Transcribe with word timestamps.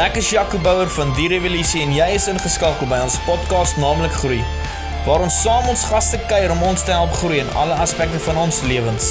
Ek 0.00 0.16
is 0.16 0.30
Jaco 0.32 0.56
Bouwer 0.64 0.88
van 0.88 1.10
Die 1.12 1.26
Revolusie 1.28 1.82
en 1.84 1.90
jy 1.92 2.06
is 2.16 2.24
ingeskakel 2.32 2.88
by 2.88 3.02
ons 3.04 3.18
podcast 3.26 3.76
naamlik 3.76 4.14
Groei, 4.16 4.38
waar 5.04 5.20
ons 5.26 5.36
saam 5.42 5.68
ons 5.68 5.82
gaste 5.90 6.22
kuier 6.30 6.54
om 6.54 6.62
ons 6.70 6.86
te 6.88 6.94
help 6.96 7.12
groei 7.20 7.42
in 7.42 7.52
alle 7.60 7.76
aspekte 7.84 8.22
van 8.30 8.40
ons 8.46 8.62
lewens. 8.64 9.10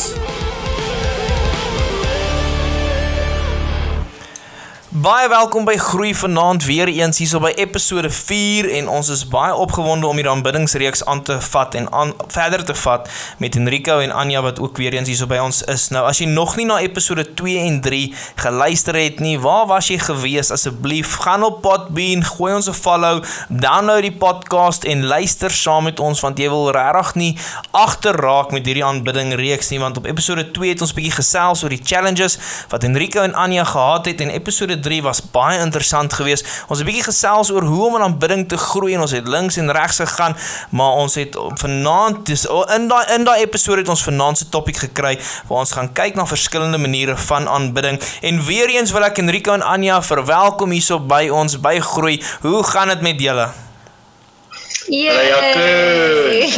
Baie 5.00 5.30
welkom 5.32 5.64
by 5.64 5.78
Groei 5.80 6.10
Vanaand 6.18 6.66
weer 6.68 6.90
eens 6.92 7.22
hierso 7.22 7.40
by 7.40 7.54
episode 7.62 8.10
4 8.12 8.66
en 8.82 8.90
ons 8.92 9.08
is 9.14 9.22
baie 9.32 9.54
opgewonde 9.56 10.08
om 10.10 10.18
hierdie 10.18 10.32
aanbiddingsreeks 10.32 11.06
aan 11.08 11.22
te 11.24 11.38
vat 11.46 11.76
en 11.80 11.86
aan 11.96 12.10
verder 12.34 12.66
te 12.68 12.74
vat 12.76 13.08
met 13.40 13.56
Enrico 13.56 14.00
en 14.04 14.12
Anja 14.12 14.42
wat 14.44 14.60
ook 14.60 14.82
weer 14.82 14.98
eens 14.98 15.08
hierso 15.08 15.30
by 15.30 15.38
ons 15.40 15.62
is. 15.72 15.86
Nou 15.96 16.02
as 16.10 16.20
jy 16.20 16.28
nog 16.28 16.58
nie 16.60 16.66
na 16.68 16.82
episode 16.84 17.24
2 17.40 17.62
en 17.68 17.78
3 17.86 18.00
geluister 18.44 18.98
het 19.00 19.22
nie, 19.24 19.38
waar 19.40 19.70
was 19.70 19.88
jy 19.88 20.02
gewees? 20.04 20.50
Asseblief 20.52 21.14
gaan 21.24 21.48
op 21.48 21.62
Podbean, 21.64 22.26
gooi 22.34 22.52
ons 22.58 22.68
'n 22.68 22.76
follow, 22.76 23.24
download 23.48 24.04
die 24.04 24.12
podcast 24.12 24.84
en 24.84 25.06
luister 25.06 25.52
saam 25.52 25.88
met 25.88 26.00
ons 26.00 26.20
want 26.20 26.38
jy 26.40 26.50
wil 26.50 26.72
regtig 26.76 27.16
nie 27.16 27.38
agterraak 27.72 28.52
met 28.52 28.66
hierdie 28.66 28.86
aanbidding 28.86 29.32
reeks 29.34 29.70
nie 29.70 29.80
want 29.80 29.98
op 29.98 30.06
episode 30.06 30.52
2 30.52 30.70
het 30.70 30.82
ons 30.82 30.94
bietjie 30.94 31.16
gesels 31.22 31.64
oor 31.64 31.70
die 31.70 31.84
challenges 31.86 32.38
wat 32.68 32.84
Enrico 32.84 33.22
en 33.22 33.34
Anja 33.34 33.64
gehad 33.64 34.06
het 34.06 34.22
en 34.22 34.30
episode 34.30 34.80
3 34.90 35.02
was 35.06 35.22
baie 35.34 35.60
interessant 35.62 36.14
geweest. 36.18 36.48
Ons 36.68 36.80
het 36.80 36.88
'n 36.88 36.90
bietjie 36.90 37.08
gesels 37.12 37.52
oor 37.54 37.64
hoe 37.64 37.86
om 37.88 37.96
in 37.96 38.08
aanbidding 38.08 38.48
te 38.50 38.58
groei 38.58 38.94
en 38.94 39.06
ons 39.06 39.12
het 39.12 39.28
links 39.28 39.58
en 39.58 39.72
regs 39.72 40.02
gegaan, 40.02 40.36
maar 40.70 40.98
ons 41.04 41.16
het 41.16 41.38
vanaand 41.62 42.26
dis 42.26 42.46
in 42.76 42.88
daai 42.88 43.06
in 43.16 43.24
daai 43.24 43.40
episode 43.42 43.82
het 43.82 43.90
ons 43.90 44.04
vanaand 44.04 44.38
se 44.38 44.50
topik 44.50 44.78
gekry 44.78 45.16
waar 45.48 45.60
ons 45.60 45.72
gaan 45.72 45.94
kyk 45.94 46.16
na 46.16 46.26
verskillende 46.26 46.78
maniere 46.78 47.18
van 47.18 47.48
aanbidding. 47.48 48.02
En 48.22 48.46
weer 48.46 48.70
eens 48.70 48.92
wil 48.92 49.04
ek 49.04 49.18
Enrico 49.18 49.54
en 49.54 49.62
Anja 49.62 50.02
verwelkom 50.02 50.72
hierso 50.72 51.00
by 51.00 51.30
ons 51.30 51.60
by 51.60 51.80
Groei. 51.80 52.22
Hoe 52.42 52.64
gaan 52.64 52.88
dit 52.88 53.02
met 53.02 53.22
julle? 53.22 53.50
Ja, 54.90 55.22
ja, 55.22 55.40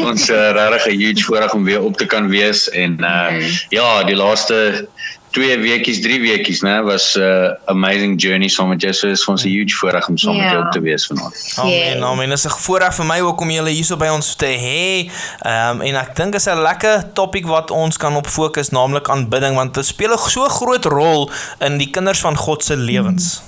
ons 0.08 0.30
uh, 0.30 0.52
regtig 0.56 0.86
'n 0.94 1.00
huge 1.00 1.24
voorreg 1.24 1.54
om 1.54 1.64
weer 1.64 1.82
op 1.82 1.98
te 1.98 2.06
kan 2.06 2.30
wees 2.30 2.70
en 2.70 2.96
uh, 3.00 3.44
ja, 3.70 4.04
die 4.04 4.16
laaste 4.16 4.88
twee 5.32 5.58
weekies, 5.60 6.02
drie 6.04 6.20
weekies, 6.22 6.62
né, 6.62 6.84
was 6.84 7.16
'n 7.16 7.22
uh, 7.22 7.52
amazing 7.66 8.22
journey 8.22 8.48
saam 8.48 8.70
met 8.70 8.82
jou. 8.82 8.94
So 8.94 9.08
is 9.08 9.24
vir 9.24 9.32
ons 9.32 9.44
'n 9.44 9.50
huge 9.50 9.76
voorreg 9.76 10.08
om 10.08 10.18
saam 10.18 10.36
yeah. 10.36 10.44
met 10.44 10.52
jou 10.52 10.72
te 10.72 10.82
wees 10.82 11.08
vanaand. 11.08 11.54
Amen. 11.56 12.04
Amen. 12.04 12.30
Dit 12.30 12.38
is 12.38 12.46
'n 12.46 12.50
voorreg 12.50 12.96
vir 12.96 13.06
my 13.06 13.20
ook 13.20 13.42
om 13.42 13.50
julle 13.50 13.70
hierso 13.70 13.98
by 13.98 14.08
ons 14.08 14.36
te 14.36 14.46
hê. 14.46 15.12
Ehm 15.42 15.76
um, 15.76 15.82
en 15.82 15.96
ek 15.96 16.16
dink 16.16 16.36
is 16.36 16.48
'n 16.48 16.62
lekker 16.62 17.14
topik 17.14 17.46
wat 17.46 17.72
ons 17.72 17.98
kan 17.98 18.16
op 18.16 18.28
fokus, 18.28 18.70
naamlik 18.70 19.10
aanbidding 19.10 19.56
want 19.56 19.74
dit 19.74 19.86
speel 19.86 20.14
'n 20.14 20.30
so 20.30 20.48
groot 20.48 20.86
rol 20.86 21.32
in 21.60 21.78
die 21.78 21.90
kinders 21.90 22.20
van 22.20 22.36
God 22.36 22.64
se 22.64 22.76
lewens. 22.78 23.42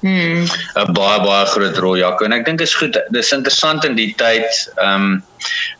Hmm. 0.00 0.44
'n 0.74 0.92
baie 0.92 1.20
baie 1.20 1.46
groot 1.46 1.76
rol 1.78 1.96
Jaco 1.96 2.24
en 2.24 2.32
ek 2.32 2.44
dink 2.44 2.60
is 2.60 2.74
goed 2.74 2.98
dis 3.10 3.32
interessant 3.32 3.84
in 3.84 3.94
die 3.94 4.14
tyd 4.14 4.46
ehm 4.76 4.94
um, 4.94 5.24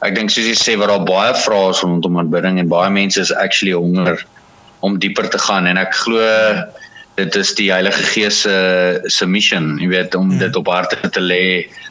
ek 0.01 0.15
dink 0.15 0.31
soos 0.31 0.49
jy 0.49 0.57
sê 0.57 0.79
wat 0.81 0.89
daar 0.89 1.05
baie 1.05 1.35
vrae 1.35 1.71
is 1.71 1.83
rondom 1.85 2.19
aanbidding 2.19 2.59
en 2.59 2.69
baie 2.69 2.91
mense 2.91 3.21
is 3.21 3.33
actually 3.33 3.77
honger 3.77 4.25
om 4.81 4.99
dieper 4.99 5.29
te 5.33 5.39
gaan 5.39 5.67
en 5.67 5.81
ek 5.81 5.95
glo 5.95 6.21
dit 7.17 7.37
is 7.41 7.55
die 7.57 7.71
Heilige 7.73 8.03
Gees 8.13 8.43
se 8.45 8.57
se 9.13 9.27
mission, 9.27 9.77
jy 9.81 9.89
weet 9.89 10.15
om 10.19 10.29
hmm. 10.31 10.41
dit 10.43 10.57
op 10.61 10.69
harte 10.69 10.99
te 11.09 11.23
lê 11.23 11.45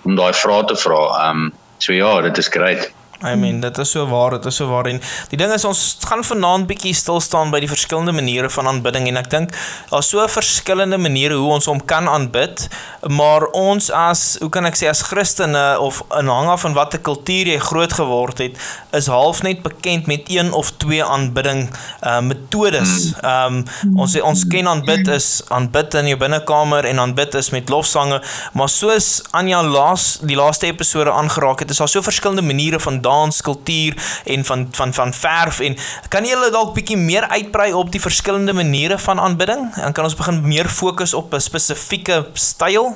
om 0.05 0.17
daai 0.17 0.33
vrae 0.38 0.66
te 0.69 0.78
vra. 0.78 1.02
Ehm 1.23 1.45
um, 1.45 1.53
so 1.81 1.94
ja, 1.94 2.22
dit 2.22 2.38
is 2.38 2.47
great. 2.47 2.86
I 3.23 3.35
mean, 3.35 3.61
dit 3.63 3.77
is 3.77 3.91
so 3.91 4.03
waar, 4.08 4.31
dit 4.35 4.45
is 4.45 4.55
so 4.55 4.67
waar. 4.67 4.85
En 4.85 4.99
die 5.31 5.38
ding 5.39 5.52
is 5.53 5.63
ons 5.66 5.81
gaan 6.03 6.23
vanaand 6.23 6.67
bietjie 6.67 6.91
stil 6.94 7.22
staan 7.23 7.52
by 7.53 7.61
die 7.63 7.69
verskillende 7.72 8.11
maniere 8.11 8.49
van 8.52 8.67
aanbidding. 8.67 9.07
En 9.07 9.19
ek 9.22 9.30
dink 9.31 9.53
daar's 9.89 10.09
so 10.11 10.25
verskillende 10.27 10.99
maniere 10.99 11.38
hoe 11.39 11.53
ons 11.55 11.69
hom 11.72 11.80
kan 11.88 12.09
aanbid, 12.11 12.66
maar 13.07 13.47
ons 13.55 13.88
as, 13.95 14.25
hoe 14.41 14.50
kan 14.51 14.67
ek 14.67 14.75
sê 14.75 14.89
as 14.91 15.06
Christene 15.07 15.63
of 15.79 16.01
aanhanger 16.09 16.59
van 16.66 16.75
watter 16.75 17.00
kultuur 17.06 17.53
jy 17.53 17.59
groot 17.63 17.95
geword 17.95 18.44
het, 18.44 18.59
is 18.95 19.07
half 19.12 19.41
net 19.47 19.63
bekend 19.63 20.12
met 20.12 20.28
een 20.31 20.51
of 20.51 20.73
twee 20.84 21.03
aanbidding 21.03 21.69
uh 22.03 22.19
metodes. 22.25 23.13
Um 23.23 23.63
ons 23.95 24.18
ons 24.19 24.45
ken 24.51 24.68
aanbid 24.68 25.07
is 25.16 25.39
aanbid 25.56 25.95
in 26.01 26.12
jou 26.12 26.19
binnekamer 26.19 26.88
en 26.91 27.00
aanbid 27.06 27.39
is 27.39 27.51
met 27.56 27.72
lofsange, 27.72 28.19
maar 28.53 28.72
soos 28.72 29.23
Anja 29.35 29.62
laas 29.63 30.19
die 30.25 30.35
laaste 30.35 30.68
episode 30.68 31.12
aangeraak 31.12 31.63
het, 31.63 31.72
is 31.72 31.79
daar 31.79 31.91
so 31.91 32.03
verskillende 32.03 32.44
maniere 32.45 32.79
van 32.79 33.01
dans, 33.05 33.41
kultuur 33.45 33.95
en 34.35 34.45
van 34.49 34.67
van 34.75 34.93
van 34.93 35.13
verf 35.13 35.61
en 35.66 35.77
kan 36.09 36.25
jy 36.25 36.35
hulle 36.35 36.51
dalk 36.53 36.73
bietjie 36.75 36.97
meer 36.99 37.29
uitbrei 37.29 37.71
op 37.73 37.91
die 37.93 38.01
verskillende 38.01 38.53
maniere 38.57 38.97
van 39.07 39.21
aanbidding? 39.21 39.67
Dan 39.77 39.93
kan 39.93 40.09
ons 40.09 40.17
begin 40.17 40.41
meer 40.45 40.69
fokus 40.69 41.13
op 41.13 41.33
'n 41.33 41.44
spesifieke 41.49 42.25
styl. 42.33 42.95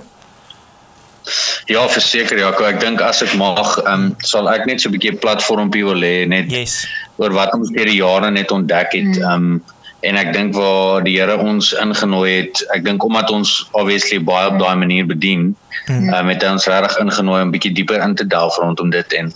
Ja, 1.70 1.84
verseker 1.92 2.40
Jaco, 2.40 2.66
ek 2.66 2.80
dink 2.82 3.02
as 3.06 3.22
ek 3.26 3.36
mag, 3.38 3.76
ehm 3.84 3.94
um, 3.94 4.06
sal 4.26 4.50
ek 4.50 4.66
net 4.70 4.82
so 4.82 4.90
'n 4.90 4.96
bietjie 4.96 5.14
'n 5.14 5.22
platformpie 5.22 5.86
wil 5.86 6.02
hê 6.02 6.26
net 6.28 6.50
yes. 6.52 6.88
oor 7.18 7.34
wat 7.36 7.54
ons 7.54 7.70
deur 7.76 7.86
die 7.86 8.00
jare 8.00 8.32
net 8.32 8.52
ontdek 8.52 8.96
het. 8.98 9.12
Mm. 9.18 9.22
Ehm 9.22 9.46
um, 9.54 9.62
en 10.02 10.16
ek 10.16 10.32
dink 10.34 10.56
waar 10.56 11.04
die 11.04 11.18
Here 11.18 11.36
ons 11.44 11.74
ingenooi 11.74 12.30
het, 12.32 12.64
ek 12.76 12.86
dink 12.86 13.04
omdat 13.04 13.32
ons 13.36 13.68
obviously 13.72 14.22
baie 14.24 14.48
op 14.48 14.60
daai 14.62 14.76
manier 14.80 15.08
bedien, 15.10 15.52
mm. 15.88 16.10
uh, 16.14 16.24
met 16.28 16.44
ons 16.48 16.68
reg 16.72 16.98
ingenooi 17.04 17.42
om 17.44 17.52
bietjie 17.52 17.74
dieper 17.76 18.02
in 18.06 18.16
te 18.16 18.28
delf 18.28 18.58
rondom 18.62 18.94
dit 18.94 19.20
en 19.20 19.34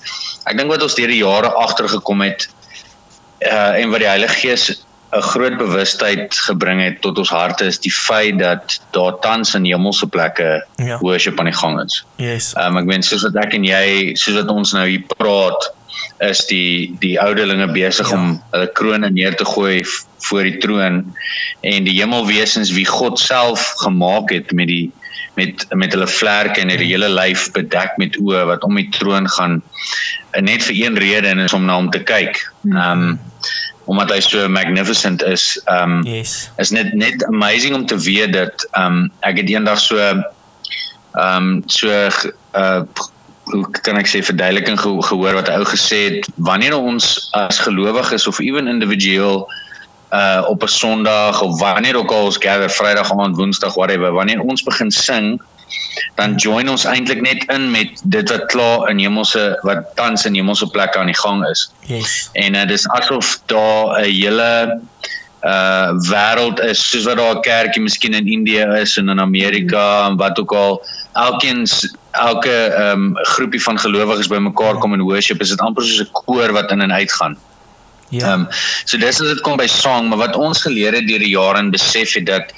ek 0.48 0.58
dink 0.58 0.72
wat 0.72 0.86
ons 0.86 0.96
deur 0.96 1.12
die 1.12 1.22
jare 1.24 1.52
agtergekom 1.66 2.24
het 2.26 2.48
uh, 3.44 3.80
en 3.80 3.92
wat 3.92 4.04
die 4.06 4.12
Heilige 4.12 4.40
Gees 4.40 4.72
'n 5.14 5.22
groot 5.22 5.58
bewustheid 5.58 6.34
gebring 6.34 6.82
het 6.82 7.02
tot 7.02 7.18
ons 7.22 7.30
harte 7.30 7.68
is 7.70 7.80
die 7.80 7.94
feit 7.94 8.40
dat 8.40 8.80
daar 8.96 9.20
tans 9.22 9.54
in 9.54 9.66
hemelse 9.66 10.08
plekke 10.08 10.66
ja. 10.76 10.98
worship 11.00 11.40
aan 11.40 11.52
die 11.52 11.58
gang 11.58 11.78
is. 11.84 12.02
Yes. 12.18 12.54
Um, 12.58 12.80
ek 12.82 12.90
meen 12.90 13.06
soos 13.06 13.26
wat 13.28 13.38
ek 13.46 13.54
en 13.54 13.68
jy, 13.68 14.16
soos 14.18 14.40
wat 14.42 14.50
ons 14.50 14.74
nou 14.74 14.88
hier 14.90 15.06
praat, 15.18 15.70
is 16.24 16.46
die 16.50 16.96
die 17.00 17.16
ouderlinge 17.22 17.68
besig 17.74 18.10
ja. 18.10 18.18
om 18.18 18.42
hulle 18.52 18.72
krone 18.78 19.10
neer 19.10 19.36
te 19.36 19.46
gooi 19.46 19.84
voor 20.28 20.44
die 20.48 20.58
troon 20.64 21.02
en 21.62 21.88
die 21.88 21.98
hemelwesens 22.00 22.72
wie 22.76 22.88
God 22.88 23.20
self 23.20 23.74
gemaak 23.84 24.32
het 24.32 24.52
met 24.52 24.72
die 24.72 24.92
met 25.34 25.66
met 25.74 25.94
hulle 25.96 26.08
vlerke 26.08 26.62
en 26.62 26.70
hulle 26.70 26.86
hele 26.86 27.10
lyf 27.10 27.50
bedek 27.56 27.98
met 28.02 28.18
oë 28.22 28.46
wat 28.52 28.66
om 28.68 28.78
die 28.78 28.90
troon 28.94 29.28
gaan 29.36 29.62
net 30.42 30.66
vir 30.68 30.80
een 30.86 30.98
rede 31.02 31.32
en 31.32 31.44
is 31.44 31.54
om 31.54 31.66
na 31.66 31.78
hom 31.80 31.90
te 31.94 32.04
kyk. 32.04 32.40
Ehm 32.70 33.08
um, 33.10 33.20
omdat 33.86 34.14
hy 34.14 34.20
so 34.24 34.48
magnificent 34.48 35.24
is. 35.28 35.58
Ehm 35.66 35.98
um, 36.00 36.06
yes. 36.08 36.50
is 36.58 36.72
net 36.72 36.94
net 36.94 37.26
amazing 37.28 37.76
om 37.76 37.86
te 37.86 37.98
weet 37.98 38.34
dat 38.34 38.68
ehm 38.72 39.04
um, 39.04 39.12
ek 39.20 39.42
het 39.42 39.50
eendag 39.50 39.82
so 39.82 39.98
ehm 39.98 40.24
um, 41.26 41.64
so 41.66 41.90
uh 41.90 42.82
hoe 43.44 43.66
kan 43.84 43.98
ek 44.00 44.08
sê 44.08 44.24
verduideliking 44.24 44.80
gehoor 44.80 45.36
wat 45.40 45.50
hy 45.52 45.60
ou 45.60 45.68
gesê 45.68 46.00
het 46.08 46.30
wanneer 46.36 46.76
ons 46.78 47.30
as 47.36 47.60
gelowiges 47.60 48.28
of 48.28 48.40
ewen 48.40 48.72
individueel 48.72 49.44
uh 50.14 50.44
op 50.48 50.64
'n 50.64 50.68
Sondag 50.68 51.42
of 51.42 51.60
wanneer 51.60 51.96
ook 51.98 52.12
al 52.12 52.30
ons 52.30 52.38
gather 52.38 52.70
Vrydag 52.70 53.12
aand, 53.12 53.36
Woensdag, 53.36 53.74
whatever, 53.74 54.12
wanneer 54.12 54.40
ons 54.42 54.64
begin 54.64 54.92
sing, 54.92 55.42
dan 56.16 56.36
join 56.36 56.70
ons 56.70 56.86
eintlik 56.86 57.22
net 57.22 57.44
in 57.50 57.72
met 57.72 58.02
dit 58.04 58.30
wat 58.30 58.46
klaar 58.46 58.90
in 58.90 59.00
hemelse 59.00 59.60
wat 59.62 59.96
tans 59.96 60.26
in 60.26 60.36
hemelse 60.38 60.68
plekke 60.70 61.00
aan 61.00 61.10
die 61.10 61.18
gang 61.18 61.46
is. 61.50 61.72
Yes. 61.88 62.30
En 62.34 62.56
uh, 62.56 62.68
dis 62.68 62.88
asof 62.88 63.40
daar 63.46 64.00
'n 64.00 64.04
hele 64.04 64.80
uh 65.44 65.90
wêreld 66.10 66.62
is 66.64 66.90
soos 66.90 67.04
wat 67.10 67.18
daar 67.18 67.36
'n 67.36 67.42
kerkie 67.42 67.82
miskien 67.82 68.14
in 68.14 68.28
Indië 68.28 68.66
is 68.82 68.98
en 68.98 69.10
in 69.10 69.20
Amerika 69.20 70.08
en 70.08 70.16
wat 70.16 70.40
ook 70.40 70.54
al 70.54 70.86
elkeen 71.14 71.66
elke 72.12 72.54
ehm 72.54 72.92
um, 72.92 73.26
groepie 73.36 73.62
van 73.64 73.80
gelowiges 73.80 74.28
bymekaar 74.28 74.78
kom 74.82 74.94
in 74.94 75.02
worship 75.02 75.42
is 75.42 75.50
dit 75.50 75.60
amper 75.60 75.84
soos 75.84 76.06
'n 76.08 76.12
koor 76.26 76.52
wat 76.52 76.72
in 76.72 76.82
en 76.82 76.94
uit 76.94 77.14
gaan. 77.14 77.38
Ja. 78.10 78.26
Ehm 78.26 78.40
um, 78.40 78.48
so 78.86 78.98
dis 78.98 79.22
as 79.22 79.28
dit 79.28 79.42
kom 79.42 79.58
by 79.58 79.68
sang, 79.68 80.10
maar 80.10 80.18
wat 80.18 80.36
ons 80.36 80.62
geleer 80.62 80.94
het 80.94 81.08
deur 81.08 81.20
die 81.20 81.34
jare 81.34 81.58
en 81.58 81.72
besef 81.72 82.14
het 82.14 82.26
dat 82.26 82.54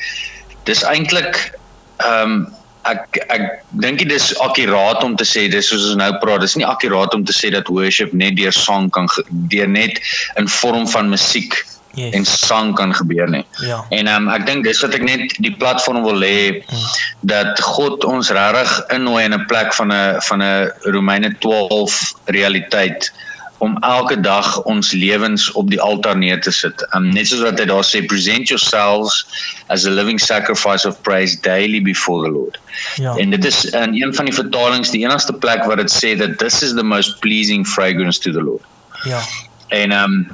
dis 0.63 0.83
eintlik 0.83 1.51
ehm 1.97 2.31
um, 2.31 2.47
ek 2.85 3.17
ek 3.33 3.45
dink 3.81 3.99
dit 3.99 4.11
is 4.11 4.33
akkuraat 4.45 5.03
om 5.03 5.15
te 5.15 5.25
sê 5.25 5.47
dis 5.49 5.67
soos 5.67 5.87
ons 5.89 5.97
nou 5.97 6.11
praat, 6.21 6.41
dis 6.41 6.55
nie 6.55 6.67
akkuraat 6.67 7.13
om 7.17 7.23
te 7.25 7.33
sê 7.33 7.49
dat 7.53 7.67
worship 7.67 8.13
net 8.13 8.35
deur 8.37 8.53
sang 8.53 8.91
kan 8.93 9.09
deur 9.29 9.67
net 9.67 10.01
in 10.37 10.47
vorm 10.47 10.85
van 10.87 11.09
musiek 11.09 11.57
Yes. 11.95 12.13
en 12.13 12.25
sang 12.25 12.73
kan 12.75 12.93
gebeur 12.95 13.29
nie. 13.29 13.45
Ja. 13.63 13.85
En 13.89 14.07
um, 14.11 14.29
ek 14.29 14.45
dink 14.45 14.65
dis 14.67 14.81
wat 14.83 14.93
ek 14.97 15.03
net 15.07 15.35
die 15.39 15.53
platform 15.55 16.03
wil 16.03 16.19
hê 16.25 16.63
hmm. 16.65 16.89
dat 17.23 17.61
God 17.63 18.03
ons 18.03 18.31
regtig 18.35 18.73
innooi 18.97 19.23
in 19.23 19.33
'n 19.33 19.45
plek 19.47 19.73
van 19.73 19.93
'n 19.93 20.21
van 20.27 20.43
'n 20.43 20.71
Romeine 20.91 21.35
12 21.39 22.13
realiteit 22.25 23.13
om 23.57 23.77
elke 23.79 24.19
dag 24.19 24.61
ons 24.63 24.91
lewens 24.91 25.51
op 25.51 25.69
die 25.69 25.81
altaar 25.81 26.17
neer 26.17 26.41
te 26.41 26.51
sit. 26.51 26.83
Um 26.95 27.07
net 27.15 27.29
soos 27.29 27.43
wat 27.45 27.59
hy 27.59 27.65
daar 27.69 27.85
sê 27.87 28.03
present 28.05 28.51
yourselves 28.51 29.23
as 29.71 29.85
a 29.85 29.93
living 29.93 30.19
sacrifice 30.19 30.87
of 30.87 31.01
praise 31.01 31.39
daily 31.41 31.81
before 31.81 32.25
the 32.25 32.31
Lord. 32.31 32.59
Ja. 32.95 33.15
En 33.15 33.29
dit 33.29 33.45
is 33.45 33.65
in 33.65 33.95
een 34.01 34.13
van 34.15 34.25
die 34.25 34.35
vertalings 34.35 34.91
die 34.91 35.05
enigste 35.05 35.33
plek 35.33 35.63
waar 35.65 35.79
dit 35.81 35.91
sê 35.91 36.15
that 36.19 36.37
this 36.37 36.61
is 36.61 36.75
the 36.75 36.83
most 36.83 37.19
pleasing 37.19 37.65
fragrance 37.67 38.19
to 38.19 38.31
the 38.31 38.43
Lord. 38.43 38.63
Ja. 39.03 39.21
En 39.67 39.91
um 39.91 40.27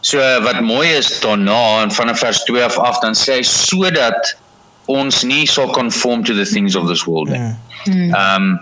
so 0.00 0.18
wat 0.42 0.60
mooi 0.60 0.88
is 0.88 1.20
daarna 1.20 1.82
en 1.82 1.92
van 1.92 2.16
vers 2.16 2.44
2 2.44 2.64
af 2.64 2.78
af 2.78 3.00
dan 3.00 3.14
sê 3.14 3.40
hy 3.40 3.42
sodat 3.42 4.36
ons 4.86 5.22
nie 5.22 5.46
sal 5.46 5.72
conform 5.74 6.24
to 6.24 6.34
the 6.34 6.46
things 6.46 6.76
of 6.76 6.86
this 6.88 7.04
world 7.04 7.28
nie. 7.28 7.54
Ehm 7.86 8.12
um, 8.14 8.60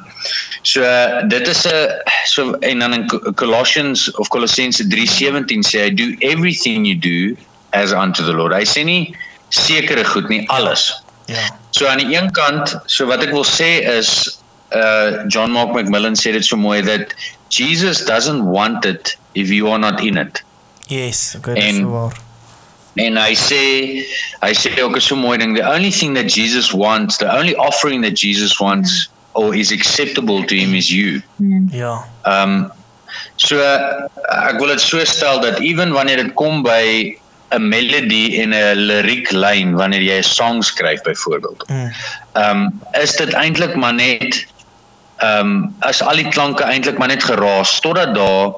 so 0.62 0.82
dit 1.28 1.48
is 1.48 1.66
'n 1.66 1.88
so 2.24 2.52
en 2.52 2.78
dan 2.78 2.94
in 2.94 3.34
Colossians 3.34 4.10
of 4.10 4.28
Colossense 4.28 4.84
3:17 4.88 5.62
sê 5.62 5.84
hy 5.84 5.90
do 5.94 6.08
everything 6.18 6.86
you 6.86 6.98
do 6.98 7.36
as 7.70 7.92
unto 7.92 8.24
the 8.24 8.32
Lord. 8.32 8.52
Hy 8.52 8.64
sê 8.64 8.84
nie 8.84 9.16
sekere 9.48 10.04
goed 10.04 10.28
nie, 10.28 10.48
alles. 10.48 11.02
Ja. 11.26 11.58
So 11.70 11.86
aan 11.86 11.98
die 11.98 12.16
een 12.16 12.30
kant, 12.32 12.76
so 12.86 13.06
wat 13.06 13.22
ek 13.24 13.32
wil 13.32 13.44
sê 13.44 13.80
is 13.98 14.40
uh 14.74 15.24
John 15.28 15.52
Mark 15.52 15.74
McMillan 15.74 16.16
sê 16.18 16.32
dit 16.32 16.44
so 16.44 16.56
mooi 16.56 16.82
that 16.82 17.14
Jesus 17.48 18.04
doesn't 18.04 18.44
want 18.44 18.84
it 18.84 19.16
if 19.34 19.50
you 19.50 19.68
are 19.68 19.78
not 19.78 20.00
in 20.00 20.16
it. 20.16 20.42
Yes, 20.86 21.34
okay, 21.36 21.54
En- 21.54 21.74
so 21.74 21.90
waar. 21.90 22.22
En 22.94 23.16
hy 23.18 23.34
sê 23.34 23.62
hy 24.38 24.52
sê 24.54 24.70
ook 24.82 24.96
'n 24.96 25.00
so 25.00 25.16
mooi 25.16 25.38
ding, 25.38 25.56
the 25.56 25.66
only 25.66 25.90
thing 25.90 26.14
that 26.14 26.30
Jesus 26.30 26.70
wants, 26.72 27.18
the 27.18 27.26
only 27.26 27.56
offering 27.56 28.02
that 28.02 28.14
Jesus 28.14 28.58
wants 28.60 29.08
or 29.34 29.54
is 29.54 29.72
acceptable 29.72 30.44
to 30.44 30.54
him 30.54 30.74
is 30.74 30.90
you. 30.90 31.22
Ja. 31.70 32.04
Um 32.24 32.70
so 33.36 33.58
uh, 33.58 34.06
ek 34.30 34.58
wil 34.62 34.70
dit 34.70 34.80
so 34.80 35.02
stel 35.04 35.40
dat 35.42 35.58
ewen 35.58 35.90
wanneer 35.92 36.22
dit 36.22 36.34
kom 36.38 36.62
by 36.62 37.18
'n 37.50 37.68
melody 37.68 38.38
en 38.42 38.54
'n 38.54 38.86
lirieklyn 38.86 39.74
wanneer 39.74 40.02
jy 40.02 40.18
'n 40.18 40.22
song 40.22 40.62
skryf 40.62 41.02
byvoorbeeld. 41.02 41.66
Mm. 41.68 41.90
Um 42.34 42.80
is 43.02 43.16
dit 43.16 43.32
eintlik 43.32 43.74
maar 43.74 43.94
net 43.94 44.46
um 45.22 45.74
as 45.80 46.02
al 46.02 46.16
die 46.16 46.28
klanke 46.28 46.62
eintlik 46.62 46.98
maar 46.98 47.08
net 47.08 47.22
geraas 47.24 47.80
totdat 47.80 48.14
daar 48.14 48.54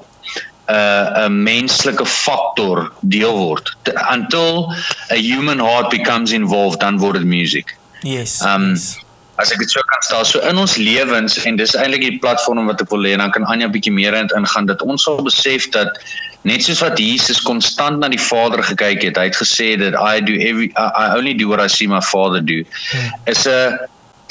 'n 0.69 0.75
uh, 0.75 1.27
'n 1.29 1.43
menslike 1.43 2.07
faktor 2.07 2.93
deel 3.01 3.37
word. 3.39 3.77
Until 4.11 4.75
a 5.11 5.17
human 5.17 5.59
heart 5.59 5.91
becomes 5.91 6.33
involved 6.33 6.81
dan 6.81 6.99
word 6.99 7.15
dit 7.15 7.25
music. 7.25 7.77
Yes. 8.03 8.43
Um, 8.43 8.71
yes. 8.71 8.99
As 9.37 9.53
ek 9.53 9.59
dit 9.61 9.71
so 9.71 9.81
kan 9.85 10.03
stel, 10.03 10.25
so 10.25 10.41
in 10.41 10.57
ons 10.57 10.77
lewens 10.81 11.37
en 11.45 11.59
dis 11.61 11.75
eintlik 11.77 12.01
die 12.01 12.19
platform 12.19 12.67
wat 12.67 12.81
ek 12.81 12.91
wil 12.91 13.05
hê 13.05 13.13
en 13.13 13.21
dan 13.21 13.35
kan 13.35 13.45
Anja 13.45 13.69
bietjie 13.69 13.93
meer 13.93 14.17
in 14.17 14.31
ingaan 14.33 14.67
dat 14.67 14.83
ons 14.83 15.03
sal 15.05 15.21
besef 15.23 15.69
dat 15.75 16.01
net 16.49 16.65
soos 16.65 16.81
wat 16.81 16.97
Jesus 16.99 17.43
konstant 17.45 18.01
na 18.01 18.09
die 18.09 18.23
Vader 18.23 18.63
gekyk 18.65 19.03
het, 19.03 19.21
hy 19.21 19.27
het 19.29 19.37
gesê 19.37 19.75
dat 19.77 19.99
I 20.01 20.25
do 20.25 20.33
every 20.33 20.71
I, 20.73 20.87
I 20.89 21.07
only 21.19 21.35
do 21.35 21.51
what 21.53 21.61
I 21.61 21.69
see 21.69 21.87
my 21.87 22.01
Father 22.01 22.41
do. 22.41 22.65
Hmm. 22.65 23.13
Is 23.29 23.45
'n 23.47 23.79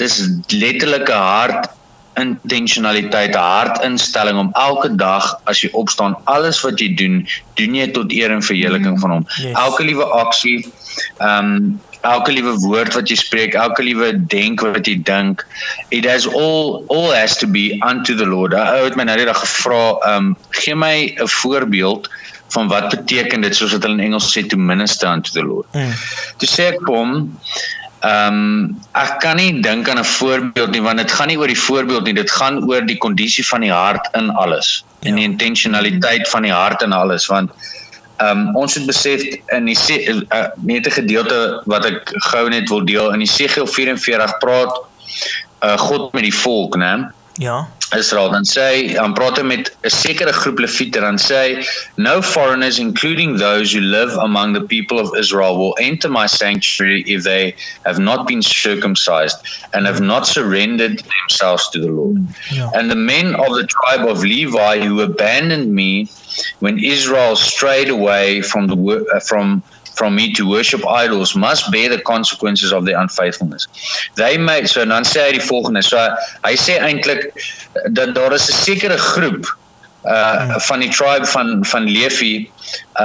dis 0.02 0.20
letterlike 0.52 1.14
hart 1.14 1.70
intentionaliteit, 2.16 3.36
'n 3.36 3.40
hartinstelling 3.40 4.38
om 4.38 4.50
elke 4.54 4.96
dag 4.96 5.40
as 5.44 5.62
jy 5.62 5.70
opstaan, 5.72 6.16
alles 6.24 6.62
wat 6.62 6.80
jy 6.80 6.94
doen, 6.96 7.28
doen 7.54 7.76
jy 7.76 7.88
tot 7.92 8.12
eer 8.12 8.32
en 8.32 8.44
verheerliking 8.44 9.00
van 9.00 9.12
hom. 9.12 9.28
Yes. 9.38 9.56
Elke 9.56 9.84
liewe 9.84 10.06
aksie, 10.06 10.72
ehm 11.18 11.52
um, 11.56 11.82
elke 12.06 12.32
liewe 12.32 12.54
woord 12.62 12.94
wat 12.94 13.10
jy 13.10 13.16
spreek, 13.18 13.56
elke 13.58 13.84
liewe 13.84 14.12
denk 14.30 14.62
wat 14.62 14.86
jy 14.88 15.00
dink, 15.04 15.42
it 15.90 16.06
has 16.06 16.28
all 16.28 16.84
all 16.94 17.10
has 17.14 17.38
to 17.38 17.48
be 17.48 17.82
unto 17.82 18.16
the 18.16 18.26
Lord. 18.26 18.54
Ou 18.54 18.84
het 18.84 18.96
my 18.96 19.04
nou 19.04 19.18
net 19.18 19.34
gevra, 19.38 19.98
ehm 20.06 20.16
um, 20.16 20.38
gee 20.50 20.76
my 20.76 21.16
'n 21.18 21.28
voorbeeld 21.28 22.10
van 22.48 22.68
wat 22.68 22.90
beteken 22.90 23.42
dit 23.42 23.56
soos 23.56 23.72
wat 23.72 23.84
hulle 23.84 23.98
in 23.98 24.06
Engels 24.12 24.30
sê 24.38 24.46
to 24.48 24.58
minister 24.58 25.10
unto 25.10 25.32
the 25.32 25.44
Lord. 25.44 25.68
Mm. 25.74 25.94
Toe 26.38 26.50
sê 26.50 26.70
ek 26.74 26.86
hom, 26.88 27.40
ehm 28.06 28.34
um, 28.38 28.82
ek 28.94 29.14
kan 29.24 29.38
nie 29.40 29.62
dink 29.62 29.90
aan 29.90 29.98
'n 30.00 30.04
voorbeeld 30.06 30.72
nie 30.72 30.82
want 30.88 30.98
dit 31.02 31.12
gaan 31.12 31.28
nie 31.28 31.38
oor 31.42 31.48
die 31.48 31.60
voorbeeld 31.68 32.04
nie, 32.06 32.14
dit 32.14 32.32
gaan 32.32 32.60
oor 32.70 32.82
die 32.86 32.98
kondisie 32.98 33.46
van 33.48 33.62
die 33.66 33.72
hart 33.72 34.10
in 34.20 34.30
alles 34.30 34.84
en 35.02 35.10
Ja. 35.10 35.16
die 35.16 35.24
intentionaliteit 35.24 36.30
van 36.30 36.42
die 36.44 36.52
hart 36.54 36.82
in 36.82 36.92
alles 36.94 37.26
want 37.28 37.50
ehm 38.18 38.48
um, 38.48 38.56
ons 38.56 38.74
het 38.76 38.86
besef 38.86 39.22
in 39.58 39.66
die 39.66 39.76
Se- 39.76 40.06
uh, 40.34 40.46
net 40.56 40.86
'n 40.88 40.92
gedeelte 40.92 41.62
wat 41.66 41.86
ek 41.86 42.12
gou 42.32 42.50
net 42.50 42.70
wil 42.70 42.86
deel 42.86 43.12
in 43.14 43.20
Jesegiel 43.20 43.68
44 43.68 44.38
praat 44.40 44.72
uh, 45.64 45.78
God 45.78 46.14
met 46.14 46.24
die 46.24 46.34
volk, 46.36 46.76
né? 46.78 47.12
Ja. 47.38 47.68
Israel 47.94 48.32
dan 48.32 48.44
sê 48.44 48.70
um, 48.82 48.90
hy 48.90 48.94
dan 48.98 49.14
praat 49.14 49.42
met 49.44 49.70
'n 49.70 49.90
sekere 49.90 50.34
groep 50.34 50.60
leviete 50.60 51.00
dan 51.00 51.18
sê 51.18 51.62
no 51.98 52.22
foreigners 52.22 52.80
including 52.80 53.38
those 53.38 53.72
who 53.74 53.82
live 53.82 54.14
among 54.18 54.54
the 54.54 54.66
people 54.74 55.00
of 55.00 55.14
Israel 55.18 55.58
will 55.58 55.76
enter 55.80 56.10
my 56.10 56.26
sanctuary 56.26 57.04
if 57.06 57.24
they 57.24 57.54
have 57.86 58.00
not 58.00 58.26
been 58.28 58.42
circumcised 58.42 59.38
and 59.74 59.86
have 59.86 60.02
not 60.02 60.26
surrendered 60.28 60.98
themselves 61.16 61.70
to 61.72 61.80
the 61.80 61.92
Lord 61.92 62.18
Ja. 62.52 62.70
and 62.74 62.90
the 62.90 63.02
men 63.14 63.36
of 63.36 63.52
the 63.60 63.68
tribe 63.78 64.06
of 64.10 64.24
Levi 64.24 64.80
who 64.86 65.02
abandoned 65.02 65.72
me 65.72 66.10
when 66.60 66.80
Israel 66.80 67.36
strayed 67.36 67.90
away 67.90 68.42
from 68.42 68.68
the 68.68 68.78
from 69.30 69.64
from 69.96 70.16
me 70.16 70.34
to 70.34 70.48
worship 70.48 70.86
idols 70.86 71.36
must 71.36 71.72
bear 71.72 71.90
the 71.90 72.02
consequences 72.02 72.74
of 72.74 72.86
their 72.86 73.00
unfaithfulness. 73.00 73.68
They 74.16 74.38
may 74.38 74.66
so 74.66 74.86
dan 74.86 75.04
sê 75.04 75.28
hy 75.28 75.32
die 75.38 75.46
volgende. 75.46 75.84
So 75.84 76.02
hy 76.44 76.56
sê 76.60 76.80
eintlik 76.80 77.32
dat 77.90 78.16
daar 78.16 78.34
is 78.34 78.50
'n 78.50 78.60
sekere 78.64 78.98
groep 78.98 79.46
uh 80.06 80.60
van 80.68 80.80
die 80.80 80.90
tribe 80.90 81.26
van 81.26 81.66
van 81.66 81.90
Levi 81.90 82.50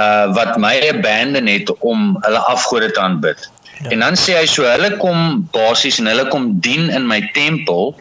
uh 0.01 0.27
wat 0.35 0.57
my 0.57 0.75
abandon 0.89 1.47
het 1.47 1.73
om 1.79 2.17
hulle 2.21 2.41
afgode 2.55 2.91
te 2.91 2.99
aanbid. 2.99 3.49
Ja. 3.81 3.89
En 3.89 3.99
dan 3.99 4.15
sê 4.15 4.37
hy 4.37 4.45
so 4.45 4.63
hulle 4.63 4.97
kom 4.97 5.47
basies 5.51 5.99
en 5.99 6.05
hulle 6.11 6.27
kom 6.27 6.59
dien 6.59 6.89
in 6.89 7.07
my 7.07 7.21
tempel 7.33 7.95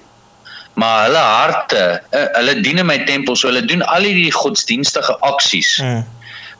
maar 0.74 1.04
hulle 1.06 1.18
harte 1.18 2.02
uh, 2.12 2.26
hulle 2.36 2.60
dien 2.60 2.78
in 2.78 2.86
my 2.86 2.98
tempel 3.04 3.36
so 3.36 3.48
hulle 3.48 3.64
doen 3.64 3.82
al 3.82 4.06
hierdie 4.06 4.32
godsdienstige 4.32 5.16
aksies 5.32 5.78
Mm. 5.80 6.04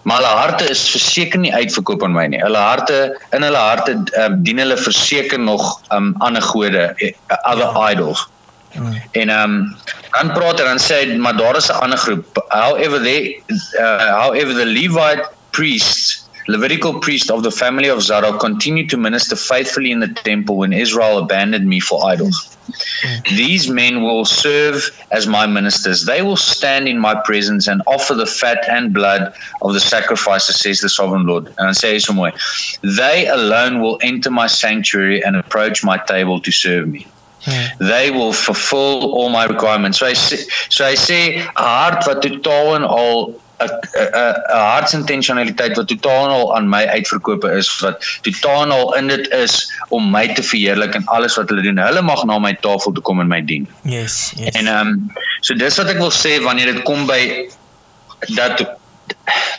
Maar 0.02 0.16
hulle 0.16 0.34
harte 0.40 0.68
is 0.72 0.82
verseker 0.90 1.40
nie 1.40 1.52
uitverkoop 1.54 2.04
aan 2.04 2.14
my 2.16 2.26
nie. 2.32 2.40
Hulle 2.40 2.60
harte 2.60 3.00
in 3.36 3.42
hulle 3.46 3.60
harte 3.60 3.96
um, 4.22 4.38
dien 4.44 4.62
hulle 4.62 4.76
verseker 4.80 5.40
nog 5.40 5.80
um, 5.92 6.14
ander 6.18 6.42
gode, 6.42 6.86
eh, 6.96 7.12
other 7.44 7.66
ja. 7.66 7.90
idols. 7.90 8.26
Mm. 8.74 8.96
En 9.12 9.30
um, 9.34 9.58
dan 10.14 10.32
praat 10.32 10.62
hy 10.62 10.66
dan 10.68 10.80
sê 10.80 11.02
hy 11.02 11.18
maar 11.18 11.36
daar 11.36 11.56
is 11.58 11.68
'n 11.68 11.82
ander 11.84 11.98
groep. 11.98 12.44
However 12.48 13.02
they 13.02 13.42
uh, 13.78 14.10
however 14.22 14.54
the 14.54 14.66
Levite 14.66 15.28
priests 15.50 16.30
Levitical 16.50 16.98
priest 16.98 17.30
of 17.30 17.42
the 17.42 17.50
family 17.50 17.90
of 17.90 18.02
Zadok 18.02 18.40
continued 18.40 18.90
to 18.90 18.96
minister 18.96 19.36
faithfully 19.36 19.92
in 19.92 20.00
the 20.00 20.08
temple 20.08 20.56
when 20.56 20.72
Israel 20.72 21.18
abandoned 21.18 21.66
me 21.66 21.80
for 21.80 22.10
idols. 22.10 22.56
These 23.24 23.68
men 23.68 24.02
will 24.02 24.24
serve 24.24 24.90
as 25.10 25.26
my 25.26 25.46
ministers. 25.46 26.04
They 26.04 26.22
will 26.22 26.36
stand 26.36 26.88
in 26.88 26.98
my 26.98 27.20
presence 27.24 27.68
and 27.68 27.82
offer 27.86 28.14
the 28.14 28.26
fat 28.26 28.68
and 28.68 28.92
blood 28.92 29.34
of 29.62 29.72
the 29.72 29.80
sacrifices, 29.80 30.58
says 30.58 30.80
the 30.80 30.88
sovereign 30.88 31.26
Lord. 31.26 31.46
And 31.58 31.68
I 31.68 31.72
say 31.72 31.98
so 31.98 32.12
mooi. 32.12 32.32
They 32.82 33.26
alone 33.26 33.80
will 33.80 33.98
enter 34.02 34.30
my 34.30 34.46
sanctuary 34.46 35.24
and 35.24 35.36
approach 35.36 35.84
my 35.84 35.98
table 35.98 36.40
to 36.40 36.52
serve 36.52 36.88
me. 36.88 37.06
Mm. 37.44 37.78
They 37.78 38.10
will 38.10 38.32
fulfill 38.32 39.12
all 39.12 39.30
my 39.30 39.46
requirements. 39.46 39.98
So 39.98 40.06
hy 40.06 40.12
sê 40.12 40.38
so 40.68 40.84
hy 40.84 40.94
sê 40.94 41.20
'n 41.36 41.46
hart 41.56 42.06
wat 42.06 42.20
totaal 42.22 42.74
en 42.76 42.84
al 42.84 43.40
'n 43.60 43.68
'n 43.68 44.34
'n 44.56 44.64
hartsintentionaliteit 44.72 45.76
wat 45.76 45.88
totaal 45.88 46.28
al 46.28 46.56
aan 46.56 46.68
my 46.68 46.84
uitverkope 46.86 47.50
is 47.60 47.70
wat 47.80 48.06
totaal 48.22 48.72
al 48.72 48.94
in 48.96 49.06
dit 49.12 49.28
is 49.28 49.72
om 49.88 50.10
my 50.10 50.26
te 50.34 50.42
verheerlik 50.42 50.94
in 50.94 51.06
alles 51.06 51.36
wat 51.36 51.48
hulle 51.48 51.62
doen. 51.62 51.78
Hulle 51.78 52.02
mag 52.02 52.24
na 52.24 52.38
my 52.38 52.54
tafel 52.60 52.92
toe 52.92 53.02
kom 53.02 53.20
en 53.20 53.28
my 53.28 53.44
dien. 53.44 53.68
Yes, 53.82 54.32
yes. 54.36 54.54
En 54.54 54.66
ehm 54.66 54.86
um, 54.86 55.12
so 55.40 55.54
dis 55.54 55.76
wat 55.76 55.92
ek 55.92 55.98
wil 55.98 56.14
sê 56.14 56.40
wanneer 56.42 56.72
dit 56.74 56.82
kom 56.82 57.06
by 57.06 57.22
dat 58.36 58.64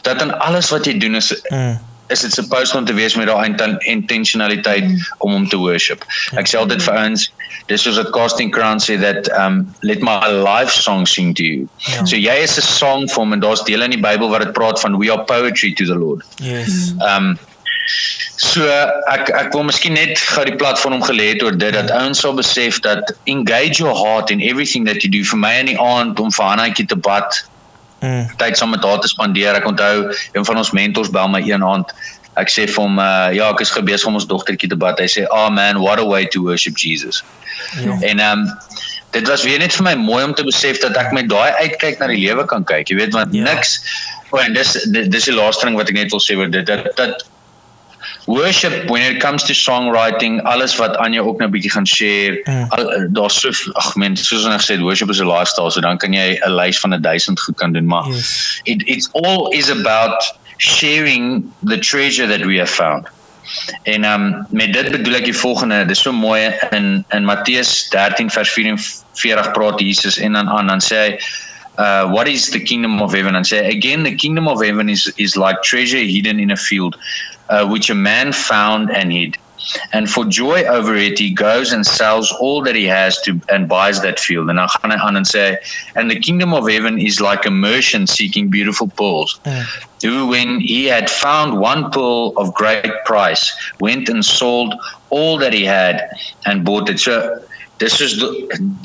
dat 0.01 0.21
in 0.21 0.33
alles 0.33 0.69
wat 0.69 0.85
jy 0.85 0.97
doen 0.97 1.15
is 1.15 1.33
mm. 1.49 1.77
Is 2.11 2.21
dit 2.25 2.33
supposed 2.33 2.75
om 2.75 2.85
te 2.85 2.93
wees 2.93 3.15
met 3.15 3.27
daai 3.27 3.45
inten 3.49 3.77
intentionaliteit 3.79 4.87
mm. 4.87 4.97
om 5.17 5.31
hom 5.31 5.47
te 5.49 5.57
worship. 5.57 6.05
Ek 6.39 6.49
sê 6.49 6.59
altyd 6.59 6.83
vir 6.85 6.97
ouens, 7.03 7.27
dis 7.71 7.85
soos 7.85 7.99
'n 7.99 8.11
casting 8.15 8.51
crown 8.51 8.81
sê 8.83 8.97
that 9.01 9.29
um 9.43 9.61
let 9.81 10.01
my 10.01 10.31
life 10.31 10.71
song 10.71 11.07
sing 11.07 11.35
to 11.35 11.43
you. 11.43 11.69
Ja. 11.77 12.05
So 12.05 12.15
jy 12.15 12.41
is 12.47 12.57
'n 12.57 12.67
song 12.67 13.07
vir 13.07 13.21
hom 13.23 13.33
en 13.33 13.39
daar's 13.39 13.63
dele 13.63 13.85
in 13.85 13.95
die 13.97 14.03
Bybel 14.03 14.29
wat 14.29 14.45
dit 14.45 14.53
praat 14.53 14.79
van 14.79 14.97
we 14.97 15.11
are 15.11 15.23
poetry 15.23 15.73
to 15.73 15.85
the 15.85 15.95
Lord. 15.95 16.25
Yes. 16.39 16.93
Um 16.99 17.37
so 18.41 18.65
ek 19.11 19.29
ek 19.29 19.53
wil 19.53 19.63
miskien 19.69 19.93
net 19.93 20.19
gou 20.19 20.43
die 20.45 20.57
platform 20.57 21.01
gelê 21.05 21.31
het 21.33 21.43
oor 21.43 21.57
dit 21.57 21.73
dat 21.73 21.91
ouens 21.91 22.19
sal 22.19 22.33
besef 22.33 22.79
dat 22.79 23.13
engage 23.25 23.81
your 23.83 23.95
heart 23.95 24.31
in 24.31 24.41
everything 24.41 24.85
that 24.85 25.03
you 25.03 25.11
do. 25.11 25.23
Vir 25.23 25.37
my 25.37 25.53
in 25.59 25.71
die 25.73 25.79
aand 25.79 26.19
om 26.19 26.31
vir 26.31 26.45
Hannetjie 26.45 26.87
te 26.87 26.95
bad 26.95 27.43
Mm. 28.01 28.27
tyd 28.37 28.57
saam 28.57 28.73
met 28.73 28.83
haar 28.83 28.99
te 28.99 29.07
spandeer. 29.07 29.55
Ek 29.59 29.67
onthou 29.69 30.09
een 30.33 30.45
van 30.45 30.57
ons 30.57 30.71
mentors 30.71 31.09
bel 31.13 31.29
my 31.29 31.41
een 31.45 31.63
aand. 31.63 31.93
Ek 32.39 32.49
sê 32.49 32.65
vir 32.65 32.81
hom 32.81 32.99
uh, 32.99 33.29
ja, 33.35 33.49
ek 33.51 33.61
is 33.65 33.73
gebesig 33.75 34.07
om 34.09 34.17
ons 34.17 34.27
dogtertjie 34.27 34.69
te 34.71 34.79
bad. 34.79 34.99
Hy 34.99 35.09
sê, 35.11 35.25
"Ah 35.27 35.45
oh 35.45 35.49
man, 35.53 35.81
what 35.83 35.99
a 35.99 36.05
way 36.05 36.25
to 36.25 36.41
worship 36.47 36.77
Jesus." 36.77 37.23
Ja. 37.83 37.97
En 38.01 38.19
ehm 38.19 38.39
um, 38.39 38.57
dit 39.11 39.27
was 39.27 39.43
weer 39.43 39.59
net 39.59 39.75
vir 39.75 39.83
my 39.83 39.93
mooi 39.99 40.23
om 40.23 40.33
te 40.33 40.43
besef 40.47 40.79
dat 40.79 40.95
ek 40.95 41.11
met 41.11 41.29
daai 41.29 41.51
uitkyk 41.51 41.99
na 41.99 42.07
die 42.07 42.21
lewe 42.23 42.45
kan 42.45 42.63
kyk. 42.63 42.87
Jy 42.87 42.95
weet 42.95 43.13
want 43.13 43.33
Ja. 43.35 43.43
niks 43.43 43.81
O 44.31 44.39
en 44.39 44.53
dis 44.55 44.71
dis 44.87 45.07
dis 45.11 45.27
die 45.27 45.35
laaste 45.35 45.67
ding 45.67 45.75
wat 45.75 45.89
ek 45.91 45.97
net 45.97 46.13
wil 46.13 46.23
sê 46.23 46.37
oor 46.39 46.51
dit 46.51 46.65
dat 46.67 46.87
dat 46.95 47.25
worship 48.25 48.89
when 48.89 49.01
it 49.15 49.19
comes 49.19 49.43
to 49.43 49.53
songwriting 49.53 50.41
alles 50.43 50.75
wat 50.75 50.97
Anja 50.97 51.21
ook 51.21 51.37
nou 51.39 51.47
'n 51.49 51.51
bietjie 51.51 51.71
gaan 51.71 51.87
share 51.87 52.41
Mm. 52.45 52.65
al 52.69 53.07
daar's 53.13 53.39
so 53.39 53.49
ag 53.73 53.95
men 53.95 54.15
soos 54.17 54.45
ons 54.45 54.55
gesê 54.65 54.73
het 54.75 54.81
worship 54.81 55.09
is 55.09 55.19
'n 55.21 55.27
lifestyle 55.27 55.71
so 55.71 55.81
dan 55.81 55.97
kan 55.97 56.13
jy 56.13 56.39
'n 56.45 56.55
lys 56.55 56.79
van 56.79 56.93
'n 56.93 57.01
1000 57.01 57.39
goed 57.39 57.55
kan 57.57 57.73
doen 57.73 57.85
maar 57.85 58.07
Yes. 58.07 58.61
it 58.63 58.81
it's 58.85 59.09
all 59.11 59.49
is 59.53 59.69
about 59.69 60.33
sharing 60.57 61.51
the 61.65 61.79
treasure 61.79 62.27
that 62.27 62.45
we 62.45 62.57
have 62.57 62.73
found 62.73 63.07
En 63.83 64.03
um, 64.03 64.45
met 64.49 64.73
dit 64.73 64.91
bedoel 64.91 65.15
ek 65.15 65.23
die 65.25 65.35
volgende, 65.35 65.85
dis 65.85 65.99
so 66.01 66.11
mooi 66.13 66.51
in 66.71 67.05
in 67.09 67.25
Matteus 67.25 67.89
13 67.89 68.29
vers 68.29 68.49
44 68.51 69.51
praat 69.51 69.79
Jesus 69.81 70.17
en 70.17 70.33
dan 70.33 70.49
aan 70.49 70.67
dan 70.67 70.79
sê 70.79 70.95
hy 70.95 71.17
uh 71.77 72.09
what 72.09 72.27
is 72.27 72.51
the 72.51 72.59
kingdom 72.59 73.01
of 73.01 73.13
heaven? 73.13 73.35
And 73.35 73.45
say 73.45 73.69
again 73.69 74.03
the 74.03 74.15
kingdom 74.15 74.47
of 74.47 74.61
heaven 74.61 74.89
is 74.89 75.13
is 75.17 75.37
like 75.37 75.61
treasure 75.63 75.97
hidden 75.97 76.39
in 76.39 76.51
a 76.51 76.57
field 76.57 76.97
uh, 77.49 77.67
which 77.67 77.89
a 77.89 77.95
man 77.95 78.33
found 78.33 78.89
and 78.89 79.11
hid. 79.11 79.37
And 79.93 80.09
for 80.09 80.25
joy 80.25 80.63
over 80.63 80.95
it 80.95 81.19
he 81.19 81.31
goes 81.31 81.71
and 81.71 81.85
sells 81.85 82.31
all 82.31 82.63
that 82.63 82.75
he 82.75 82.85
has 82.85 83.21
to 83.21 83.39
and 83.47 83.69
buys 83.69 84.01
that 84.01 84.19
field. 84.19 84.49
And 84.49 84.59
gaan 84.59 84.91
aan 84.91 85.15
en 85.15 85.23
sê 85.23 85.57
and 85.95 86.09
the 86.09 86.19
kingdom 86.19 86.53
of 86.53 86.67
heaven 86.67 86.97
is 86.97 87.21
like 87.21 87.45
a 87.45 87.51
merchant 87.51 88.09
seeking 88.09 88.49
beautiful 88.49 88.87
pearls 88.87 89.39
mm. 89.45 89.63
who 90.01 90.27
when 90.27 90.59
he 90.59 90.85
had 90.85 91.09
found 91.09 91.59
one 91.59 91.91
pearl 91.91 92.33
of 92.37 92.53
great 92.53 92.91
price 93.05 93.55
went 93.79 94.09
and 94.09 94.25
sold 94.25 94.73
all 95.09 95.37
that 95.37 95.53
he 95.53 95.65
had 95.65 96.09
and 96.45 96.65
bought 96.65 96.89
it. 96.89 96.99
So 96.99 97.43
dis 97.81 97.95
soos 97.97 98.13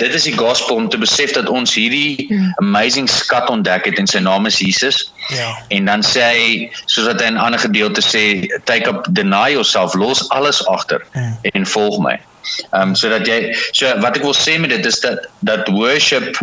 dit 0.00 0.14
is 0.18 0.26
die 0.28 0.34
gospel 0.36 0.78
om 0.80 0.88
te 0.92 1.00
besef 1.00 1.34
dat 1.36 1.50
ons 1.52 1.74
hierdie 1.76 2.28
amazing 2.62 3.08
skat 3.10 3.50
ontdek 3.52 3.90
het 3.90 4.00
en 4.02 4.08
sy 4.10 4.22
naam 4.24 4.48
is 4.50 4.60
Jesus. 4.62 5.02
Ja. 5.32 5.50
En 5.76 5.90
dan 5.90 6.04
sê 6.06 6.24
hy 6.24 6.46
soos 6.84 7.08
wat 7.10 7.20
hy 7.20 7.32
in 7.32 7.36
'n 7.36 7.44
ander 7.48 7.60
gedeelte 7.60 8.04
sê, 8.04 8.24
take 8.64 8.88
up 8.88 9.10
deny 9.10 9.50
yourself, 9.56 9.94
los 9.94 10.28
alles 10.28 10.62
agter 10.66 11.04
hmm. 11.12 11.36
en 11.52 11.66
volg 11.66 12.00
my. 12.08 12.16
Ehm 12.72 12.82
um, 12.82 12.94
sodat 12.94 13.26
jy 13.28 13.38
so 13.72 13.92
wat 14.00 14.16
ek 14.16 14.24
wil 14.24 14.36
sê 14.36 14.58
met 14.60 14.70
dit 14.70 14.86
is 14.86 15.00
dat 15.04 15.28
dat 15.40 15.68
worship 15.68 16.40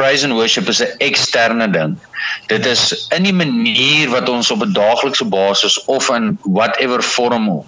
praise 0.00 0.24
and 0.24 0.34
worship 0.34 0.68
is 0.68 0.80
'n 0.82 0.96
eksterne 0.98 1.70
ding. 1.70 1.98
Dit 2.46 2.66
is 2.66 3.06
in 3.16 3.22
die 3.22 3.36
manier 3.36 4.10
wat 4.10 4.28
ons 4.28 4.50
op 4.50 4.64
'n 4.64 4.72
daaglikse 4.72 5.24
basis 5.24 5.84
of 5.84 6.08
in 6.08 6.38
whatever 6.42 7.02
vorm 7.02 7.64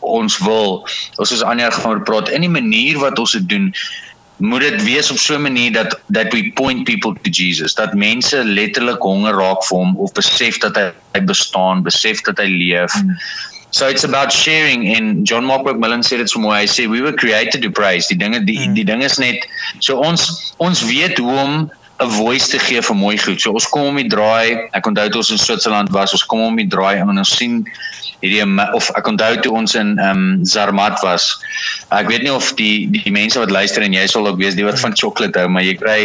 ons 0.00 0.38
wil 0.38 0.88
ons 1.16 1.28
soos 1.28 1.42
Anja 1.42 1.70
gaan 1.70 2.02
praat 2.04 2.28
in 2.28 2.46
die 2.46 2.52
manier 2.52 2.98
wat 3.02 3.18
ons 3.18 3.32
dit 3.38 3.48
doen 3.48 3.72
moet 4.36 4.60
dit 4.60 4.82
wees 4.84 5.10
op 5.10 5.18
so 5.18 5.34
'n 5.34 5.42
manier 5.42 5.72
dat 5.72 5.98
that 6.12 6.32
we 6.32 6.52
point 6.54 6.84
people 6.84 7.14
to 7.22 7.30
Jesus 7.30 7.74
dat 7.74 7.94
mense 7.94 8.44
letterlik 8.44 9.00
honger 9.00 9.32
raak 9.32 9.64
vir 9.64 9.78
hom 9.78 9.96
of 9.96 10.12
besef 10.12 10.58
dat 10.58 10.76
hy, 10.76 10.90
hy 11.14 11.20
bestaan 11.20 11.82
besef 11.82 12.20
dat 12.20 12.38
hy 12.38 12.48
leef 12.48 12.92
mm. 12.94 13.16
so 13.70 13.88
it's 13.88 14.04
about 14.04 14.32
sharing 14.32 14.94
en 14.96 15.22
John 15.22 15.44
Mark 15.44 15.64
McMillan 15.64 16.04
sê 16.04 16.16
dit 16.16 16.30
so 16.30 16.40
mooi 16.40 16.60
hy 16.60 16.66
sê 16.66 16.88
we 16.88 17.00
were 17.00 17.16
created 17.16 17.62
to 17.62 17.70
praise 17.70 18.08
die 18.08 18.18
dinge 18.18 18.44
die 18.44 18.68
mm. 18.68 18.74
die 18.74 18.84
ding 18.84 19.02
is 19.02 19.16
net 19.16 19.48
so 19.78 19.96
ons 19.96 20.54
ons 20.56 20.84
weet 20.84 21.18
hoe 21.18 21.36
om 21.38 21.70
'n 21.98 22.10
voice 22.10 22.48
te 22.48 22.58
gee 22.58 22.82
vir 22.82 22.96
mooi 22.96 23.16
goed. 23.18 23.40
So 23.40 23.52
ons 23.56 23.68
kom 23.68 23.90
om 23.90 23.96
die 23.96 24.08
draai. 24.08 24.68
Ek 24.76 24.86
onthou 24.86 25.08
toe 25.08 25.22
ons 25.22 25.30
in 25.30 25.40
Switserland 25.40 25.90
was, 25.94 26.12
ons 26.12 26.26
kom 26.28 26.42
om 26.44 26.56
die 26.56 26.68
draai 26.68 27.00
en 27.00 27.18
ons 27.18 27.36
sien 27.36 27.62
hierdie 28.20 28.44
of 28.76 28.90
ek 28.96 29.08
onthou 29.08 29.32
toe 29.44 29.54
ons 29.56 29.74
in 29.78 29.96
ehm 29.98 30.22
um, 30.36 30.44
Zermatt 30.44 31.02
was. 31.04 31.32
Ek 31.94 32.08
weet 32.12 32.26
nie 32.26 32.32
of 32.32 32.52
die 32.60 32.86
die 32.92 33.12
mense 33.12 33.40
wat 33.40 33.54
luister 33.54 33.84
en 33.86 33.96
jy 33.96 34.06
sal 34.10 34.28
ook 34.28 34.40
weet 34.40 34.56
die 34.58 34.66
wat 34.68 34.80
van 34.80 34.96
chocolate 34.96 35.44
hou, 35.44 35.48
maar 35.52 35.64
jy 35.64 35.76
kry 35.80 36.00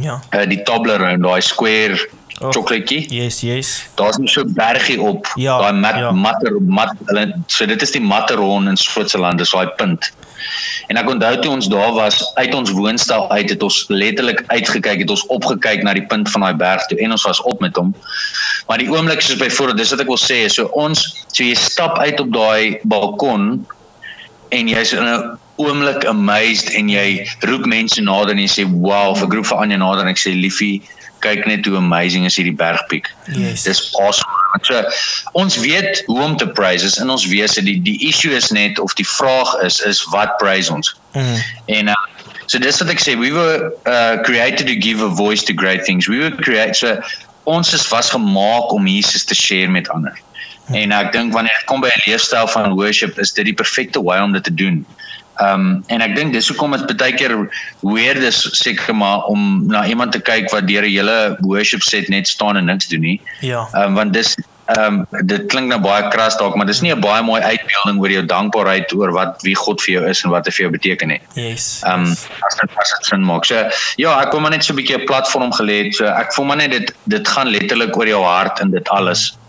ja. 0.00 0.20
Uh, 0.32 0.46
die 0.48 0.62
Toblerone, 0.64 1.18
daai 1.20 1.40
square 1.44 1.96
oh, 2.40 2.52
chocolatetjie. 2.52 3.06
Yes, 3.12 3.40
yes. 3.44 3.72
Daar's 3.98 4.20
net 4.20 4.32
so 4.32 4.44
bergie 4.44 5.00
op. 5.00 5.28
Ja, 5.40 5.58
daai 5.60 5.80
mat 5.80 5.98
ja. 6.00 6.12
matter 6.12 6.60
mat 6.60 6.94
hulle 7.10 7.26
so 7.46 7.68
dit 7.68 7.82
is 7.82 7.96
die 7.96 8.04
Matterhorn 8.04 8.70
in 8.70 8.80
Switserland, 8.80 9.42
dis 9.42 9.52
daai 9.56 9.72
punt. 9.80 10.12
En 10.90 10.98
ek 11.00 11.08
onthou 11.08 11.32
toe 11.40 11.52
ons 11.52 11.68
daar 11.72 11.92
was 11.96 12.20
uit 12.34 12.54
ons 12.54 12.70
woonstel 12.70 13.30
uit 13.30 13.50
het 13.50 13.62
ons 13.62 13.84
letterlik 13.88 14.44
uitgekyk 14.46 15.04
het 15.04 15.10
ons 15.10 15.26
opgekyk 15.26 15.82
na 15.86 15.94
die 15.96 16.06
punt 16.06 16.30
van 16.30 16.46
daai 16.46 16.54
berg 16.62 16.86
toe 16.90 16.98
en 16.98 17.16
ons 17.16 17.26
was 17.28 17.42
op 17.42 17.60
met 17.60 17.76
hom. 17.76 17.94
Maar 18.66 18.82
die 18.82 18.90
oomblik 18.90 19.20
soos 19.20 19.40
byvoorbeeld 19.40 19.82
dis 19.82 19.92
wat 19.94 20.04
ek 20.04 20.10
wil 20.12 20.22
sê 20.22 20.40
so 20.48 20.70
ons 20.72 21.04
so 21.26 21.44
jy 21.44 21.54
stap 21.58 21.98
uit 21.98 22.20
op 22.20 22.32
daai 22.34 22.80
balkon 22.82 23.66
en 24.50 24.68
jy's 24.68 24.92
in 24.92 25.06
'n 25.06 25.38
oomblik 25.60 26.04
amazed 26.08 26.72
en 26.74 26.88
jy 26.88 27.26
roep 27.46 27.66
mense 27.66 28.00
nader 28.02 28.34
en 28.34 28.42
jy 28.42 28.50
sê 28.50 28.64
wow 28.66 29.14
vir 29.16 29.28
groep 29.28 29.46
van 29.46 29.66
Anja 29.66 29.76
nader 29.76 30.06
en 30.06 30.12
ek 30.14 30.22
sê 30.22 30.32
liefie 30.34 30.80
kyk 31.24 31.46
net 31.46 31.66
hoe 31.66 31.76
amazing 31.78 32.26
is 32.28 32.36
hierdie 32.40 32.56
bergpiek. 32.56 33.08
Yes. 33.32 33.64
Dis 33.68 33.82
awesome. 34.00 34.40
So 34.66 34.82
ons 35.38 35.56
weet 35.62 36.02
hoe 36.06 36.20
om 36.22 36.36
te 36.36 36.48
praise 36.48 36.86
is 36.86 36.98
in 37.02 37.10
ons 37.10 37.26
wese 37.30 37.62
die 37.64 37.78
die 37.82 37.96
issue 38.08 38.34
is 38.36 38.50
net 38.54 38.78
of 38.82 38.94
die 38.98 39.06
vraag 39.06 39.54
is 39.66 39.80
is 39.86 40.02
wat 40.14 40.36
praise 40.42 40.72
ons. 40.72 40.94
Mm. 41.14 41.36
En 41.78 41.92
uh, 41.94 41.98
so 42.46 42.58
dis 42.58 42.80
wat 42.82 42.94
ek 42.94 43.02
sê 43.02 43.16
we 43.18 43.32
were 43.34 43.70
uh, 43.86 44.22
created 44.26 44.66
to 44.66 44.76
give 44.76 45.04
a 45.04 45.10
voice 45.22 45.46
to 45.46 45.56
great 45.56 45.84
things. 45.86 46.08
We 46.08 46.22
were 46.24 46.34
created 46.36 46.76
so 46.76 46.96
ons 47.50 47.72
is 47.74 47.86
vasgemaak 47.88 48.72
om 48.74 48.86
Jesus 48.86 49.24
te 49.24 49.34
share 49.34 49.70
met 49.70 49.88
ander. 49.90 50.18
Mm. 50.68 50.74
En 50.82 50.96
uh, 50.96 51.04
ek 51.06 51.14
dink 51.16 51.36
wanneer 51.36 51.56
dit 51.62 51.68
kom 51.70 51.84
by 51.84 51.92
'n 51.94 52.04
leefstyl 52.08 52.50
van 52.50 52.74
worship 52.78 53.18
is 53.18 53.32
dit 53.38 53.52
die 53.52 53.56
perfekte 53.56 54.02
way 54.02 54.20
om 54.20 54.32
dit 54.32 54.44
te 54.44 54.54
doen. 54.54 54.84
Ehm 55.38 55.60
um, 55.60 55.84
en 55.86 56.00
ek 56.04 56.14
dink 56.16 56.32
dis 56.32 56.48
hoekom 56.48 56.74
dit 56.76 56.96
baie 57.00 57.14
keer 57.16 57.34
weird 57.80 58.24
is 58.28 58.40
seker 58.58 58.94
maar 58.94 59.28
om 59.32 59.66
na 59.66 59.86
iemand 59.88 60.12
te 60.12 60.20
kyk 60.20 60.50
wat 60.52 60.66
deur 60.68 60.84
'n 60.84 60.92
hele 60.92 61.36
worship 61.40 61.82
set 61.82 62.08
net 62.08 62.28
staan 62.28 62.56
en 62.56 62.64
niks 62.64 62.88
doen 62.88 63.00
nie. 63.00 63.20
Ja. 63.40 63.68
Ehm 63.72 63.82
um, 63.82 63.94
want 63.94 64.12
dis 64.12 64.36
ehm 64.70 65.00
um, 65.00 65.26
dit 65.26 65.46
klink 65.50 65.70
nou 65.72 65.80
baie 65.80 66.08
kras 66.12 66.36
dalk, 66.38 66.56
maar 66.56 66.66
dis 66.66 66.80
nie 66.80 66.92
'n 66.94 67.00
baie 67.00 67.22
mooi 67.22 67.40
uitbeelding 67.40 68.00
oor 68.02 68.10
jou 68.10 68.24
dankbaarheid 68.26 68.92
oor 68.92 69.12
wat 69.12 69.42
wie 69.42 69.54
God 69.54 69.82
vir 69.82 69.94
jou 69.94 70.04
is 70.10 70.24
en 70.24 70.30
wat 70.30 70.46
hy 70.46 70.52
vir 70.52 70.64
jou 70.66 70.72
beteken 70.76 71.10
het. 71.10 71.22
Yes. 71.34 71.82
Ehm 71.84 72.04
um, 72.04 72.10
as 72.46 72.56
dit 72.60 72.70
as 72.76 72.94
dit 72.96 73.06
sin 73.06 73.24
maak. 73.24 73.44
So 73.44 73.54
ja, 73.96 74.20
ek 74.20 74.30
kom 74.30 74.42
maar 74.42 74.50
net 74.50 74.64
so 74.64 74.72
'n 74.72 74.76
bietjie 74.76 74.98
'n 74.98 75.06
platform 75.06 75.52
gelê 75.52 75.84
het. 75.84 75.94
So 75.94 76.04
ek 76.04 76.32
voel 76.34 76.46
maar 76.46 76.56
net 76.56 76.70
dit 76.70 76.94
dit 77.04 77.28
gaan 77.28 77.48
letterlik 77.48 77.96
oor 77.96 78.08
jou 78.08 78.24
hart 78.24 78.60
en 78.60 78.70
dit 78.70 78.88
alles 78.88 79.39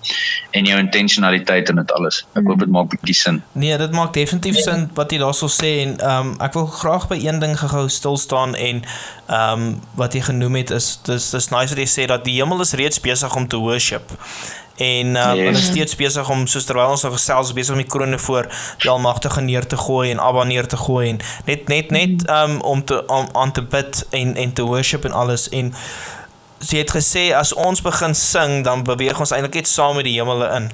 en 0.51 0.65
jou 0.65 0.79
intentionaliteit 0.79 1.69
en 1.69 1.75
dit 1.75 1.91
alles. 1.91 2.21
Ek 2.33 2.47
hoop 2.47 2.59
dit 2.59 2.71
maak 2.71 2.89
bietjie 2.93 3.15
sin. 3.15 3.41
Nee, 3.51 3.77
dit 3.77 3.91
maak 3.95 4.13
definitief 4.13 4.59
sin 4.63 4.87
wat 4.97 5.11
jy 5.13 5.21
daarso 5.21 5.49
sê 5.51 5.73
en 5.85 5.97
ehm 5.99 6.31
um, 6.31 6.33
ek 6.41 6.57
wil 6.57 6.67
graag 6.71 7.07
by 7.11 7.19
een 7.21 7.39
ding 7.43 7.57
gehou 7.59 7.87
stil 7.89 8.17
staan 8.17 8.55
en 8.55 8.83
ehm 9.27 9.67
um, 9.67 9.67
wat 9.99 10.17
jy 10.17 10.23
genoem 10.31 10.61
het 10.61 10.73
is 10.75 10.93
dis 11.07 11.29
dis 11.35 11.51
nice 11.53 11.75
wat 11.75 11.83
jy 11.83 11.89
sê 11.89 12.07
dat 12.11 12.25
die 12.25 12.39
hemel 12.39 12.65
is 12.65 12.73
reeds 12.73 12.99
besig 12.99 13.35
om 13.35 13.47
te 13.47 13.61
worship. 13.61 14.17
En 14.81 15.15
um, 15.15 15.35
yes. 15.35 15.45
hulle 15.45 15.59
is 15.59 15.65
steeds 15.65 15.95
besig 15.95 16.29
om 16.29 16.47
soos 16.49 16.65
terwyl 16.65 16.93
ons 16.95 17.03
nou 17.05 17.13
gesels 17.13 17.51
besig 17.53 17.75
om 17.75 17.81
die 17.83 17.89
krone 17.89 18.17
voor 18.19 18.47
die 18.81 18.89
almagtige 18.89 19.43
neer 19.45 19.67
te 19.67 19.77
gooi 19.77 20.09
en 20.11 20.21
Abba 20.23 20.43
neer 20.49 20.67
te 20.67 20.79
gooi 20.79 21.09
en 21.09 21.19
net 21.45 21.67
net 21.69 21.91
net 21.91 22.25
um, 22.29 22.57
om 22.61 22.83
te 22.85 23.03
om 23.07 23.29
aan 23.37 23.51
te 23.51 23.61
bid 23.61 24.05
en 24.09 24.35
en 24.35 24.53
te 24.53 24.65
worship 24.65 25.05
en 25.05 25.17
alles 25.23 25.49
en 25.49 25.73
sy 26.61 26.77
het 26.83 26.93
gesê 26.93 27.31
as 27.35 27.53
ons 27.57 27.81
begin 27.81 28.15
sing 28.17 28.61
dan 28.67 28.85
beweeg 28.87 29.19
ons 29.19 29.33
eintlik 29.33 29.61
net 29.61 29.67
saam 29.67 29.97
met 29.99 30.07
die 30.07 30.17
hemele 30.19 30.49
in. 30.59 30.71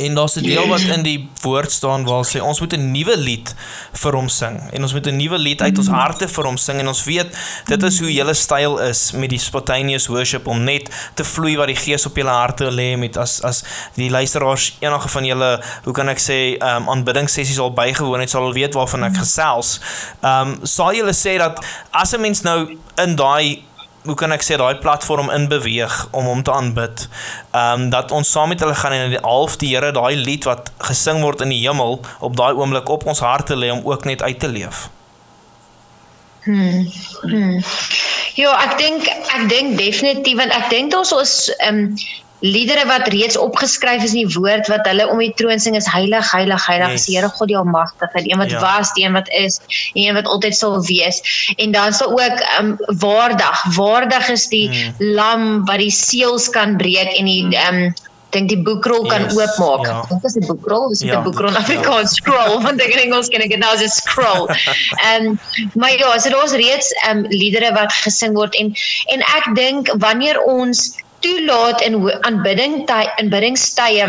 En 0.00 0.14
daar's 0.14 0.36
'n 0.36 0.42
deel 0.42 0.66
wat 0.68 0.80
in 0.80 1.02
die 1.02 1.28
woord 1.40 1.72
staan 1.72 2.04
waar 2.04 2.24
sê 2.24 2.40
ons 2.40 2.60
moet 2.60 2.72
'n 2.72 2.90
nuwe 2.90 3.16
lied 3.16 3.54
vir 3.92 4.14
hom 4.14 4.28
sing 4.28 4.70
en 4.72 4.82
ons 4.82 4.92
moet 4.92 5.06
'n 5.06 5.16
nuwe 5.16 5.38
lied 5.38 5.62
uit 5.62 5.78
ons 5.78 5.88
harte 5.88 6.28
vir 6.28 6.44
hom 6.44 6.56
sing 6.56 6.78
en 6.78 6.88
ons 6.88 7.04
weet 7.04 7.26
dit 7.66 7.82
is 7.82 7.98
hoe 7.98 8.12
julle 8.12 8.34
styl 8.34 8.78
is 8.78 9.12
met 9.12 9.30
die 9.30 9.38
spontaneous 9.38 10.06
worship 10.06 10.46
om 10.46 10.64
net 10.64 10.90
te 11.14 11.24
vloei 11.24 11.56
wat 11.56 11.66
die 11.66 11.76
gees 11.76 12.06
op 12.06 12.16
julle 12.16 12.30
harte 12.30 12.70
lê 12.70 12.96
met 12.96 13.16
as 13.16 13.42
as 13.42 13.64
die 13.94 14.10
luisteraars 14.10 14.76
enige 14.80 15.08
van 15.08 15.24
julle 15.24 15.62
hoe 15.84 15.92
kan 15.92 16.08
ek 16.08 16.18
sê 16.18 16.56
um, 16.62 16.88
aanbiddingssessies 16.88 17.58
al 17.58 17.72
bygewoon 17.72 18.20
het 18.20 18.30
sal 18.30 18.42
al 18.42 18.52
weet 18.52 18.74
waarvan 18.74 19.04
ek 19.04 19.16
gesels. 19.16 19.80
Ehm 20.22 20.48
um, 20.48 20.60
sal 20.62 20.94
julle 20.94 21.12
sê 21.12 21.38
dat 21.38 21.64
as 21.90 22.12
'n 22.12 22.20
mens 22.20 22.42
nou 22.42 22.78
in 22.96 23.16
daai 23.16 23.62
hoe 24.04 24.14
kan 24.14 24.32
ek 24.32 24.44
sê 24.44 24.56
daai 24.56 24.80
platform 24.80 25.28
in 25.30 25.48
beweeg 25.48 25.96
om 26.16 26.28
hom 26.30 26.42
te 26.42 26.52
aanbid. 26.52 27.08
Ehm 27.50 27.82
um, 27.82 27.90
dat 27.92 28.14
ons 28.16 28.30
saam 28.30 28.48
met 28.48 28.60
hulle 28.60 28.74
gaan 28.74 28.96
en 28.96 29.12
die 29.12 29.24
half 29.24 29.58
die 29.60 29.74
Here 29.74 29.92
daai 29.92 30.16
lied 30.16 30.48
wat 30.48 30.72
gesing 30.88 31.20
word 31.22 31.44
in 31.44 31.52
die 31.52 31.60
hemel 31.66 32.00
op 32.20 32.36
daai 32.36 32.52
oomblik 32.54 32.88
op 32.88 33.06
ons 33.06 33.20
harte 33.20 33.56
lê 33.56 33.70
om 33.70 33.84
ook 33.84 34.04
net 34.04 34.22
uit 34.22 34.40
te 34.40 34.48
leef. 34.48 34.88
Hmm. 36.44 36.88
hmm. 37.20 37.60
Ja, 38.34 38.56
ek 38.64 38.78
dink 38.78 39.06
ek 39.10 39.48
dink 39.52 39.76
definitief 39.78 40.38
want 40.40 40.56
ek 40.56 40.70
dink 40.72 40.96
ons 40.96 41.12
is 41.20 41.36
ehm 41.58 41.84
um, 41.84 41.94
liedere 42.40 42.86
wat 42.88 43.08
reeds 43.12 43.36
opgeskryf 43.36 44.04
is 44.04 44.14
in 44.16 44.26
die 44.26 44.34
woord 44.34 44.68
wat 44.72 44.86
hulle 44.88 45.06
om 45.12 45.18
die 45.20 45.32
troon 45.36 45.60
sing 45.60 45.76
is 45.76 45.88
heilig 45.92 46.32
heilig 46.32 46.66
heilig 46.66 46.94
yes. 46.94 47.00
is 47.00 47.06
die 47.06 47.16
Here 47.18 47.32
God 47.36 47.52
die 47.52 47.58
almagtige 47.60 48.24
die 48.24 48.32
een 48.32 48.42
wat 48.42 48.54
ja. 48.54 48.60
was 48.64 48.92
die 48.96 49.04
een 49.04 49.16
wat 49.16 49.28
is 49.40 49.60
die 49.94 50.06
een 50.08 50.16
wat 50.16 50.30
altyd 50.34 50.56
sal 50.56 50.78
wees 50.86 51.22
en 51.56 51.72
dan 51.76 51.96
sal 51.96 52.14
ook 52.16 52.44
um, 52.58 52.76
waardig 53.06 53.64
waardig 53.76 54.28
is 54.36 54.46
die 54.52 54.68
mm. 54.68 55.10
lam 55.18 55.50
wat 55.68 55.82
die 55.84 55.92
seels 55.94 56.48
kan 56.54 56.78
breek 56.80 57.12
en 57.18 57.28
die 57.28 57.66
um, 57.66 57.82
dink 58.34 58.50
die 58.50 58.60
boekrol 58.62 59.06
kan 59.10 59.26
yes, 59.26 59.36
oopmaak. 59.36 59.86
Ja. 59.86 59.94
Wat 60.08 60.24
is 60.28 60.36
'n 60.38 60.46
boekrol? 60.46 60.90
Is 60.90 60.98
dit 60.98 61.08
'n 61.08 61.12
ja, 61.12 61.22
boekrol 61.22 61.50
in 61.50 61.56
Afrikaans 61.56 62.10
ja. 62.14 62.18
scroll? 62.20 62.62
Want 62.62 62.80
ek 62.80 62.94
in 62.94 63.02
Engels 63.10 63.28
ken 63.28 63.42
ek 63.42 63.50
dit 63.50 63.58
nou 63.58 63.72
as 63.74 63.82
'n 63.82 63.88
scroll. 63.90 64.46
En 65.14 65.40
maar 65.74 65.92
ja, 65.98 66.18
so 66.18 66.30
daar's 66.30 66.52
reeds 66.52 66.92
ehm 66.92 67.18
um, 67.18 67.26
liedere 67.28 67.72
wat 67.72 67.92
gesing 67.92 68.34
word 68.34 68.54
en 68.54 68.74
en 69.14 69.20
ek 69.20 69.54
dink 69.54 69.92
wanneer 69.98 70.42
ons 70.42 70.94
toelaat 71.24 71.80
in 71.88 71.94
aanbidding 72.28 72.74
aanbiddingstye 72.90 74.06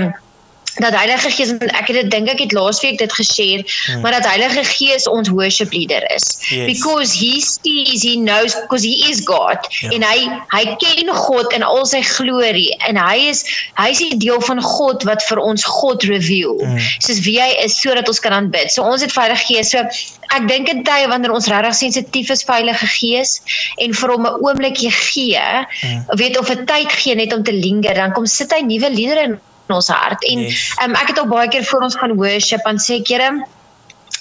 dat 0.76 0.96
Heilige 0.96 1.30
Gees 1.30 1.52
ek 1.52 1.88
het 1.88 1.98
dit 1.98 2.12
dink 2.12 2.30
ek 2.32 2.40
het 2.46 2.54
laasweek 2.56 2.98
dit 3.02 3.14
geshare 3.14 3.64
hmm. 3.66 4.02
maar 4.02 4.12
dat 4.12 4.28
Heilige 4.30 4.64
Gees 4.64 5.08
ons 5.08 5.30
worship 5.30 5.74
leader 5.74 6.06
is 6.16 6.38
yes. 6.50 6.66
because 6.70 7.14
he 7.20 7.42
sees 7.42 8.04
he 8.04 8.16
knows 8.16 8.56
because 8.56 8.86
he 8.88 9.10
is 9.10 9.24
God 9.28 9.68
ja. 9.82 9.92
en 9.92 10.06
hy 10.08 10.30
hy 10.54 10.64
ken 10.80 11.12
God 11.16 11.54
in 11.58 11.66
al 11.68 11.84
sy 11.90 12.02
glorie 12.08 12.72
en 12.88 13.00
hy 13.02 13.28
is 13.34 13.44
hy 13.80 13.90
is 13.92 14.04
die 14.06 14.18
deel 14.22 14.40
van 14.48 14.64
God 14.64 15.04
wat 15.10 15.26
vir 15.28 15.44
ons 15.44 15.68
God 15.68 16.08
reveal 16.08 16.56
hmm. 16.62 16.80
soos 17.04 17.22
wie 17.28 17.38
hy 17.42 17.52
is 17.66 17.76
sodat 17.82 18.08
ons 18.08 18.24
kan 18.24 18.38
aanbid 18.40 18.72
so 18.72 18.88
ons 18.88 19.04
het 19.04 19.16
Heilige 19.18 19.52
Gees 19.52 19.76
so 19.76 19.84
ek 20.32 20.48
dink 20.48 20.72
in 20.72 20.86
tye 20.88 21.12
wanneer 21.12 21.36
ons 21.36 21.52
regtig 21.52 21.76
sensitief 21.84 22.32
is 22.32 22.46
vir 22.48 22.62
Heilige 22.62 22.92
Gees 22.96 23.38
en 23.76 23.96
vir 24.00 24.16
hom 24.16 24.28
'n 24.28 24.40
oombliekie 24.40 24.96
gee 24.96 25.46
hmm. 25.84 26.04
weet 26.16 26.40
of 26.40 26.50
'n 26.50 26.66
tyd 26.66 26.92
gee 27.04 27.16
net 27.20 27.36
om 27.36 27.44
te 27.44 27.56
linger 27.56 27.94
dan 27.94 28.16
kom 28.16 28.26
sit 28.26 28.56
hy 28.56 28.64
nuwe 28.64 28.90
liedere 28.90 29.30
in 29.30 29.40
ons 29.76 29.90
hart. 29.94 30.24
En 30.28 30.46
yes. 30.48 30.68
um, 30.84 30.96
ek 31.00 31.14
het 31.14 31.24
al 31.24 31.32
baie 31.32 31.50
keer 31.52 31.66
voor 31.68 31.90
ons 31.90 31.98
gaan 31.98 32.16
worship 32.20 32.68
en 32.70 32.80
sê 32.82 33.02
kere 33.06 33.32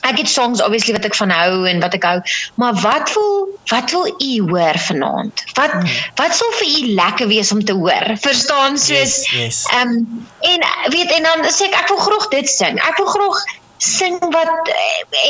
ek 0.01 0.23
het 0.23 0.31
songs 0.33 0.63
obviously 0.65 0.95
wat 0.97 1.05
ek 1.05 1.17
van 1.19 1.33
hou 1.35 1.67
en 1.69 1.81
wat 1.83 1.95
ek 1.99 2.07
hou, 2.09 2.19
maar 2.61 2.77
wat 2.81 3.13
wil 3.15 3.35
wat 3.71 3.93
wil 3.95 4.07
u 4.09 4.31
hoor 4.49 4.79
vanaand? 4.87 5.45
Wat 5.59 5.75
mm. 5.77 5.97
wat 6.21 6.37
sou 6.37 6.49
vir 6.59 6.71
u 6.71 6.95
lekker 7.01 7.29
wees 7.31 7.53
om 7.53 7.61
te 7.65 7.77
hoor? 7.77 8.15
Verstaan 8.23 8.79
soos 8.81 9.19
ehm 9.29 9.37
yes, 9.37 9.37
yes. 9.37 9.61
um, 9.77 10.27
en 10.53 10.67
weet 10.95 11.13
en 11.19 11.29
dan 11.29 11.45
sê 11.53 11.69
ek 11.69 11.83
ek 11.83 11.93
wil 11.93 12.03
graag 12.07 12.29
dit 12.35 12.49
sing. 12.49 12.81
Ek 12.81 12.97
wil 13.03 13.11
graag 13.13 13.45
sing 13.81 14.19
wat 14.33 14.73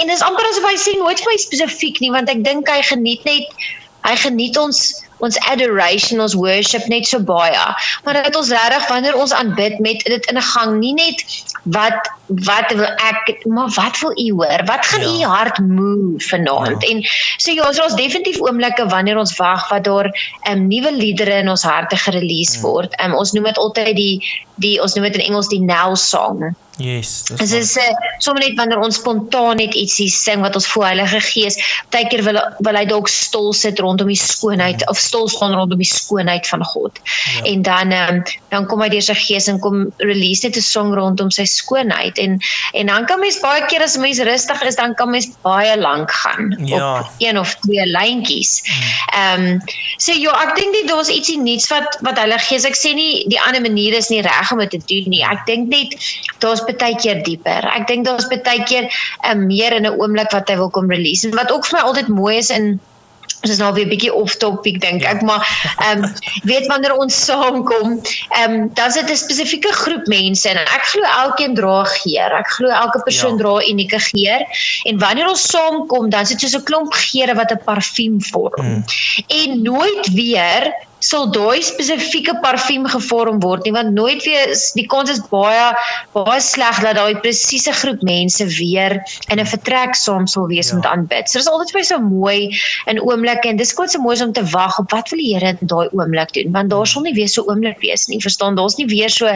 en 0.01 0.11
dis 0.11 0.25
amper 0.27 0.49
asof 0.51 0.67
hy 0.67 0.79
sê 0.83 0.97
nooit 0.99 1.21
vir 1.23 1.33
my 1.33 1.39
spesifiek 1.39 2.01
nie 2.03 2.11
want 2.15 2.31
ek 2.33 2.43
dink 2.47 2.71
hy 2.71 2.81
geniet 2.87 3.27
net 3.29 3.63
hy 4.07 4.17
geniet 4.19 4.59
ons 4.59 4.81
ons 5.21 5.39
adoration, 5.53 6.21
ons 6.21 6.35
worship 6.35 6.89
net 6.93 7.07
so 7.07 7.21
baie. 7.21 7.65
Maar 8.05 8.23
dat 8.23 8.37
ons 8.37 8.51
regtig 8.51 8.89
wanneer 8.89 9.19
ons 9.21 9.33
aanbid 9.37 9.79
met 9.79 10.05
dit 10.05 10.27
in 10.33 10.37
'n 10.37 10.49
gang, 10.53 10.79
nie 10.79 10.95
net 10.95 11.25
wat 11.63 12.11
wat 12.31 12.73
wil 12.73 12.87
ek 12.87 13.45
maar 13.45 13.71
wat 13.75 13.99
wil 14.01 14.13
u 14.15 14.33
hoor? 14.33 14.65
Wat 14.65 14.87
gaan 14.87 15.01
ja. 15.01 15.27
u 15.27 15.31
hart 15.31 15.59
move 15.59 16.29
vanaand? 16.29 16.83
Ja. 16.83 16.89
En 16.89 17.03
so 17.37 17.53
ja, 17.53 17.73
so 17.73 17.83
ons 17.83 17.95
definitief 17.95 18.41
oomblikke 18.41 18.87
wanneer 18.87 19.19
ons 19.19 19.37
wag 19.37 19.69
wat 19.69 19.85
daar 19.85 20.09
'n 20.09 20.13
um, 20.13 20.23
ehm, 20.43 20.67
nuwe 20.67 20.93
liedere 20.93 21.39
in 21.43 21.49
ons 21.49 21.63
harte 21.63 21.97
gerelease 21.97 22.57
ja. 22.57 22.63
word. 22.63 23.01
Um, 23.03 23.15
ons 23.15 23.33
noem 23.33 23.45
dit 23.45 23.59
altyd 23.59 23.97
die 23.97 24.25
die 24.55 24.81
ons 24.83 24.95
noem 24.95 25.05
dit 25.05 25.15
in 25.15 25.27
Engels 25.27 25.49
die 25.49 25.61
now 25.61 25.95
song. 25.95 26.57
Yes. 26.81 27.25
Dit 27.29 27.53
is 27.53 27.77
uh, 27.77 27.85
sommer 28.19 28.43
net 28.43 28.57
wanneer 28.57 28.81
ons 28.81 28.97
spontaan 28.97 29.59
net 29.61 29.75
ietsie 29.77 30.09
sing 30.13 30.41
wat 30.41 30.57
ons 30.57 30.67
voor 30.73 30.87
Heilige 30.89 31.21
Gees, 31.25 31.59
partykeer 31.93 32.23
wil 32.25 32.39
wil 32.65 32.79
hy 32.79 32.85
dalk 32.89 33.11
stil 33.13 33.51
sit 33.57 33.81
rondom 33.85 34.09
die 34.09 34.19
skoonheid 34.19 34.81
mm. 34.81 34.93
of 34.93 35.01
stil 35.01 35.29
staan 35.29 35.53
rondom 35.59 35.81
die 35.81 35.89
skoonheid 35.89 36.49
van 36.49 36.65
God. 36.65 37.01
Ja. 37.05 37.45
En 37.53 37.65
dan 37.67 37.93
um, 37.97 38.23
dan 38.53 38.69
kom 38.71 38.81
hy 38.85 38.89
deur 38.95 39.05
sy 39.05 39.17
Gees 39.21 39.51
en 39.53 39.61
kom 39.61 39.83
release 40.01 40.47
net 40.47 40.57
'n 40.57 40.65
song 40.65 40.95
rondom 40.97 41.29
sy 41.35 41.45
skoonheid 41.45 42.19
en 42.19 42.39
en 42.73 42.93
dan 42.95 43.07
kan 43.11 43.21
mens 43.21 43.41
baie 43.45 43.67
keer 43.69 43.85
as 43.85 43.99
mens 44.01 44.23
rustig 44.25 44.63
is, 44.65 44.81
dan 44.81 44.97
kan 44.97 45.11
mens 45.11 45.29
baie 45.45 45.77
lank 45.77 46.11
gaan 46.23 46.57
ja. 46.65 47.01
op 47.01 47.21
een 47.21 47.39
of 47.39 47.55
twee 47.67 47.87
lyntjies. 47.87 48.63
Mm. 48.65 48.89
Ehm 49.21 49.47
um, 49.53 49.61
so 50.01 50.17
ja, 50.17 50.33
ek 50.47 50.57
dink 50.57 50.73
dit 50.79 50.89
daar's 50.89 51.13
ietsie 51.13 51.39
nuuts 51.39 51.69
wat 51.69 52.01
wat 52.01 52.17
Heilige 52.17 52.55
Gees 52.55 52.65
ek 52.65 52.79
sê 52.79 52.95
nie 52.97 53.29
die 53.29 53.41
ander 53.41 53.61
manier 53.61 54.01
is 54.01 54.09
nie 54.09 54.25
reg 54.25 54.53
om 54.53 54.65
dit 54.65 54.73
te 54.73 54.83
doen 54.89 55.13
nie. 55.13 55.25
Ek 55.27 55.45
dink 55.47 55.69
net 55.69 55.97
daar's 56.41 56.65
baie 56.79 56.97
keer 56.97 57.23
dieper. 57.23 57.67
Ek 57.75 57.87
dink 57.87 58.05
daar's 58.05 58.29
baie 58.29 58.63
keer 58.65 58.85
'n 58.85 58.87
uh, 58.87 59.31
eh, 59.31 59.35
meer 59.37 59.73
in 59.73 59.87
'n 59.87 59.99
oomblik 59.99 60.31
wat 60.33 60.49
hy 60.49 60.57
wil 60.57 60.71
kom 60.71 60.91
release. 60.91 61.27
En 61.27 61.35
wat 61.35 61.53
ook 61.53 61.67
vir 61.67 61.79
my 61.79 61.85
altyd 61.85 62.09
mooi 62.09 62.37
is 62.37 62.51
in 62.51 62.81
Ons 63.41 63.53
is 63.55 63.61
nou 63.63 63.71
weer 63.73 63.87
'n 63.87 63.89
bietjie 63.89 64.13
off 64.13 64.37
topic 64.37 64.81
dink 64.81 65.01
ja. 65.01 65.15
ek, 65.15 65.23
maar 65.25 65.41
ehm 65.81 66.05
um, 66.05 66.13
weet 66.45 66.67
wanneer 66.69 66.93
ons 66.93 67.25
saamkom, 67.25 67.95
ehm 68.29 68.53
um, 68.53 68.69
dan 68.75 68.89
is 68.89 68.99
dit 69.01 69.11
'n 69.11 69.17
spesifieke 69.17 69.73
groep 69.73 70.07
mense 70.07 70.49
en 70.49 70.61
ek 70.61 70.85
glo 70.93 71.03
elkeen 71.03 71.55
dra 71.55 71.85
geur. 71.85 72.37
Ek 72.41 72.51
glo 72.57 72.69
elke 72.69 73.01
persoon 73.03 73.39
ja. 73.39 73.43
dra 73.43 73.55
unieke 73.65 74.01
geur 74.01 74.45
en 74.85 74.99
wanneer 74.99 75.29
ons 75.29 75.47
saamkom, 75.55 76.11
dan 76.11 76.21
is 76.21 76.35
dit 76.35 76.41
soos 76.41 76.61
'n 76.61 76.69
klomp 76.69 76.93
geure 76.93 77.35
wat 77.35 77.53
'n 77.53 77.65
parfuum 77.65 78.21
vorm. 78.21 78.65
Mm. 78.67 78.85
En 79.27 79.63
nooit 79.63 80.13
weer 80.13 80.75
sal 81.01 81.31
daai 81.33 81.63
spesifieke 81.65 82.37
parfuum 82.45 82.87
gevorm 82.93 83.41
word 83.41 83.65
nie 83.65 83.73
want 83.77 83.95
nooit 83.97 84.25
weer 84.29 84.53
die 84.77 84.87
kans 84.93 85.11
is 85.15 85.23
baie 85.33 85.71
baie 86.17 86.41
sleg 86.45 86.81
dat 86.85 86.99
daai 87.01 87.21
presiese 87.25 87.73
groep 87.81 88.05
mense 88.07 88.47
weer 88.59 88.99
in 89.29 89.41
'n 89.41 89.51
vertrek 89.53 89.97
saam 89.97 90.27
sal 90.27 90.47
wees 90.53 90.71
ja. 90.71 90.77
om 90.77 90.83
te 90.83 90.89
aanbid. 90.89 91.29
So 91.29 91.39
dis 91.39 91.49
altyd 91.49 91.73
vir 91.77 91.85
so 91.85 91.99
mooi 91.99 92.57
in 92.87 93.01
oomblikke 93.01 93.49
en 93.49 93.57
dis 93.57 93.75
kort 93.75 93.91
so 93.91 94.01
mooi 94.01 94.17
om 94.23 94.33
te 94.33 94.45
wag 94.53 94.79
op 94.79 94.91
wat 94.93 95.11
wil 95.11 95.23
die 95.23 95.35
Here 95.35 95.57
in 95.61 95.71
daai 95.73 95.89
oomblik 95.93 96.33
doen 96.37 96.53
want 96.53 96.71
daar 96.71 96.87
sal 96.87 97.03
nie 97.03 97.15
weer 97.15 97.29
so 97.29 97.47
oomblik 97.47 97.81
wees 97.81 98.09
nie. 98.09 98.21
Verstaan, 98.21 98.57
daar's 98.57 98.77
nie 98.77 98.89
weer 98.91 99.11
so 99.11 99.27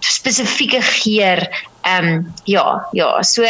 spesifieke 0.00 0.82
geur 0.82 1.48
Ehm 1.86 2.06
um, 2.06 2.32
ja, 2.44 2.86
ja. 2.90 3.22
So 3.22 3.42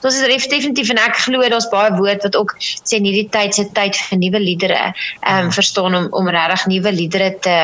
dit 0.00 0.12
is 0.12 0.46
definitief 0.46 0.88
en 0.88 0.98
ek 1.02 1.16
glo 1.24 1.48
daar's 1.48 1.68
baie 1.72 1.90
woord 1.96 2.22
wat 2.22 2.36
ook 2.38 2.54
sê 2.62 3.00
in 3.00 3.08
hierdie 3.08 3.26
tyd 3.34 3.54
se 3.54 3.66
tyd 3.74 3.98
vir 3.98 4.18
nuwe 4.18 4.40
liedere. 4.40 4.82
Ehm 5.20 5.46
um, 5.46 5.52
verstaan 5.52 5.98
om 5.98 6.06
om 6.14 6.28
regtig 6.30 6.66
nuwe 6.70 6.92
liedere 6.92 7.32
te 7.42 7.56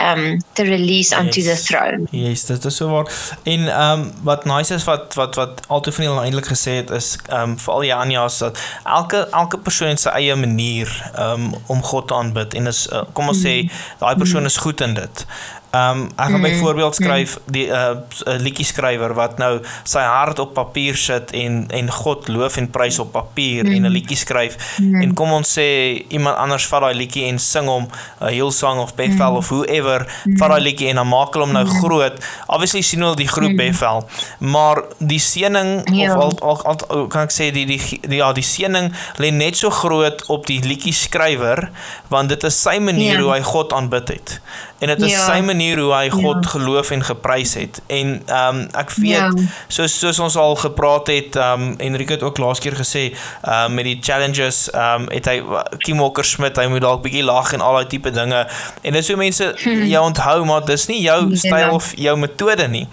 ehm 0.00 0.18
um, 0.18 0.42
te 0.52 0.62
release 0.62 1.14
yes. 1.14 1.18
onto 1.20 1.42
the 1.42 1.56
throne. 1.66 2.06
Yes, 2.10 2.44
dit 2.44 2.64
is 2.64 2.76
so 2.76 2.88
waar. 2.90 3.12
En 3.42 3.68
ehm 3.68 4.00
um, 4.00 4.12
wat 4.22 4.44
nice 4.44 4.74
is 4.74 4.84
wat 4.84 5.14
wat 5.14 5.34
wat 5.34 5.62
altyd 5.66 5.94
van 5.94 6.04
hulle 6.04 6.24
eintlik 6.24 6.50
gesê 6.50 6.80
het 6.80 6.90
is 6.90 7.16
ehm 7.28 7.50
um, 7.50 7.58
veral 7.58 7.84
Janias 7.84 8.38
dat 8.38 8.58
elke 8.84 9.28
elke 9.30 9.58
persoon 9.58 9.96
se 9.96 10.10
eie 10.10 10.34
manier 10.34 11.10
ehm 11.14 11.30
um, 11.30 11.54
om 11.66 11.82
God 11.82 12.08
te 12.08 12.14
aanbid 12.14 12.54
en 12.54 12.66
is 12.66 12.88
uh, 12.92 13.02
kom 13.12 13.28
ons 13.28 13.38
mm. 13.38 13.46
sê 13.46 13.54
daai 13.98 14.16
persoon 14.16 14.40
mm. 14.40 14.46
is 14.46 14.56
goed 14.56 14.80
in 14.80 14.94
dit. 14.94 15.26
Ehm 15.70 15.98
um, 15.98 16.08
ek 16.16 16.30
gaan 16.30 16.40
byvoorbeeld 16.40 16.98
mm. 16.98 17.04
skryf 17.04 17.38
die 17.46 17.66
'n 17.66 17.72
uh, 17.72 17.90
uh, 18.26 18.40
liedjie 18.42 18.64
skrywer 18.64 19.14
wat 19.14 19.38
nou 19.38 19.60
sy 19.82 20.02
hart 20.02 20.38
op 20.38 20.52
papier 20.54 20.96
sit 20.96 21.30
en 21.30 21.64
en 21.68 21.90
God 21.90 22.28
loof 22.28 22.56
en 22.56 22.70
prys 22.70 22.98
op 22.98 23.12
papier 23.12 23.64
mm. 23.64 23.72
en 23.74 23.82
'n 23.82 23.92
liedjie 23.94 24.16
skryf 24.16 24.78
mm. 24.78 25.02
en 25.02 25.14
kom 25.14 25.32
ons 25.32 25.58
sê 25.58 25.66
iemand 26.08 26.36
anders 26.36 26.66
vat 26.66 26.80
daai 26.80 26.94
liedjie 26.94 27.24
en 27.24 27.38
sing 27.38 27.66
hom 27.66 27.86
'n 28.20 28.26
heel 28.26 28.50
song 28.50 28.78
of 28.78 28.94
Bethel 28.94 29.30
mm. 29.30 29.36
of 29.36 29.48
whoever 29.48 30.06
mm. 30.24 30.36
vat 30.38 30.48
daai 30.48 30.60
liedjie 30.60 30.88
en 30.88 30.94
dan 30.94 31.08
maak 31.08 31.34
hulle 31.34 31.46
hom 31.46 31.54
nou 31.54 31.66
groot. 31.66 32.18
Obviously 32.46 32.82
sien 32.82 33.00
hulle 33.00 33.16
die 33.16 33.28
groep 33.30 33.54
mm. 33.54 33.56
Bethel, 33.56 34.08
maar 34.38 34.82
die 34.98 35.22
seëning 35.22 35.86
ja. 35.94 36.16
of 36.16 36.22
al, 36.22 36.58
al, 36.64 36.78
al 36.88 37.06
kan 37.06 37.30
ek 37.30 37.34
sê 37.36 37.50
die 37.54 37.66
die, 37.66 37.80
die 38.08 38.18
ja 38.18 38.32
die 38.32 38.42
seëning 38.42 38.90
lê 39.22 39.30
net 39.30 39.56
so 39.56 39.70
groot 39.70 40.26
op 40.26 40.50
die 40.50 40.58
liedjie 40.66 40.92
skrywer 40.92 41.70
want 42.08 42.28
dit 42.28 42.42
is 42.44 42.62
sy 42.62 42.78
manier 42.82 43.14
ja. 43.14 43.22
hoe 43.22 43.32
hy 43.38 43.42
God 43.46 43.72
aanbid 43.72 44.08
het 44.08 44.40
en 44.80 44.88
dit 44.88 45.02
is 45.02 45.12
ja. 45.12 45.24
sy 45.24 45.40
manier 45.44 45.78
hoe 45.78 45.92
hy 45.92 46.08
God 46.12 46.44
ja. 46.44 46.50
geloof 46.54 46.90
en 46.90 47.04
geprys 47.04 47.54
het 47.60 47.80
en 47.86 48.14
ehm 48.26 48.60
um, 48.60 48.60
ek 48.80 48.92
weet 48.96 49.12
ja. 49.12 49.28
soos 49.68 49.98
soos 49.98 50.20
ons 50.24 50.36
al 50.40 50.56
gepraat 50.56 51.12
het 51.12 51.36
ehm 51.36 51.66
um, 51.66 51.74
Enrique 51.90 52.16
het 52.16 52.24
ook 52.24 52.40
laas 52.40 52.62
keer 52.64 52.76
gesê 52.78 53.04
ehm 53.10 53.70
um, 53.70 53.74
met 53.76 53.84
die 53.84 53.98
challenges 54.00 54.62
ehm 54.70 55.04
um, 55.04 55.08
het 55.12 55.28
hy 55.28 55.36
Kim 55.84 56.00
Walker 56.00 56.24
Smith 56.24 56.56
hy 56.56 56.66
moet 56.72 56.84
dalk 56.84 57.04
bietjie 57.04 57.24
lag 57.24 57.52
en 57.52 57.64
al 57.64 57.80
daai 57.80 57.90
tipe 57.92 58.10
dinge 58.10 58.46
en 58.82 58.98
dis 58.98 59.12
hoe 59.12 59.18
mense 59.20 59.52
hm. 59.64 59.88
jou 59.92 60.04
onthou 60.04 60.38
maar 60.48 60.64
dis 60.64 60.86
nie 60.88 61.02
jou 61.04 61.20
ja. 61.28 61.42
styl 61.44 61.76
of 61.76 61.92
jou 61.96 62.16
metode 62.16 62.68
nie 62.72 62.86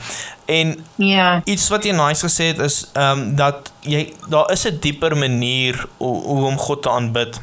en 0.48 0.76
ja 0.96 1.42
iets 1.46 1.70
wat 1.72 1.88
jy 1.88 1.96
nice 1.96 2.28
gesê 2.28 2.52
het 2.52 2.64
is 2.68 2.84
ehm 2.94 3.12
um, 3.20 3.36
dat 3.40 3.72
jy 3.88 4.10
daar 4.28 4.52
is 4.52 4.68
'n 4.68 4.80
dieper 4.84 5.18
manier 5.18 5.86
hoe, 5.98 6.18
hoe 6.24 6.46
om 6.52 6.58
God 6.58 6.84
te 6.84 6.90
aanbid 6.90 7.40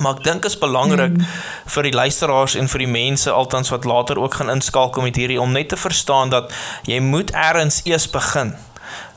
Maar 0.00 0.16
ek 0.16 0.24
dink 0.24 0.44
is 0.48 0.58
belangrik 0.58 1.12
mm. 1.18 1.30
vir 1.74 1.88
die 1.88 1.92
luisteraars 1.92 2.56
en 2.56 2.68
vir 2.72 2.86
die 2.86 2.90
mense 2.90 3.30
altans 3.30 3.68
wat 3.74 3.84
later 3.84 4.18
ook 4.18 4.40
gaan 4.40 4.50
inskakel 4.50 5.04
met 5.04 5.16
hierdie 5.20 5.40
om 5.40 5.52
net 5.52 5.68
te 5.68 5.76
verstaan 5.76 6.32
dat 6.32 6.52
jy 6.88 7.00
moet 7.00 7.32
eers 7.36 7.82
eers 7.84 8.10
begin. 8.10 8.54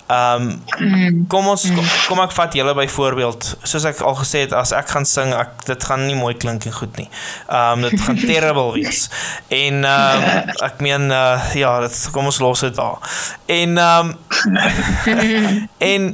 Ehm 0.06 0.60
um, 0.78 1.26
kom 1.28 1.48
ons 1.50 1.64
kom, 1.74 1.86
kom 2.08 2.20
ek 2.22 2.34
vat 2.38 2.54
julle 2.54 2.76
byvoorbeeld 2.78 3.48
soos 3.66 3.88
ek 3.90 4.04
al 4.06 4.14
gesê 4.20 4.44
het 4.44 4.52
as 4.54 4.70
ek 4.78 4.92
gaan 4.94 5.08
sing 5.10 5.32
ek 5.34 5.64
dit 5.66 5.88
gaan 5.90 6.04
nie 6.06 6.18
mooi 6.20 6.36
klink 6.38 6.68
en 6.70 6.76
goed 6.76 7.00
nie. 7.02 7.08
Ehm 7.50 7.82
um, 7.82 7.88
dit 7.90 8.04
gaan 8.06 8.22
terrible 8.30 8.68
wees. 8.76 9.08
En 9.50 9.82
ehm 9.82 10.28
um, 10.28 10.54
ek 10.68 10.84
meen 10.86 11.10
uh, 11.10 11.50
ja, 11.58 11.80
dit 11.88 11.98
kom 12.14 12.30
ons 12.30 12.38
los 12.44 12.62
dit 12.68 12.78
daar. 12.78 13.18
En 13.50 13.78
ehm 13.88 14.14
um, 14.14 14.60
en 15.92 16.10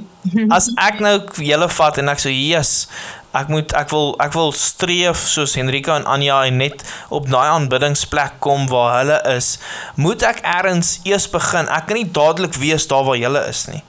as 0.56 0.72
ek 0.80 1.04
nou 1.04 1.18
julle 1.44 1.68
vat 1.76 2.00
en 2.00 2.16
ek 2.16 2.24
sê 2.24 2.30
so, 2.30 2.38
yes 2.38 2.88
ek 3.38 3.52
moet 3.52 3.74
ek 3.78 3.90
wil 3.94 4.14
ek 4.24 4.36
wil 4.36 4.52
streef 4.58 5.24
soos 5.32 5.56
Henrika 5.60 5.96
en 6.00 6.10
Anja 6.10 6.42
en 6.50 6.60
net 6.62 6.84
op 7.10 7.30
daai 7.32 7.48
aanbiddingsplek 7.54 8.40
kom 8.44 8.68
waar 8.72 9.00
hulle 9.00 9.22
is. 9.36 9.56
Moet 9.96 10.26
ek 10.28 10.44
eers 10.44 11.00
eers 11.08 11.30
begin? 11.32 11.72
Ek 11.72 11.88
kan 11.88 12.00
nie 12.00 12.10
dadelik 12.12 12.60
wees 12.60 12.88
daar 12.92 13.08
waar 13.08 13.20
hulle 13.20 13.48
is 13.50 13.68
nie 13.72 13.84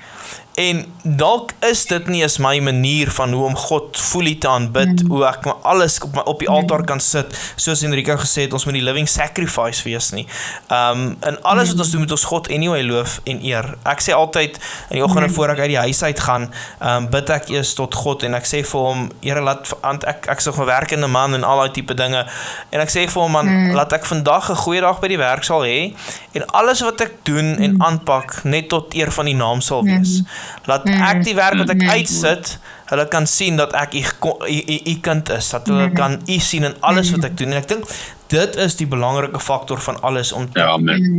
En 0.55 0.85
dalk 1.03 1.53
is 1.65 1.87
dit 1.88 2.07
nie 2.12 2.21
eens 2.23 2.37
my 2.38 2.59
manier 2.61 3.11
van 3.11 3.33
hoe 3.33 3.45
om 3.45 3.55
God 3.57 3.97
fully 3.97 4.35
te 4.35 4.49
aanbid, 4.49 5.03
mm. 5.03 5.09
hoe 5.11 5.23
ek 5.25 5.47
alles 5.62 5.97
op 6.05 6.12
my, 6.12 6.25
op 6.29 6.43
die 6.45 6.49
altaar 6.53 6.85
kan 6.85 7.01
sit, 7.01 7.33
soos 7.57 7.81
Enrico 7.87 8.19
gesê 8.21 8.45
het, 8.45 8.53
ons 8.53 8.67
moet 8.69 8.77
die 8.77 8.85
living 8.85 9.09
sacrifice 9.09 9.81
wees 9.87 10.11
nie. 10.12 10.27
Um 10.69 11.15
in 11.25 11.38
alles 11.49 11.73
wat 11.73 11.81
ons 11.87 11.95
doen 11.95 12.05
moet 12.05 12.12
ons 12.12 12.27
God 12.29 12.51
anyway 12.53 12.83
loof 12.85 13.19
en 13.25 13.41
eer. 13.41 13.71
Ek 13.88 14.05
sê 14.05 14.12
altyd 14.12 14.59
in 14.91 14.99
die 14.99 15.05
oggende 15.05 15.31
voor 15.33 15.55
ek 15.55 15.62
uit 15.65 15.73
die 15.73 15.81
huis 15.87 16.03
uit 16.05 16.21
gaan, 16.27 16.47
um 16.85 17.09
bid 17.12 17.33
ek 17.33 17.49
eers 17.55 17.73
tot 17.79 17.97
God 17.97 18.29
en 18.29 18.37
ek 18.37 18.49
sê 18.49 18.61
vir 18.61 18.87
hom, 18.91 19.09
Here 19.23 19.41
laat 19.41 19.71
want 19.81 20.05
ek 20.09 20.29
ek 20.33 20.45
sou 20.45 20.53
'n 20.53 20.69
werkende 20.69 21.09
man 21.09 21.35
en 21.35 21.45
al 21.49 21.65
daai 21.65 21.73
tipe 21.73 21.95
dinge 21.97 22.27
en 22.71 22.81
ek 22.81 22.93
sê 22.93 23.09
vir 23.09 23.23
hom 23.23 23.33
man, 23.33 23.49
mm. 23.49 23.73
laat 23.79 23.93
ek 23.97 24.05
vandag 24.05 24.51
'n 24.53 24.61
goeie 24.67 24.85
dag 24.85 25.01
by 25.01 25.09
die 25.09 25.21
werk 25.21 25.45
sal 25.49 25.65
hê 25.65 25.95
en 26.37 26.45
alles 26.53 26.85
wat 26.85 27.01
ek 27.01 27.25
doen 27.25 27.57
en 27.57 27.81
aanpak 27.81 28.45
net 28.45 28.69
tot 28.69 28.93
eer 28.95 29.11
van 29.11 29.25
die 29.25 29.38
naam 29.38 29.61
sal 29.61 29.85
wees. 29.85 30.21
Mm 30.21 30.41
laat 30.70 30.85
mm. 30.88 31.02
ek 31.11 31.22
die 31.26 31.37
werk 31.38 31.59
wat 31.62 31.74
ek 31.74 31.83
mm. 31.83 31.90
uitsit 31.96 32.57
hulle 32.92 33.07
kan 33.12 33.26
sien 33.26 33.61
dat 33.61 33.74
ek 33.78 33.94
u 33.94 34.94
kind 35.05 35.31
is 35.37 35.52
dat 35.55 35.70
hulle 35.70 35.88
mm. 35.88 35.94
kan 35.98 36.18
u 36.26 36.38
sien 36.38 36.68
in 36.68 36.76
alles 36.81 37.12
wat 37.14 37.31
ek 37.31 37.38
doen 37.40 37.55
en 37.55 37.62
ek 37.62 37.70
dink 37.74 37.88
dit 38.33 38.57
is 38.64 38.77
die 38.81 38.88
belangrike 38.88 39.40
faktor 39.40 39.81
van 39.85 40.01
alles 40.01 40.33
om 40.33 40.49
te, 40.53 40.61
ja, 40.61 40.79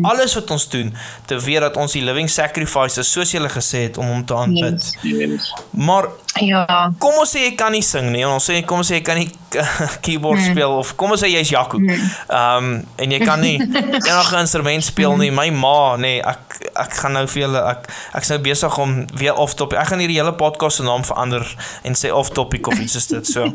alles 0.10 0.34
wat 0.40 0.52
ons 0.56 0.68
doen 0.74 0.94
te 1.30 1.40
weet 1.40 1.62
dat 1.68 1.78
ons 1.78 1.94
die 1.94 2.04
living 2.06 2.30
sacrifice 2.30 3.04
soos 3.06 3.34
jy 3.34 3.42
gesê 3.54 3.88
het 3.88 4.02
om 4.02 4.10
hom 4.10 4.26
te 4.26 4.36
aanbid. 4.36 4.90
Yes. 5.02 5.54
Maar 5.72 6.10
ja. 6.42 6.66
Kom 6.98 7.20
ons 7.22 7.30
sê 7.36 7.44
jy 7.46 7.54
kan 7.58 7.74
nie 7.76 7.84
sing 7.86 8.10
nie. 8.14 8.24
Ons 8.26 8.48
sê 8.50 8.58
kom 8.66 8.82
ons 8.82 8.90
sê 8.90 8.98
jy 8.98 9.06
kan 9.06 9.20
nie 9.20 9.30
keyboard 10.06 10.40
mm. 10.40 10.48
speel 10.50 10.72
of 10.80 10.96
kom 10.98 11.14
ons 11.14 11.22
sê 11.22 11.30
jy's 11.30 11.52
Jaco. 11.54 11.78
Ehm 11.78 11.94
mm. 11.94 12.24
um, 12.40 12.72
en 13.04 13.14
jy 13.14 13.20
kan 13.22 13.42
nie 13.44 13.60
enige 14.10 14.40
instrument 14.40 14.86
speel 14.86 15.14
nie. 15.22 15.30
My 15.34 15.50
ma, 15.54 15.94
nee, 16.02 16.22
ek 16.26 16.58
ek 16.80 16.98
gaan 17.04 17.14
nou 17.20 17.26
vir 17.30 17.44
julle 17.44 17.62
ek 17.70 17.86
ek's 18.18 18.34
nou 18.34 18.40
besig 18.46 18.78
om 18.82 18.96
weer 19.20 19.38
off 19.38 19.54
topic. 19.60 19.78
Ek 19.82 19.92
gaan 19.92 20.02
hierdie 20.02 20.18
hele 20.18 20.34
podcast 20.40 20.82
se 20.82 20.88
naam 20.88 21.06
verander 21.06 21.46
en 21.86 21.98
sê 22.00 22.10
off 22.14 22.34
topic 22.34 22.70
of 22.72 22.82
iets 22.82 22.98
is 22.98 23.10
dit 23.12 23.30
so. 23.30 23.46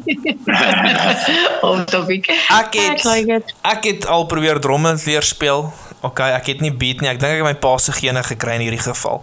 off 1.68 1.82
topic. 1.90 2.30
Ek 2.60 2.78
het, 2.78 3.02
ek 3.10 3.47
het 3.84 4.06
al 4.06 4.26
probeer 4.26 4.60
drommel 4.60 4.96
leer 5.04 5.22
speel. 5.22 5.72
OK, 6.00 6.20
ek 6.20 6.46
het 6.52 6.60
nie 6.62 6.70
beat 6.70 7.00
nie. 7.02 7.08
Ek 7.10 7.18
dink 7.18 7.32
ek 7.32 7.40
het 7.42 7.48
my 7.48 7.56
pa 7.58 7.72
se 7.82 7.92
gene 7.96 8.22
gekry 8.22 8.54
in 8.58 8.68
hierdie 8.68 8.82
geval. 8.82 9.18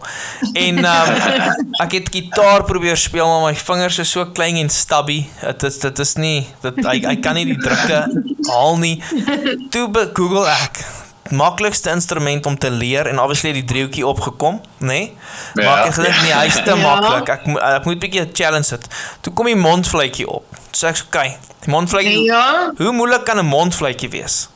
En 0.52 0.82
um 0.84 1.14
ek 1.86 1.96
het 2.00 2.12
gitaar 2.12 2.66
probeer 2.68 3.00
speel, 3.00 3.28
maar 3.28 3.54
my 3.54 3.56
vingers 3.56 4.02
is 4.04 4.12
so 4.12 4.28
klein 4.36 4.60
en 4.60 4.70
stubby. 4.70 5.22
Dit 5.40 5.64
is 5.70 5.80
dit 5.80 6.04
is 6.04 6.14
nie 6.20 6.38
dit 6.66 6.84
ek 6.84 7.10
ek 7.16 7.24
kan 7.24 7.40
nie 7.40 7.48
die 7.54 7.60
drukke 7.62 8.04
haal 8.52 8.78
nie. 8.82 8.98
Toe 9.72 9.88
Google 10.14 10.48
ek 10.52 10.84
maklikste 11.34 11.90
instrument 11.90 12.46
om 12.46 12.58
te 12.58 12.70
leer 12.70 13.08
en 13.10 13.20
obviously 13.20 13.54
die 13.56 13.66
driehoekie 13.66 14.06
opgekom, 14.06 14.60
nê? 14.78 14.86
Nee? 14.88 15.14
Ja. 15.56 15.64
Maar 15.64 15.88
ek 15.88 15.96
gedink 15.98 16.20
nee, 16.22 16.36
hy's 16.38 16.60
te 16.60 16.76
ja. 16.76 16.82
maklik. 16.82 17.32
Ek 17.34 17.48
ek 17.56 17.88
moet 17.88 17.96
'n 17.96 18.04
bietjie 18.04 18.22
'n 18.22 18.34
challenge 18.34 18.68
sit. 18.68 18.86
Toe 19.22 19.34
kom 19.34 19.46
die 19.46 19.56
mondfluitjie 19.56 20.28
op. 20.28 20.46
Sê 20.76 20.88
ek, 20.92 21.06
"Oké, 21.08 21.38
die 21.64 21.72
mondfluitjie. 21.72 22.24
Ja. 22.24 22.72
Hoe 22.78 22.92
moeilik 22.92 23.24
kan 23.24 23.38
'n 23.38 23.46
mondfluitjie 23.46 24.10
wees?" 24.10 24.50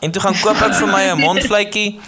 En 0.00 0.10
toe 0.10 0.22
gaan 0.22 0.40
koop 0.40 0.60
ek 0.60 0.74
vir 0.74 0.88
my 0.88 1.02
'n 1.10 1.18
mondfluitjie 1.18 2.00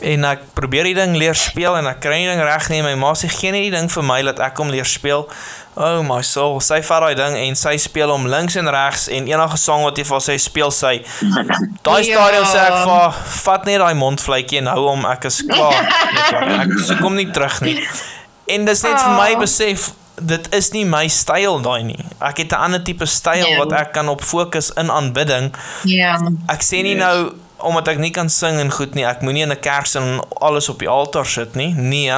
en 0.00 0.24
ek 0.24 0.40
probeer 0.54 0.88
die 0.88 0.94
ding 0.94 1.14
leer 1.16 1.36
speel 1.38 1.76
en 1.78 1.86
ek 1.86 2.00
kry 2.00 2.18
die 2.24 2.30
ding 2.30 2.42
reg 2.42 2.68
nie. 2.68 2.82
My 2.82 2.94
ma 2.98 3.12
sê 3.14 3.30
geen 3.30 3.54
die 3.56 3.70
ding 3.70 3.90
vir 3.92 4.02
my 4.02 4.22
dat 4.22 4.40
ek 4.40 4.58
hom 4.58 4.72
leer 4.72 4.88
speel. 4.88 5.28
Oh 5.74 6.02
my 6.06 6.20
soul, 6.22 6.60
sy 6.60 6.80
vat 6.86 7.00
daai 7.02 7.14
ding 7.14 7.36
en 7.36 7.56
sy 7.58 7.76
speel 7.82 8.10
hom 8.10 8.26
links 8.30 8.56
en 8.56 8.68
regs 8.70 9.08
en 9.08 9.26
enige 9.26 9.56
sang 9.56 9.82
wat 9.82 9.96
jy 9.98 10.04
vir 10.04 10.20
sy 10.20 10.36
speel 10.36 10.70
sy. 10.70 10.94
Daai 11.82 12.02
ja. 12.02 12.14
stadium 12.14 12.44
sê 12.44 12.60
ek 12.62 12.78
vir 12.84 13.18
vat 13.44 13.64
net 13.64 13.82
daai 13.82 13.94
mondfluitjie 13.94 14.58
en 14.58 14.66
hou 14.66 14.88
hom 14.88 15.06
ek 15.06 15.24
is 15.30 15.42
klaar. 15.48 15.82
ek 16.64 16.78
sê 16.86 16.98
kom 17.00 17.14
nie 17.18 17.30
terug 17.30 17.60
nie. 17.66 17.80
En 18.54 18.64
dis 18.64 18.82
net 18.82 18.98
vir 19.00 19.14
my 19.18 19.30
ah. 19.32 19.40
besef 19.40 19.92
dit 20.20 20.54
is 20.54 20.70
nie 20.70 20.84
my 20.86 21.08
styl 21.08 21.60
daai 21.62 21.82
nie. 21.82 22.04
Ek 22.18 22.36
het 22.36 22.52
'n 22.52 22.60
ander 22.66 22.82
tipe 22.82 23.06
styl 23.06 23.34
yeah. 23.34 23.48
Ja. 23.48 23.58
wat 23.58 23.72
ek 23.72 23.92
kan 23.92 24.08
op 24.08 24.22
fokus 24.22 24.70
in 24.70 24.90
aanbidding. 24.90 25.54
Ja. 25.82 26.18
Yeah. 26.18 26.32
Ek 26.46 26.62
sê 26.62 26.82
nie 26.82 26.96
yes. 26.96 27.04
nou 27.04 27.32
omdat 27.56 27.88
ek 27.88 27.98
nie 27.98 28.10
kan 28.10 28.28
sing 28.30 28.58
en 28.60 28.70
goed 28.70 28.94
nie, 28.94 29.04
ek 29.04 29.20
moenie 29.20 29.42
in 29.42 29.52
'n 29.52 29.60
kerk 29.60 29.86
sing 29.86 30.22
alles 30.40 30.68
op 30.68 30.78
die 30.78 30.88
altaar 30.88 31.26
sit 31.26 31.54
nie. 31.54 31.74
Nee. 31.74 32.12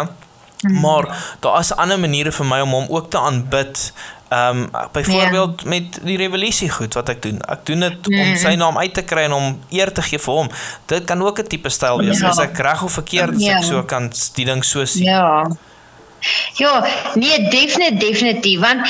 Mm. 0.60 0.80
Maar 0.80 1.36
daar 1.40 1.58
is 1.60 1.74
ander 1.74 2.00
maniere 2.00 2.32
vir 2.32 2.46
my 2.46 2.60
om 2.60 2.70
hom 2.70 2.86
ook 2.88 3.10
te 3.10 3.18
aanbid. 3.18 3.92
Ehm 4.28 4.58
um, 4.58 4.70
byvoorbeeld 4.92 5.60
yeah. 5.60 5.68
met 5.70 5.98
die 6.02 6.16
revolusie 6.16 6.70
goed 6.70 6.94
wat 6.94 7.08
ek 7.08 7.22
doen. 7.22 7.40
Ek 7.40 7.66
doen 7.66 7.80
dit 7.80 8.08
mm. 8.08 8.20
om 8.20 8.36
sy 8.36 8.54
naam 8.54 8.78
uit 8.78 8.94
te 8.94 9.02
kry 9.02 9.22
en 9.28 9.32
om 9.32 9.60
eer 9.70 9.92
te 9.92 10.02
gee 10.02 10.18
vir 10.18 10.34
hom. 10.34 10.48
Dit 10.86 11.04
kan 11.04 11.22
ook 11.22 11.38
'n 11.38 11.46
tipe 11.46 11.68
styl 11.68 11.98
wees. 11.98 12.18
Ja. 12.18 12.28
As 12.28 12.38
ek 12.38 12.58
reg 12.58 12.82
of 12.82 12.92
verkeerd 12.92 13.38
yeah. 13.40 13.56
as 13.56 13.64
ek 13.64 13.70
ja. 13.70 13.76
so 13.76 13.84
kan 13.84 14.10
die 14.34 14.44
ding 14.44 14.64
so 14.64 14.84
sien. 14.84 15.04
Ja. 15.04 15.46
Ja, 16.56 16.86
nee, 17.14 17.48
definitief 17.50 18.16
definitief 18.16 18.60
want 18.60 18.86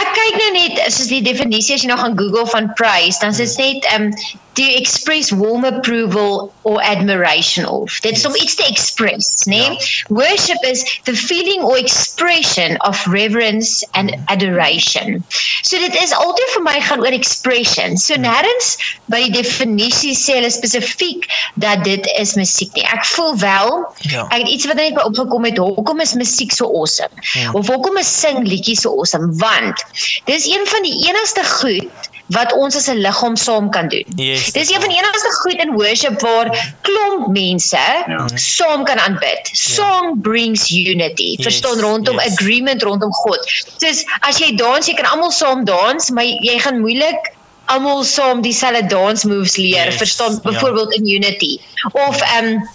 ek 0.00 0.12
kyk 0.16 0.38
nou 0.40 0.50
net 0.56 0.78
soos 0.88 1.10
die 1.12 1.22
definisie 1.24 1.76
as 1.76 1.84
jy 1.84 1.90
nou 1.90 1.98
gaan 2.00 2.16
Google 2.18 2.46
van 2.50 2.70
praise, 2.78 3.20
dan 3.22 3.36
sê 3.36 3.46
dit 3.46 3.58
net 3.60 3.88
um 3.96 4.10
to 4.54 4.62
express 4.62 5.32
warm 5.32 5.64
approval 5.64 6.52
or 6.62 6.82
admiration 6.82 7.64
of. 7.66 8.00
Dit 8.00 8.12
is 8.12 8.22
yes. 8.22 8.26
om 8.26 8.34
iets 8.34 8.54
te 8.54 8.66
express, 8.66 9.44
né? 9.44 9.50
Nee? 9.50 9.70
Ja. 9.70 9.78
Worship 10.08 10.64
is 10.64 11.00
the 11.04 11.16
feeling 11.16 11.62
or 11.62 11.76
expression 11.76 12.80
of 12.80 13.06
reverence 13.06 13.86
and 13.92 14.10
mm. 14.10 14.22
adoration. 14.26 15.24
So 15.62 15.78
dit 15.78 15.94
is 16.02 16.12
altyd 16.12 16.50
vir 16.54 16.62
my 16.66 16.76
gaan 16.80 17.04
oor 17.04 17.14
expression. 17.14 17.96
So 17.98 18.18
mm. 18.18 18.26
nêrens 18.26 18.72
by 19.06 19.22
die 19.28 19.42
definisie 19.42 20.16
sê 20.18 20.40
hulle 20.40 20.50
spesifiek 20.52 21.28
dat 21.54 21.84
dit 21.86 22.10
is 22.18 22.34
musiek 22.38 22.74
nie. 22.74 22.86
Ek 22.90 23.06
voel 23.14 23.36
wel, 23.40 23.74
ja. 24.10 24.26
ek 24.28 24.42
het 24.42 24.54
iets 24.56 24.70
wat 24.70 24.80
net 24.82 24.96
by 24.98 25.06
opgekom 25.10 25.46
het, 25.48 25.62
hoekom 25.62 26.02
is 26.02 26.16
musiek 26.18 26.54
so 26.54 26.68
awesome? 26.68 27.12
Ja. 27.34 27.54
Of 27.54 27.70
hoekom 27.70 28.00
is 28.02 28.10
sing 28.10 28.42
liedjies 28.46 28.82
so 28.86 28.96
awesome? 28.98 29.32
Want 29.40 29.84
dis 30.26 30.48
een 30.50 30.66
van 30.66 30.86
die 30.86 30.96
enigste 31.08 31.46
goed 31.46 32.10
wat 32.30 32.52
ons 32.52 32.76
as 32.76 32.88
'n 32.88 33.00
liggaam 33.02 33.36
saam 33.36 33.70
kan 33.70 33.88
doen. 33.88 34.06
Yes, 34.16 34.52
Dis 34.52 34.70
een 34.70 34.80
van 34.80 34.88
die 34.88 34.98
enigste 34.98 35.32
goed 35.42 35.58
in 35.64 35.72
worship 35.72 36.20
waar 36.20 36.74
klomp 36.86 37.26
mense 37.34 37.84
ja. 38.06 38.28
saam 38.34 38.84
kan 38.84 38.98
aanbid. 38.98 39.42
Ja. 39.50 39.58
Song 39.74 40.06
ja. 40.14 40.20
brings 40.22 40.70
unity. 40.70 41.34
Yes, 41.36 41.46
Verstaan 41.46 41.80
rondom 41.80 42.20
yes. 42.20 42.32
agreement 42.32 42.82
rondom 42.82 43.12
God. 43.12 43.40
Soos 43.78 44.04
as 44.20 44.38
jy 44.38 44.54
dans, 44.54 44.86
jy 44.86 44.94
kan 44.94 45.10
almal 45.10 45.30
saam 45.30 45.64
dans, 45.64 46.10
maar 46.10 46.24
jy 46.24 46.58
gaan 46.58 46.80
moeilik 46.80 47.32
almal 47.70 48.04
saam 48.04 48.42
dieselfde 48.42 48.86
dance 48.86 49.28
moves 49.28 49.56
leer. 49.56 49.90
Yes, 49.90 49.96
Verstaan 49.96 50.32
ja. 50.32 50.50
byvoorbeeld 50.50 50.92
in 50.92 51.06
unity. 51.06 51.58
Of 51.92 52.20
ehm 52.20 52.46
um, 52.46 52.68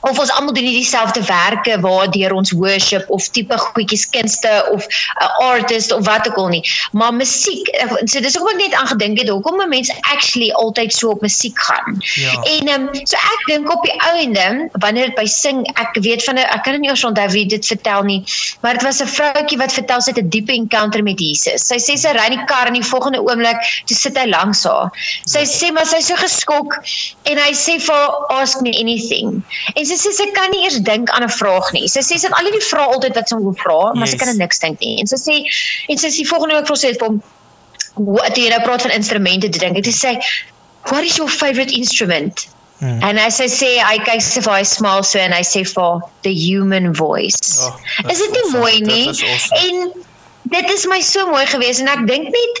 of 0.00 0.18
ons 0.18 0.30
almal 0.30 0.54
doen 0.54 0.64
nie 0.64 0.76
dieselfde 0.78 1.22
werke 1.26 1.80
waardeur 1.80 2.32
ons 2.38 2.52
worship 2.52 3.10
of 3.10 3.28
tipe 3.34 3.58
goedjies 3.58 4.06
kunste 4.14 4.52
of 4.72 4.86
'n 4.86 5.24
uh, 5.24 5.48
artist 5.50 5.92
of 5.92 6.04
wat 6.06 6.28
ook 6.28 6.36
al 6.36 6.48
nie. 6.48 6.64
Maar 6.92 7.14
musiek 7.14 7.68
eh, 7.68 7.90
so 8.04 8.20
dis 8.20 8.36
hoekom 8.36 8.58
ek 8.58 8.66
net 8.66 8.74
aan 8.74 8.86
gedink 8.86 9.18
het 9.18 9.28
hoekom 9.28 9.68
mense 9.68 9.94
actually 10.00 10.52
altyd 10.52 10.92
so 10.92 11.10
op 11.10 11.20
musiek 11.20 11.58
gaan. 11.58 11.98
Ja. 12.14 12.42
en 12.42 12.68
um, 12.68 12.88
so 12.92 13.16
ek 13.16 13.46
dink 13.46 13.72
op 13.72 13.82
die 13.82 13.94
ou 14.08 14.14
ende 14.18 14.68
wanneer 14.72 15.10
dit 15.10 15.16
by 15.16 15.26
sing 15.26 15.66
ek 15.74 15.98
weet 16.02 16.24
van 16.24 16.38
'n 16.38 16.46
ek 16.46 16.62
kan 16.62 16.80
nie 16.80 16.90
onthou 16.90 17.28
wie 17.30 17.46
dit 17.46 17.66
vertel 17.66 18.02
nie 18.02 18.24
maar 18.60 18.72
dit 18.72 18.82
was 18.82 19.00
'n 19.02 19.06
vroutjie 19.06 19.58
wat 19.58 19.72
vertel 19.72 20.00
sy 20.00 20.10
het 20.10 20.22
'n 20.24 20.28
diep 20.28 20.48
encounter 20.48 21.02
met 21.02 21.20
Jesus. 21.20 21.66
Sy 21.66 21.78
sê 21.86 21.96
sy 21.96 22.12
ry 22.16 22.26
in 22.30 22.38
die 22.38 22.44
kar 22.44 22.66
en 22.66 22.78
die 22.78 22.90
volgende 22.92 23.20
oomblik 23.22 23.60
toe 23.86 23.96
sit 23.96 24.18
hy 24.18 24.26
langs 24.26 24.64
haar. 24.64 24.90
Sy 25.24 25.42
sê 25.44 25.72
maar 25.72 25.86
sy 25.86 25.96
is 25.96 26.06
so 26.06 26.16
geskok 26.16 26.78
en 27.22 27.38
hy 27.38 27.52
sê 27.52 27.78
vir 27.80 28.04
ask 28.40 28.60
me 28.60 28.72
anything. 28.80 29.42
En 29.74 29.86
sy 29.90 29.96
sê 30.00 30.12
sy 30.16 30.28
kan 30.36 30.52
nie 30.54 30.66
eers 30.66 30.78
dink 30.86 31.10
aan 31.14 31.24
'n 31.26 31.32
vraag 31.32 31.72
nie. 31.76 31.88
Sy 31.88 32.04
sê 32.04 32.18
sy 32.18 32.28
het 32.28 32.36
al 32.36 32.50
die 32.52 32.64
vrae 32.64 32.92
altyd 32.94 33.16
wat 33.18 33.28
sy 33.28 33.40
wil 33.40 33.56
vra, 33.64 33.80
maar 33.94 34.06
yes. 34.06 34.14
sy 34.14 34.20
kan 34.22 34.36
niks 34.36 34.62
dink 34.64 34.80
nie. 34.84 34.98
En 35.00 35.10
sy 35.10 35.18
sê 35.20 35.40
en 35.88 35.98
sy 36.04 36.12
sê 36.14 36.28
volgende 36.28 36.58
week 36.58 36.70
vra 36.70 36.76
sy 36.76 36.92
vir 36.94 37.08
hom 37.08 37.18
wat 38.06 38.38
jy 38.38 38.50
nou 38.52 38.60
praat 38.62 38.86
van 38.86 38.94
instrumente 38.94 39.48
te 39.48 39.58
dink. 39.58 39.82
Dit 39.82 39.94
sê 39.94 40.18
what 40.90 41.04
is 41.04 41.16
your 41.16 41.30
favorite 41.30 41.72
instrument? 41.72 42.46
Hmm. 42.78 43.02
En 43.02 43.18
as 43.18 43.40
hy 43.42 43.48
sê 43.50 43.70
hy 43.82 43.96
kyk 44.06 44.22
sy 44.22 44.40
vir 44.44 44.54
hy 44.54 44.66
smile 44.70 45.06
so 45.06 45.18
en 45.18 45.34
hy 45.34 45.42
sê 45.42 45.64
vir 45.66 46.04
the 46.22 46.34
human 46.34 46.92
voice. 46.94 47.58
Oh, 47.66 47.74
is 48.06 48.22
dit 48.22 48.36
nie 48.36 48.44
mooi 48.54 48.76
nie? 48.86 49.08
Awesome. 49.10 49.58
En 49.64 50.07
dit 50.42 50.70
is 50.70 50.86
my 50.86 51.00
so 51.00 51.26
mooi 51.30 51.44
gewees 51.46 51.80
en 51.82 51.88
ek 51.92 52.04
dink 52.08 52.30
net 52.32 52.60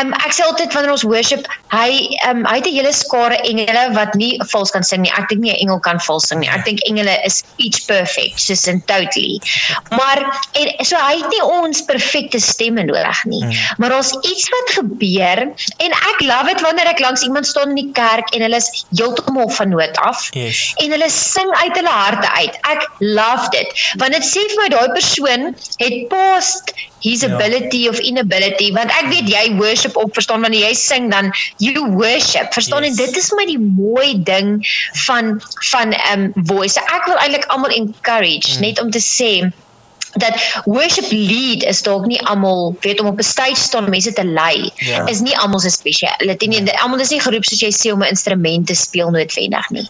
um, 0.00 0.12
ek 0.16 0.34
sê 0.34 0.46
altyd 0.46 0.72
wanneer 0.74 0.94
ons 0.94 1.04
worship 1.06 1.46
hy 1.72 1.90
um, 2.28 2.44
hy 2.46 2.56
het 2.60 2.68
'n 2.70 2.76
hele 2.76 2.92
skare 2.94 3.38
engele 3.50 3.82
wat 3.96 4.14
nie 4.14 4.36
vals 4.52 4.70
kan 4.70 4.84
sing 4.86 5.02
nie. 5.02 5.12
Ek 5.12 5.28
dink 5.28 5.42
nie 5.42 5.52
'n 5.52 5.60
engel 5.66 5.80
kan 5.80 6.00
vals 6.00 6.28
sing 6.28 6.40
nie. 6.40 6.48
Ek 6.48 6.64
dink 6.64 6.80
engele 6.88 7.16
is 7.24 7.42
pitch 7.58 7.86
perfect 7.86 8.40
soos 8.40 8.66
in 8.66 8.82
totally. 8.86 9.40
Maar 9.90 10.22
en 10.54 10.84
so 10.84 10.96
hy 10.96 11.16
het 11.20 11.28
nie 11.28 11.42
ons 11.42 11.82
perfekte 11.84 12.40
stemme 12.40 12.84
nodig 12.84 13.24
nie. 13.24 13.42
Hmm. 13.46 13.52
maar 13.78 13.96
ons 13.96 14.12
iets 14.22 14.48
wat 14.50 14.72
gebeur 14.78 15.40
en 15.84 15.92
ek 15.92 16.22
love 16.22 16.46
dit 16.46 16.60
wanneer 16.60 16.88
ek 16.92 17.00
langs 17.00 17.22
iemand 17.22 17.46
staan 17.46 17.74
in 17.74 17.80
die 17.82 17.92
kerk 17.92 18.32
en 18.34 18.42
hulle 18.46 18.56
is 18.56 18.86
heeltemal 18.96 19.48
van 19.48 19.68
noot 19.68 19.96
af 19.98 20.28
yes. 20.32 20.72
en 20.82 20.90
hulle 20.90 21.10
sing 21.10 21.50
uit 21.62 21.76
hulle 21.76 21.94
harte 21.94 22.30
uit. 22.30 22.58
Ek 22.74 22.88
love 22.98 23.50
dit. 23.50 23.68
Want 24.00 24.12
dit 24.12 24.24
sê 24.24 24.44
vir 24.46 24.62
my 24.62 24.68
daai 24.72 24.92
persoon 24.96 25.54
het 25.82 26.08
past 26.08 26.72
his 27.16 27.24
ja. 27.26 27.90
of 27.90 27.98
inability 27.98 28.72
want 28.76 28.92
ek 29.00 29.10
weet 29.12 29.30
jy 29.32 29.44
worship 29.60 29.96
op 29.96 30.14
verstaan 30.16 30.44
wanneer 30.46 30.68
jy 30.68 30.74
sing 30.78 31.10
dan 31.10 31.32
you 31.62 31.72
worship 31.96 32.52
verstaan 32.52 32.84
yes. 32.84 32.90
en 32.90 33.04
dit 33.04 33.20
is 33.22 33.30
my 33.38 33.46
die 33.48 33.60
mooi 33.60 34.16
ding 34.22 34.60
van 35.06 35.36
van 35.72 35.94
um 36.12 36.26
voice 36.52 36.80
ek 36.80 37.08
wil 37.10 37.20
eintlik 37.22 37.48
almal 37.54 37.72
encourage 37.74 38.56
mm. 38.56 38.60
net 38.66 38.82
om 38.82 38.90
te 38.90 39.02
sê 39.02 39.30
dat 40.18 40.34
worship 40.64 41.10
lead 41.10 41.62
is 41.62 41.82
dalk 41.82 42.06
nie 42.06 42.20
almal 42.22 42.76
weet 42.80 43.00
om 43.00 43.06
op 43.06 43.18
'n 43.18 43.22
stage 43.22 43.56
staan 43.56 43.90
mense 43.90 44.12
te 44.12 44.24
lei 44.24 44.70
Ja. 44.76 45.06
is 45.06 45.20
nie 45.20 45.36
almal 45.38 45.60
se 45.60 45.70
spesialiteit 45.70 46.50
nie 46.50 46.78
almal 46.78 47.00
is 47.00 47.10
nie 47.10 47.20
geroep 47.20 47.44
soos 47.44 47.60
jy 47.60 47.70
sê 47.72 47.92
om 47.92 48.02
'n 48.02 48.08
instrument 48.08 48.66
te 48.66 48.74
speel 48.74 49.10
noodwendig 49.10 49.70
nie. 49.70 49.88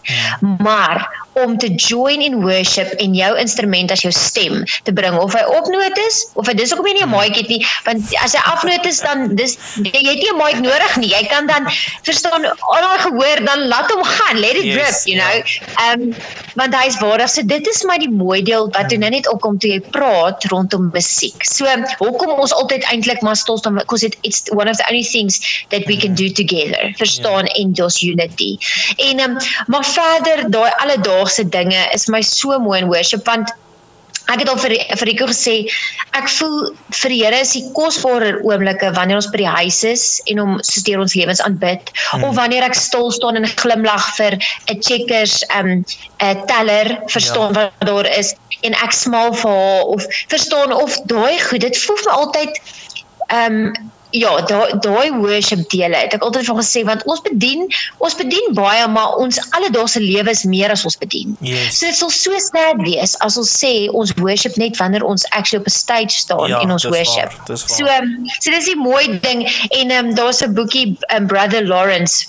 Maar 0.59 1.25
om 1.33 1.57
te 1.57 1.69
join 1.75 2.21
in 2.21 2.41
worship 2.41 2.93
en 2.97 3.13
jou 3.13 3.37
instrument 3.37 3.91
as 3.91 4.01
jou 4.01 4.11
stem 4.11 4.63
te 4.83 4.93
bring 4.93 5.17
of 5.17 5.33
hy 5.33 5.43
opnoot 5.57 5.97
is 6.07 6.27
of 6.33 6.47
hy 6.47 6.53
dis 6.53 6.71
hoekom 6.71 6.87
jy 6.87 6.93
nie 6.93 7.03
'n 7.05 7.09
mic 7.09 7.35
het 7.35 7.47
nie 7.47 7.65
want 7.85 8.15
as 8.23 8.33
hy 8.33 8.41
afnoot 8.53 8.85
is 8.85 8.99
dan 9.01 9.35
dis 9.35 9.57
jy 9.75 10.01
het 10.09 10.17
nie 10.17 10.31
'n 10.31 10.37
mic 10.37 10.59
nodig 10.59 10.95
nie. 10.97 11.09
Jy 11.09 11.27
kan 11.29 11.45
dan 11.47 11.67
verstaan 12.03 12.45
al 12.45 12.81
daai 12.81 12.99
gehoor 12.99 13.45
dan 13.45 13.67
laat 13.67 13.91
hom 13.91 14.03
gaan 14.03 14.37
let 14.39 14.55
it 14.55 14.63
Yes, 14.63 15.05
rip 15.05 15.13
you 15.13 15.17
ja. 15.17 15.29
know 15.29 15.43
Ehm 15.77 16.01
um, 16.01 16.15
want 16.55 16.73
hy 16.75 16.87
is 16.87 16.97
waardig. 16.99 17.29
So 17.29 17.41
dit 17.45 17.67
is 17.67 17.83
my 17.83 17.97
die 17.97 18.09
mooi 18.09 18.41
deel 18.41 18.69
wat 18.71 18.89
toe 18.89 18.97
nou 18.97 19.09
net 19.09 19.27
opkom 19.29 19.57
toe 19.59 19.69
jy 19.69 19.79
praat 19.79 20.16
rondom 20.51 20.89
musiek. 20.93 21.45
So 21.45 21.65
hoekom 21.97 22.33
ons 22.39 22.53
altyd 22.53 22.87
eintlik 22.91 23.21
maar 23.25 23.35
stil 23.35 23.57
staan 23.57 23.79
because 23.81 24.05
it 24.07 24.17
it's 24.21 24.49
one 24.51 24.69
of 24.69 24.77
the 24.77 24.87
only 24.89 25.03
things 25.03 25.65
that 25.69 25.85
we 25.85 25.97
can 25.97 26.13
do 26.13 26.31
together. 26.31 26.93
Verstaan 26.97 27.45
en 27.45 27.73
those 27.73 28.05
unity. 28.05 28.57
En 28.95 29.19
um, 29.19 29.37
maar 29.65 29.85
verder 29.85 30.49
daai 30.51 30.71
alledaagse 30.83 31.49
dinge 31.49 31.87
is 31.93 32.07
my 32.07 32.21
so 32.21 32.59
mooi 32.59 32.81
in 32.81 32.87
worship 32.87 33.25
want 33.25 33.53
Ek 34.27 34.41
het 34.43 34.49
al 34.51 34.59
vir 34.59 34.75
vir 34.99 35.07
Rico 35.07 35.27
gesê 35.29 35.55
ek 36.17 36.29
voel 36.37 36.73
vir 36.99 37.13
die 37.13 37.19
Here 37.23 37.39
is 37.43 37.53
die 37.55 37.63
kosbare 37.75 38.33
oomblikke 38.43 38.91
wanneer 38.95 39.19
ons 39.21 39.29
by 39.31 39.41
die 39.43 39.53
huis 39.59 39.79
is 39.87 40.05
en 40.27 40.41
hom 40.43 40.55
soos 40.61 40.85
deur 40.87 41.03
ons 41.03 41.15
lewens 41.17 41.41
aanbid 41.45 41.91
hmm. 41.93 42.25
of 42.27 42.35
wanneer 42.39 42.67
ek 42.67 42.77
stil 42.77 43.11
staan 43.15 43.39
en 43.39 43.47
glimlag 43.47 44.09
vir 44.17 44.37
'n 44.37 44.81
checkers 44.81 45.43
um 45.59 45.71
'n 45.83 46.45
teller 46.51 46.97
verstaan 47.07 47.53
ja. 47.53 47.69
wat 47.71 47.87
daar 47.91 48.09
is 48.17 48.35
en 48.61 48.73
ek 48.73 48.93
smaal 48.93 49.33
vir 49.33 49.51
haar 49.51 49.93
of 49.95 50.07
verstaan 50.33 50.73
of 50.73 50.97
daai 51.05 51.39
goed 51.39 51.61
dit 51.61 51.83
voel 51.85 52.01
vir 52.05 52.13
altyd 52.13 52.61
um 53.41 53.61
Ja, 54.11 54.41
daai 54.41 54.79
daai 54.79 55.11
worship 55.11 55.69
dele. 55.69 55.95
Het 55.95 56.13
ek 56.13 56.21
altyd 56.23 56.45
van 56.45 56.57
gesê 56.61 56.83
want 56.87 57.03
ons 57.03 57.21
bedien, 57.21 57.65
ons 57.97 58.15
bedien 58.15 58.53
baie, 58.55 58.87
maar 58.87 59.17
ons 59.19 59.39
alledaagse 59.51 59.99
lewe 59.99 60.29
is 60.31 60.43
meer 60.43 60.71
as 60.71 60.85
ons 60.87 60.97
bedien. 60.97 61.35
Yes. 61.41 61.79
So 61.79 61.85
dit 61.85 61.95
sal 61.95 62.09
so 62.09 62.39
sad 62.39 62.79
wees 62.85 63.17
as 63.19 63.37
ons 63.37 63.51
sê 63.51 63.73
ons 63.91 64.13
worship 64.21 64.55
net 64.55 64.77
wanneer 64.77 65.03
ons 65.03 65.27
actually 65.29 65.59
op 65.59 65.67
'n 65.67 65.75
stage 65.75 66.15
staan 66.23 66.47
Ja, 66.47 66.61
en 66.61 66.71
ons 66.71 66.83
worship. 66.85 67.33
waar, 67.35 67.47
waar. 67.47 67.57
So 67.57 67.85
um, 67.85 68.25
so 68.39 68.51
dis 68.51 68.65
die 68.65 68.79
mooi 68.79 69.19
ding 69.19 69.43
en 69.69 69.91
um, 69.91 70.15
daar's 70.15 70.41
'n 70.41 70.53
boekie 70.53 70.97
um, 71.15 71.27
Brother 71.27 71.67
Lawrence 71.67 72.27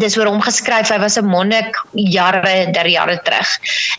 dis 0.00 0.16
oor 0.18 0.28
hom 0.30 0.42
geskryf. 0.42 0.90
Hy 0.90 0.98
was 0.98 1.18
'n 1.18 1.26
monnik 1.26 1.76
jare 1.92 2.72
der 2.72 2.88
jare 2.88 3.18
terug 3.22 3.48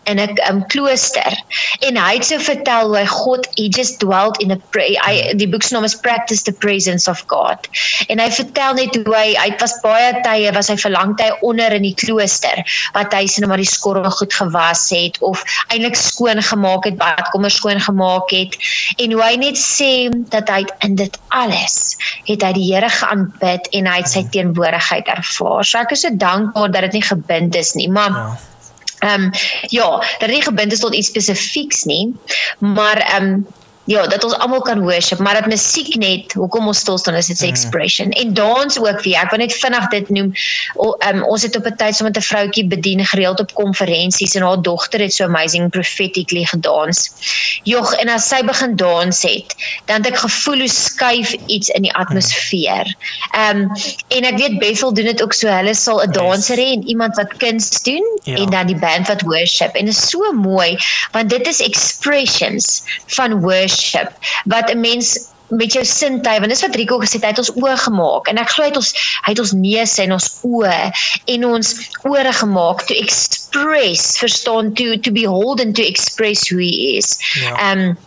in 0.06 0.20
'n 0.20 0.38
um, 0.50 0.64
klooster 0.68 1.34
en 1.80 1.98
hy 1.98 2.14
het 2.16 2.26
so 2.26 2.40
vertel 2.40 2.96
hoe 2.96 3.06
God 3.08 3.48
he 3.56 3.70
just 3.70 4.00
dwelt 4.00 4.42
in 4.42 4.52
a. 4.52 4.58
Hy 4.76 5.34
die 5.36 5.48
boek 5.48 5.64
se 5.64 5.76
naam 5.76 5.84
is 5.84 5.96
Practice 5.96 6.44
the 6.44 6.52
Presence 6.52 7.08
of 7.08 7.24
God. 7.28 7.68
En 8.08 8.20
hy 8.20 8.30
vertel 8.32 8.74
net 8.74 8.96
hoe 8.96 9.16
hy 9.16 9.36
hy 9.36 9.56
was 9.60 9.80
baie 9.82 10.12
tye 10.24 10.52
was 10.52 10.70
hy 10.70 10.76
vir 10.76 10.92
lang 10.92 11.16
tye 11.16 11.32
onder 11.42 11.72
in 11.74 11.84
die 11.88 11.96
klooster 11.96 12.64
wat 12.94 13.14
hy 13.14 13.26
sien 13.28 13.48
maar 13.48 13.62
die 13.62 13.70
skorrel 13.70 14.10
goed 14.12 14.34
gewas 14.34 14.90
het 14.90 15.22
of 15.22 15.44
eintlik 15.70 15.96
skoon 15.96 16.42
gemaak 16.42 16.86
het, 16.86 16.98
badkamer 16.98 17.52
skoon 17.52 17.80
gemaak 17.80 18.32
het 18.32 18.58
en 18.98 19.12
hoe 19.12 19.24
hy 19.24 19.36
net 19.42 19.58
sê 19.60 20.10
dat 20.30 20.50
hy 20.50 20.66
in 20.88 20.96
dit 20.96 21.20
alles 21.30 21.96
het 22.28 22.44
hy 22.44 22.52
die 22.58 22.66
Here 22.66 22.90
geaanbid 22.90 23.70
en 23.78 23.88
hy 23.88 23.98
het 24.02 24.10
sy 24.10 24.24
teenwoordigheid 24.34 25.08
ervaar. 25.14 25.64
So 25.64 25.85
ek 25.86 25.96
is 25.96 26.06
so 26.08 26.12
dankbaar 26.26 26.74
dat 26.74 26.90
dit 26.90 27.00
nie 27.00 27.06
gebind 27.06 27.56
is 27.56 27.74
nie, 27.80 27.90
maar 27.90 28.12
Ja. 28.12 28.28
Ehm 29.06 29.22
um, 29.22 29.32
ja, 29.70 29.90
dat 29.98 30.20
dit 30.20 30.38
nie 30.38 30.44
gebind 30.44 30.72
is 30.72 30.80
tot 30.80 30.96
iets 30.96 31.12
spesifieks 31.12 31.84
nie, 31.84 32.16
maar 32.60 32.98
ehm 32.98 33.24
um, 33.24 33.46
ja, 33.86 34.08
dat 34.08 34.24
ons 34.24 34.34
almal 34.34 34.62
kan 34.62 34.82
worship, 34.82 35.20
maar 35.20 35.34
dat 35.34 35.46
musiek 35.46 35.96
net, 35.96 36.34
hoekom 36.34 36.68
ons 36.68 36.80
stil 36.80 36.98
staan 36.98 37.16
is 37.16 37.28
dit 37.28 37.42
'n 37.42 37.46
expression. 37.46 38.10
En 38.10 38.34
dans 38.34 38.80
ook 38.80 39.02
weer. 39.02 39.20
Ek 39.22 39.30
wil 39.30 39.40
net 39.40 39.54
vinnig 39.54 39.88
dit 39.88 40.10
noem. 40.10 40.34
O, 40.76 40.96
um, 41.10 41.24
ons 41.24 41.42
het 41.42 41.56
op 41.56 41.66
'n 41.66 41.76
tyd 41.76 41.96
saam 41.96 42.08
met 42.08 42.18
'n 42.18 42.22
vroutjie 42.22 42.68
bedien 42.68 43.06
gereeld 43.06 43.40
op 43.40 43.54
konferensies 43.54 44.34
en 44.36 44.42
haar 44.42 44.62
dogter 44.62 45.00
het 45.00 45.14
so 45.14 45.24
amazing 45.24 45.70
prophetically 45.70 46.46
gedans. 46.46 47.12
Jog, 47.64 47.94
en 47.94 48.10
as 48.10 48.28
sy 48.28 48.44
begin 48.44 48.76
dans 48.76 49.22
het, 49.22 49.56
dan 49.86 49.96
het 49.96 50.08
ek 50.08 50.18
gevoel 50.18 50.58
hoe 50.58 50.70
skuif 50.70 51.36
iets 51.46 51.70
in 51.70 51.82
die 51.82 51.94
atmosfeer. 51.94 52.96
Ehm 53.32 53.58
um, 53.58 53.72
en 54.08 54.24
ek 54.24 54.38
weet 54.38 54.60
Bethel 54.60 54.94
doen 54.94 55.06
dit 55.06 55.24
ook 55.24 55.34
so. 55.34 55.48
Hulle 55.48 55.74
sal 55.74 56.02
'n 56.04 56.12
danser 56.12 56.58
hê 56.58 56.72
en 56.74 56.88
iemand 56.88 57.16
wat 57.16 57.38
kuns 57.38 57.82
doen 57.82 58.04
Ja. 58.24 58.36
en 58.36 58.50
dan 58.50 58.68
die 58.68 58.80
band 58.80 59.08
wat 59.08 59.22
worship. 59.22 59.76
En 59.76 59.86
dit 59.86 59.94
is 59.94 60.10
so 60.10 60.32
mooi 60.34 60.78
want 61.12 61.30
dit 61.30 61.48
is 61.48 61.60
expressions 61.62 62.84
van 63.06 63.40
worship 63.42 63.74
wat 64.46 64.72
'n 64.72 64.80
mens 64.80 65.16
met 65.48 65.74
jou 65.74 65.84
sintuie 65.86 66.40
want 66.42 66.50
dis 66.50 66.64
wat 66.66 66.76
Rico 66.76 66.98
gesê 67.02 67.20
het 67.20 67.28
hy 67.28 67.34
het 67.34 67.42
ons 67.44 67.54
oë 67.54 67.76
gemaak 67.84 68.30
en 68.32 68.42
ek 68.42 68.50
glo 68.54 68.66
hy 68.66 68.72
het 68.72 68.80
ons 68.80 68.92
hy 69.26 69.34
het 69.34 69.42
ons 69.44 69.54
neuse 69.60 70.02
en 70.04 70.16
ons 70.18 70.28
oë 70.50 70.80
en 71.36 71.46
ons 71.52 71.72
ore 72.10 72.34
gemaak 72.40 72.86
to 72.90 72.98
express 72.98 74.18
verstaan 74.22 74.74
to 74.74 74.98
to 74.98 75.14
behold 75.14 75.62
and 75.62 75.76
to 75.76 75.86
express 75.86 76.50
who 76.50 76.58
he 76.58 76.98
is. 76.98 77.18
Ja. 77.42 77.54
Ehm 77.72 77.88
um, 77.90 77.98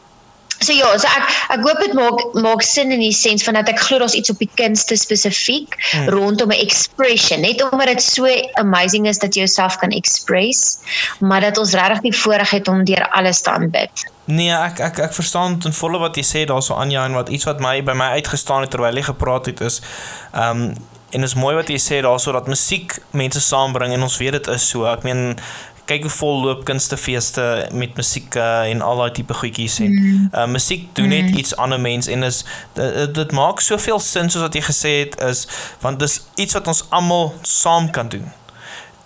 So 0.58 0.74
ja, 0.74 0.90
so 0.98 1.06
ek 1.06 1.28
ek 1.54 1.62
hoop 1.62 1.80
dit 1.84 1.94
maak 1.94 2.22
maak 2.34 2.64
sin 2.66 2.90
in 2.94 3.02
die 3.02 3.14
sens 3.14 3.44
van 3.46 3.58
dat 3.60 3.70
ek 3.70 3.78
glo 3.86 4.00
daar's 4.02 4.16
iets 4.18 4.32
op 4.34 4.40
die 4.42 4.50
kunste 4.60 4.98
spesifiek 4.98 5.76
mm. 5.78 6.08
rondom 6.14 6.50
'n 6.50 6.58
expression, 6.64 7.40
net 7.46 7.62
omdat 7.62 7.94
dit 7.94 8.02
so 8.02 8.26
amazing 8.58 9.06
is 9.06 9.22
dat 9.22 9.34
jy 9.34 9.46
jouself 9.46 9.78
kan 9.78 9.94
express, 9.94 10.78
maar 11.20 11.40
dat 11.40 11.58
ons 11.58 11.72
regtig 11.72 12.10
die 12.10 12.16
voorreg 12.20 12.50
het 12.50 12.68
om 12.68 12.84
deur 12.84 13.06
alles 13.08 13.40
te 13.40 13.50
aanbid. 13.50 14.04
Nee, 14.24 14.52
ek 14.52 14.80
ek 14.80 14.98
ek 14.98 15.14
verstaan 15.14 15.58
ten 15.58 15.72
volle 15.72 15.98
wat 15.98 16.16
jy 16.16 16.26
sê 16.26 16.44
daarso 16.44 16.74
Anja 16.74 17.04
en 17.06 17.14
wat 17.14 17.28
iets 17.28 17.46
wat 17.46 17.60
my 17.60 17.78
by 17.82 17.94
my 17.94 18.10
uitgestaan 18.18 18.66
het 18.66 18.70
terwyl 18.70 18.96
jy 18.96 19.02
gepraat 19.02 19.46
het 19.46 19.60
is 19.60 19.80
ehm 20.32 20.68
um, 20.68 20.72
en 21.10 21.22
is 21.22 21.34
mooi 21.34 21.54
wat 21.56 21.70
jy 21.72 21.78
sê 21.80 22.00
daarso 22.04 22.32
dat 22.36 22.50
musiek 22.50 22.98
mense 23.16 23.40
saambring 23.40 23.94
en 23.96 24.04
ons 24.04 24.16
weet 24.20 24.36
dit 24.36 24.50
is 24.52 24.66
so. 24.68 24.84
Ek 24.90 25.06
meen 25.08 25.38
kyk 25.88 26.06
hoe 26.06 26.12
vol 26.12 26.42
loop 26.44 26.64
kunstefeeste 26.68 27.44
met 27.72 27.96
musiek 27.96 28.34
uh, 28.36 28.68
en 28.68 28.82
al 28.84 29.00
daai 29.02 29.12
tipe 29.16 29.34
goedjies 29.34 29.78
en 29.84 29.94
mm. 29.94 30.28
uh, 30.32 30.46
musiek 30.52 30.88
doen 30.98 31.08
net 31.08 31.30
iets 31.30 31.56
aan 31.56 31.72
'n 31.74 31.80
mens 31.80 32.06
en 32.06 32.22
is 32.22 32.44
dit, 32.76 33.14
dit 33.14 33.32
maak 33.32 33.60
soveel 33.64 34.00
sin 34.00 34.30
soos 34.30 34.44
wat 34.44 34.54
jy 34.54 34.64
gesê 34.68 34.92
het 35.04 35.20
is 35.30 35.46
want 35.80 35.98
dis 35.98 36.20
iets 36.34 36.58
wat 36.58 36.66
ons 36.66 36.84
almal 36.88 37.34
saam 37.42 37.90
kan 37.90 38.08
doen. 38.08 38.28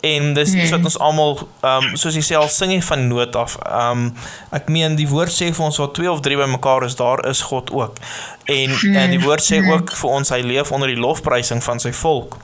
En 0.03 0.33
dis 0.35 0.55
iets 0.55 0.71
wat 0.71 0.85
ons 0.85 0.99
almal 0.99 1.37
ehm 1.61 1.85
um, 1.85 1.97
soos 1.97 2.16
jy 2.18 2.23
sê 2.27 2.35
al 2.35 2.49
sing 2.51 2.73
jy 2.75 2.81
van 2.83 3.05
noot 3.07 3.37
af. 3.38 3.55
Ehm 3.62 3.90
um, 3.90 4.14
ek 4.51 4.66
meen 4.68 4.97
die 4.99 5.07
woord 5.09 5.31
sê 5.31 5.53
vir 5.55 5.64
ons 5.64 5.79
waar 5.79 5.92
twee 5.95 6.11
of 6.11 6.21
drie 6.21 6.37
bymekaar 6.37 6.83
is, 6.88 6.97
daar 6.99 7.23
is 7.31 7.42
God 7.51 7.71
ook. 7.71 8.01
En 8.45 8.75
en 8.95 9.14
die 9.14 9.21
woord 9.23 9.45
sê 9.47 9.61
ook 9.62 9.95
vir 10.01 10.11
ons 10.11 10.35
hy 10.35 10.40
leef 10.42 10.73
onder 10.75 10.90
die 10.90 10.99
lofprysing 10.99 11.62
van 11.62 11.79
sy 11.79 11.92
volk. 11.92 12.40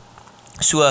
So 0.61 0.83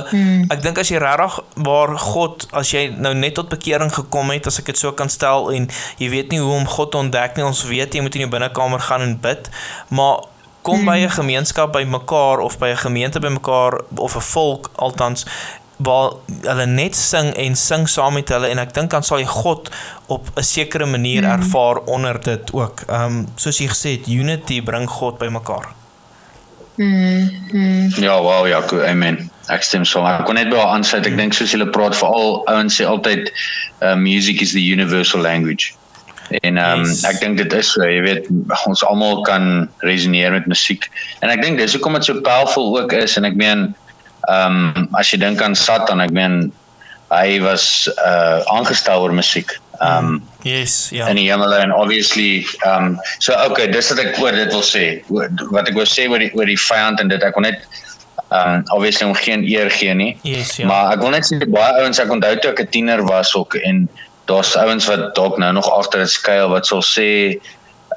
ek 0.49 0.61
dink 0.63 0.77
as 0.77 0.91
jy 0.91 1.01
regtig 1.03 1.39
waar 1.67 1.97
God 1.99 2.47
as 2.51 2.71
jy 2.71 2.87
nou 2.95 3.13
net 3.13 3.35
tot 3.35 3.49
bekering 3.49 3.91
gekom 3.93 4.31
het 4.31 4.47
as 4.47 4.59
ek 4.59 4.71
dit 4.71 4.79
so 4.79 4.91
kan 4.91 5.09
stel 5.09 5.51
en 5.51 5.67
jy 5.99 6.09
weet 6.09 6.31
nie 6.31 6.39
hoe 6.39 6.55
om 6.55 6.65
God 6.67 6.91
te 6.91 7.01
ontdek 7.01 7.35
nie 7.37 7.45
ons 7.45 7.65
weet 7.67 7.93
jy 7.93 8.01
moet 8.01 8.15
in 8.15 8.27
jou 8.27 8.31
binnekamer 8.31 8.79
gaan 8.79 9.01
en 9.01 9.15
bid 9.21 9.49
maar 9.89 10.25
kom 10.67 10.85
by 10.85 10.97
'n 11.03 11.09
gemeenskap 11.19 11.71
by 11.73 11.83
mekaar 11.83 12.39
of 12.39 12.57
by 12.59 12.69
'n 12.71 12.83
gemeente 12.87 13.19
by 13.19 13.31
mekaar 13.39 13.81
of 13.95 14.15
'n 14.15 14.21
volk 14.21 14.71
althans 14.75 15.25
waar 15.77 16.11
hulle 16.41 16.65
net 16.65 16.95
sing 16.95 17.33
en 17.33 17.55
sing 17.55 17.87
saam 17.89 18.13
met 18.13 18.29
hulle 18.29 18.47
en 18.47 18.59
ek 18.59 18.73
dink 18.73 18.89
dan 18.89 19.03
sal 19.03 19.19
jy 19.21 19.29
God 19.29 19.69
op 20.07 20.29
'n 20.35 20.43
sekere 20.43 20.85
manier 20.85 21.23
mm. 21.23 21.29
ervaar 21.29 21.77
onder 21.85 22.21
dit 22.21 22.53
ook. 22.53 22.81
Ehm 22.87 23.03
um, 23.03 23.27
soos 23.35 23.57
jy 23.57 23.67
gesê 23.67 23.89
het 23.97 24.07
unity 24.07 24.61
bring 24.61 24.89
God 24.89 25.17
by 25.17 25.27
mekaar. 25.27 25.69
Mm. 26.77 27.29
mm. 27.51 27.89
Ja, 28.03 28.21
wow, 28.21 28.45
Jaco, 28.47 28.81
amen. 28.85 29.29
Ek 29.49 29.63
stem 29.65 29.85
saam. 29.87 30.05
Ek 30.05 30.25
kon 30.27 30.37
net 30.37 30.51
by 30.51 30.59
haar 30.59 30.75
aansluit. 30.75 31.07
Ek 31.09 31.17
dink 31.17 31.33
soos 31.33 31.53
julle 31.55 31.69
praat 31.73 31.95
veral 31.97 32.41
ouens 32.51 32.77
sê 32.77 32.85
altyd 32.85 33.31
uh, 33.81 33.95
music 33.97 34.43
is 34.45 34.53
the 34.53 34.61
universal 34.61 35.23
language. 35.23 35.73
En 36.43 36.57
um, 36.59 36.83
Yes. 36.83 37.03
ek 37.07 37.21
dink 37.23 37.37
dit 37.39 37.53
is 37.55 37.71
so, 37.71 37.85
jy 37.87 38.01
weet, 38.03 38.27
ons 38.67 38.83
almal 38.83 39.21
kan 39.27 39.69
resoneer 39.87 40.33
met 40.35 40.47
musiek. 40.51 40.89
En 41.23 41.31
ek 41.31 41.41
dink 41.41 41.61
dis 41.61 41.73
hoekom 41.77 41.95
dit 41.97 42.09
so 42.09 42.21
powerful 42.21 42.75
ook 42.77 42.93
is 42.99 43.17
en 43.17 43.25
ek 43.29 43.37
meen 43.39 43.69
ehm 44.27 44.57
um, 44.75 44.87
as 44.99 45.13
jy 45.13 45.21
dink 45.21 45.41
aan 45.41 45.55
Satan, 45.55 46.01
ek 46.03 46.11
meen 46.11 46.51
hy 47.11 47.39
was 47.39 47.87
uh 47.97 48.43
aangestel 48.51 49.01
oor 49.01 49.13
musiek. 49.15 49.51
Um, 49.79 50.23
Yes, 50.41 50.89
ja. 50.89 51.07
in 51.11 51.15
die 51.19 51.27
hemel 51.29 51.53
en 51.53 51.71
obviously 51.75 52.47
um 52.65 52.97
so 53.19 53.33
okay 53.45 53.67
dis 53.71 53.89
wat 53.93 53.99
ek 53.99 54.17
oor 54.23 54.31
dit 54.31 54.49
wil 54.53 54.63
sê 54.65 55.03
Oor- 55.13 55.29
wat 55.51 55.67
ek 55.69 55.75
wou 55.77 55.85
sê 55.85 56.07
oor 56.09 56.19
die 56.23 56.31
oor 56.33 56.45
die 56.49 56.57
vyand 56.57 56.99
en 57.03 57.07
dit 57.11 57.21
ek 57.23 57.35
wil 57.37 57.45
net 57.45 57.61
um 58.31 58.63
obviously 58.73 59.05
hom 59.05 59.13
geen 59.15 59.43
eer 59.45 59.69
gee 59.69 59.93
nie 59.93 60.17
Yes, 60.23 60.55
ja. 60.57 60.65
maar 60.67 60.95
ek 60.95 61.03
wil 61.05 61.11
net 61.13 61.27
sê 61.29 61.37
baie 61.45 61.83
ouens 61.83 61.99
ek 61.99 62.09
onthou 62.15 62.33
toe 62.41 62.51
ek 62.55 62.59
'n 62.65 62.71
tiener 62.73 63.03
was 63.05 63.35
ook 63.35 63.55
en 63.61 63.85
daar's 64.25 64.55
ouens 64.57 64.87
wat 64.89 65.13
dalk 65.15 65.37
nou 65.37 65.51
nog 65.53 65.69
agter 65.69 65.99
dit 66.03 66.09
skuil 66.15 66.49
wat 66.49 66.65
sal 66.65 66.81
sê 66.81 67.37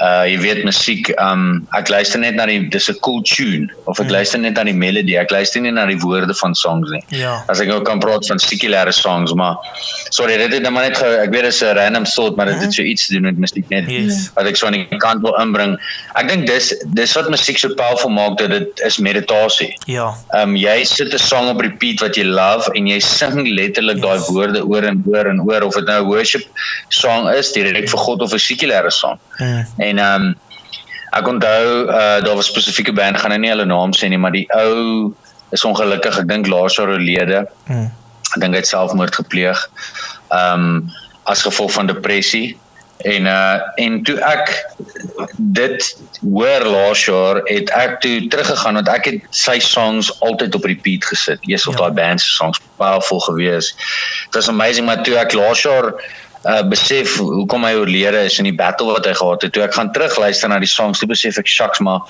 uh 0.01 0.25
jy 0.25 0.37
weet 0.41 0.61
musiek 0.65 1.11
um 1.21 1.43
ek 1.77 1.91
luister 1.93 2.21
net 2.23 2.37
na 2.39 2.47
die 2.49 2.61
dis 2.73 2.89
'n 2.89 2.97
cool 3.05 3.21
tune 3.23 3.69
of 3.85 4.01
ek 4.01 4.07
mm. 4.07 4.13
luister 4.17 4.41
net 4.41 4.57
na 4.57 4.65
die 4.65 4.77
melodie 4.83 5.19
ek 5.21 5.33
luister 5.35 5.61
nie 5.61 5.73
na 5.77 5.85
die 5.91 5.99
woorde 6.01 6.35
van 6.39 6.55
songs 6.57 6.89
nie 6.95 7.03
ja 7.21 7.35
as 7.53 7.61
ek 7.61 7.69
nou 7.69 7.81
kan 7.85 8.01
praat 8.01 8.25
van 8.33 8.41
sekulêre 8.41 8.95
songs 8.97 9.35
maar 9.37 9.59
sorry 10.09 10.39
dit 10.41 10.55
het 10.57 10.63
nou 10.65 10.73
maar 10.73 10.89
net 10.89 10.97
ge, 10.97 11.11
ek 11.27 11.35
weet 11.35 11.45
dit 11.49 11.53
is 11.53 11.63
'n 11.63 11.77
random 11.77 12.07
thought 12.09 12.37
maar 12.37 12.49
dit 12.49 12.57
het 12.57 12.71
mhm. 12.71 12.77
so 12.79 12.83
iets 12.83 13.07
te 13.07 13.15
doen 13.15 13.29
met 13.29 13.43
musiek 13.45 13.69
net 13.69 13.91
yes. 13.93 14.31
wat 14.37 14.49
ek 14.53 14.57
so 14.57 14.71
aan 14.71 14.79
die 14.79 15.03
kant 15.05 15.21
wil 15.27 15.37
inbring 15.43 15.77
ek 16.15 16.33
dink 16.33 16.47
dis 16.49 16.73
dis 16.97 17.15
wat 17.19 17.29
musiek 17.29 17.61
so 17.61 17.75
powerful 17.77 18.11
maak 18.11 18.39
dat 18.41 18.57
dit 18.57 18.85
is 18.89 18.99
meditasie 18.99 19.77
ja 19.85 20.09
um 20.41 20.57
jy 20.57 20.79
sit 20.85 21.13
'n 21.13 21.25
song 21.27 21.53
op 21.53 21.61
repeat 21.61 22.01
wat 22.01 22.17
jy 22.17 22.25
love 22.25 22.73
en 22.73 22.89
jy 22.89 23.01
sing 23.05 23.45
letterlik 23.45 24.01
yes. 24.01 24.07
daai 24.07 24.33
woorde 24.33 24.65
oor 24.65 24.89
en 24.95 25.05
oor 25.05 25.29
en 25.29 25.45
oor 25.45 25.69
of 25.69 25.77
dit 25.77 25.85
nou 25.93 26.01
'n 26.01 26.09
worship 26.09 26.49
song 26.89 27.29
is 27.37 27.53
direk 27.53 27.85
vir 27.85 28.01
God 28.09 28.25
of 28.25 28.33
'n 28.33 28.45
sekulêre 28.49 28.89
song 28.89 29.21
mm. 29.37 29.90
En 29.90 29.90
ehm 29.99 30.23
um, 30.23 30.37
ek 31.11 31.27
onthou 31.27 31.91
uh 31.91 32.21
daar 32.23 32.37
was 32.39 32.47
spesifieke 32.47 32.93
band 32.93 33.19
gaan 33.19 33.31
nou 33.31 33.41
nie 33.41 33.51
hulle 33.51 33.67
naam 33.67 33.93
sê 33.97 34.09
nie, 34.09 34.19
maar 34.19 34.33
die 34.33 34.47
ou 34.55 35.15
is 35.51 35.65
ongelukkig, 35.65 36.19
ek 36.23 36.29
dink 36.29 36.47
laas 36.47 36.77
jaar 36.79 36.93
oorlede. 36.95 37.47
Mm. 37.67 37.91
Ek 38.35 38.41
dink 38.41 38.55
hy 38.55 38.63
het 38.63 38.71
selfmoord 38.71 39.15
gepleeg. 39.15 39.69
Ehm 40.31 40.67
um, 40.67 40.91
as 41.31 41.43
gevolg 41.43 41.73
van 41.73 41.87
depressie. 41.87 42.59
En 43.01 43.27
uh 43.27 43.61
en 43.75 44.03
toe 44.03 44.17
ek 44.19 44.51
dit 45.37 45.87
hoor 46.21 46.65
laas 46.69 47.05
jaar 47.05 47.41
het 47.49 47.71
ek 47.73 48.01
toe 48.05 48.27
teruggegaan 48.29 48.77
want 48.81 48.91
ek 48.93 49.07
het 49.09 49.29
sy 49.31 49.59
songs 49.65 50.11
altyd 50.21 50.55
op 50.55 50.67
repeat 50.69 51.05
gesit. 51.09 51.41
Eers 51.49 51.67
op 51.67 51.79
ja. 51.79 51.87
daai 51.87 51.97
band 51.97 52.21
se 52.21 52.33
songs 52.33 52.61
powerful 52.77 53.21
gewees. 53.25 53.73
It 54.29 54.35
was 54.35 54.49
amazing 54.49 54.87
maar 54.87 55.03
toe 55.03 55.17
ek 55.17 55.33
laas 55.33 55.63
jaar 55.65 55.95
uh 56.45 56.63
besef 56.69 57.19
hoekom 57.21 57.65
hy 57.65 57.75
oorlede 57.77 58.25
is 58.25 58.39
in 58.41 58.49
die 58.49 58.57
battle 58.57 58.95
wat 58.95 59.05
hy 59.05 59.13
gehad 59.15 59.43
het. 59.43 59.53
Toe 59.53 59.65
ek 59.67 59.75
gaan 59.77 59.93
terugluister 59.93 60.49
na 60.49 60.59
die 60.63 60.71
songs, 60.71 60.99
toe 60.99 61.09
besef 61.11 61.39
ek 61.39 61.51
shucks 61.51 61.83
maar 61.85 62.07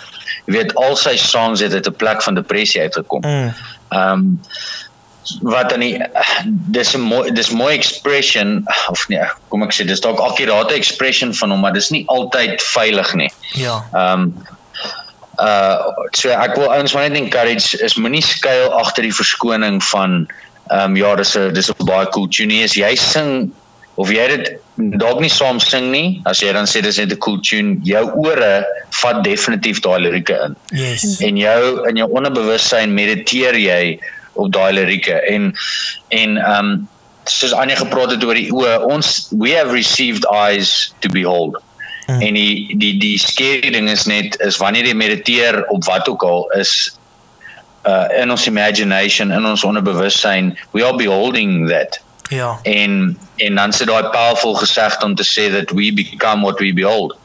jy 0.46 0.54
weet 0.54 0.76
al 0.78 0.94
sy 0.96 1.16
songs 1.18 1.64
het 1.64 1.74
uit 1.74 1.86
'n 1.86 1.98
plek 1.98 2.22
van 2.22 2.38
depressie 2.38 2.80
uitgekom. 2.80 3.26
Mm. 3.26 3.50
Um 3.90 4.38
wat 5.42 5.70
dan 5.70 5.78
nie 5.78 5.98
dis 6.46 6.94
'n 6.94 7.00
mooi 7.00 7.32
dis 7.32 7.50
mooi 7.50 7.74
expression 7.74 8.64
of 8.88 9.08
nee, 9.08 9.26
kom 9.48 9.62
ek 9.62 9.74
sê 9.74 9.86
dis 9.86 10.00
dalk 10.00 10.18
akkurate 10.18 10.74
expression 10.74 11.34
van 11.34 11.50
hom, 11.50 11.60
maar 11.60 11.72
dis 11.72 11.90
nie 11.90 12.04
altyd 12.06 12.62
veilig 12.62 13.14
nie. 13.14 13.30
Ja. 13.54 13.82
Um 13.92 14.32
uh 15.40 15.76
so 16.12 16.30
ek 16.30 16.54
wil 16.56 16.70
ouens 16.70 16.92
maar 16.92 17.08
net 17.08 17.18
encourage 17.18 17.82
is 17.82 17.94
moenie 17.96 18.22
skuil 18.22 18.70
agter 18.78 19.02
die 19.02 19.14
verskoning 19.14 19.82
van 19.84 20.28
ehm 20.70 20.90
um, 20.90 20.96
ja 20.96 21.14
dis 21.16 21.36
'n 21.36 21.52
dis 21.52 21.70
'n 21.70 21.84
baie 21.84 22.06
cool 22.14 22.28
tune 22.28 22.62
is 22.62 22.74
jy 22.74 22.94
sing 22.94 23.52
of 24.00 24.10
jy 24.12 24.26
dit 24.32 24.50
dalk 25.00 25.20
nie 25.20 25.32
saam 25.32 25.60
sing 25.60 25.90
nie 25.92 26.20
as 26.28 26.40
jy 26.44 26.52
dan 26.56 26.68
sê 26.70 26.82
dis 26.84 27.00
net 27.02 27.12
'n 27.12 27.20
cool 27.24 27.40
tune 27.44 27.80
jou 27.84 28.04
ore 28.24 28.64
vat 29.02 29.24
definitief 29.24 29.82
daai 29.84 29.98
lirieke 30.06 30.36
in. 30.46 30.56
Yes. 30.72 31.20
En 31.20 31.36
jou 31.36 31.88
in 31.88 32.00
jou 32.00 32.08
onderbewussyn 32.08 32.94
mediteer 32.94 33.58
jy 33.58 34.00
op 34.34 34.52
daai 34.52 34.72
lirieke. 34.72 35.20
En 35.34 35.52
en 36.08 36.38
um 36.56 36.88
soos 37.24 37.52
Anja 37.52 37.76
gepraat 37.76 38.10
het 38.16 38.24
oor 38.24 38.34
die 38.34 38.50
oë 38.50 38.78
ons 38.88 39.28
we 39.30 39.52
have 39.54 39.72
received 39.72 40.24
eyes 40.26 40.94
to 41.00 41.08
behold. 41.08 41.60
Mm. 42.10 42.20
en 42.20 42.34
die 42.34 42.76
die 42.78 42.94
die 42.98 43.18
scary 43.18 43.70
ding 43.70 43.88
is 43.90 44.06
net 44.10 44.34
is 44.42 44.56
wanneer 44.58 44.88
jy 44.88 44.94
mediteer 44.98 45.60
op 45.70 45.84
wat 45.86 46.08
ook 46.08 46.24
al 46.26 46.48
is 46.58 46.72
uh 47.86 48.08
in 48.22 48.30
ons 48.30 48.46
imagination 48.50 49.30
in 49.32 49.46
ons 49.46 49.64
onderbewussyn 49.64 50.56
we 50.72 50.82
are 50.86 50.96
beholding 50.96 51.68
that 51.68 52.00
Ja. 52.30 52.58
En 52.62 53.18
en 53.36 53.54
dan 53.54 53.72
sit 53.72 53.86
daai 53.86 54.10
powerful 54.12 54.54
gesegde 54.54 55.04
om 55.04 55.14
te 55.14 55.24
sê 55.26 55.50
that 55.52 55.70
we 55.70 55.92
become 55.92 56.42
what 56.42 56.58
we 56.58 56.72
behold. 56.74 57.16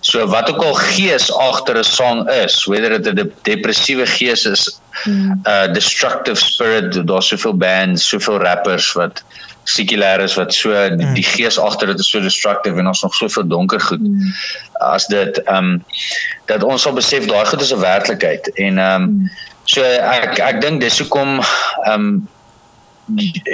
So 0.00 0.26
wat 0.26 0.50
ook 0.50 0.62
al 0.62 0.74
gees 0.74 1.32
agter 1.32 1.78
'n 1.78 1.84
song 1.84 2.28
is, 2.28 2.64
whether 2.64 3.02
dit 3.02 3.18
'n 3.18 3.32
depressiewe 3.42 4.06
gees 4.06 4.44
is, 4.44 4.80
'n 5.04 5.10
mm. 5.10 5.40
uh, 5.44 5.72
destructive 5.72 6.40
spirit, 6.40 7.06
daar's 7.06 7.28
soveel 7.28 7.56
bands, 7.56 8.08
soveel 8.08 8.38
rappers 8.38 8.92
wat 8.92 9.22
sekulêr 9.66 10.22
is 10.22 10.34
wat 10.38 10.54
so 10.54 10.70
mm. 10.70 11.14
die 11.14 11.24
gees 11.26 11.58
agter 11.58 11.90
dit 11.90 11.98
is 11.98 12.10
so 12.10 12.22
destructive 12.22 12.78
en 12.78 12.86
ons 12.86 13.02
nog 13.02 13.14
soveel 13.14 13.46
donker 13.50 13.80
goed 13.80 14.02
mm. 14.02 14.30
as 14.92 15.08
dit 15.10 15.42
ehm 15.42 15.56
um, 15.56 15.84
dat 16.46 16.62
ons 16.62 16.82
sal 16.82 16.94
besef 16.94 17.26
daai 17.26 17.44
goed 17.50 17.60
is 17.60 17.74
'n 17.74 17.82
werklikheid 17.82 18.50
en 18.54 18.78
ehm 18.78 19.02
um, 19.02 19.10
mm. 19.10 19.30
so 19.64 19.82
ek 19.82 20.38
ek 20.38 20.60
dink 20.62 20.80
dis 20.80 20.98
hoekom 21.02 21.40
ehm 21.40 21.92
um, 21.92 22.08
die 22.14 22.35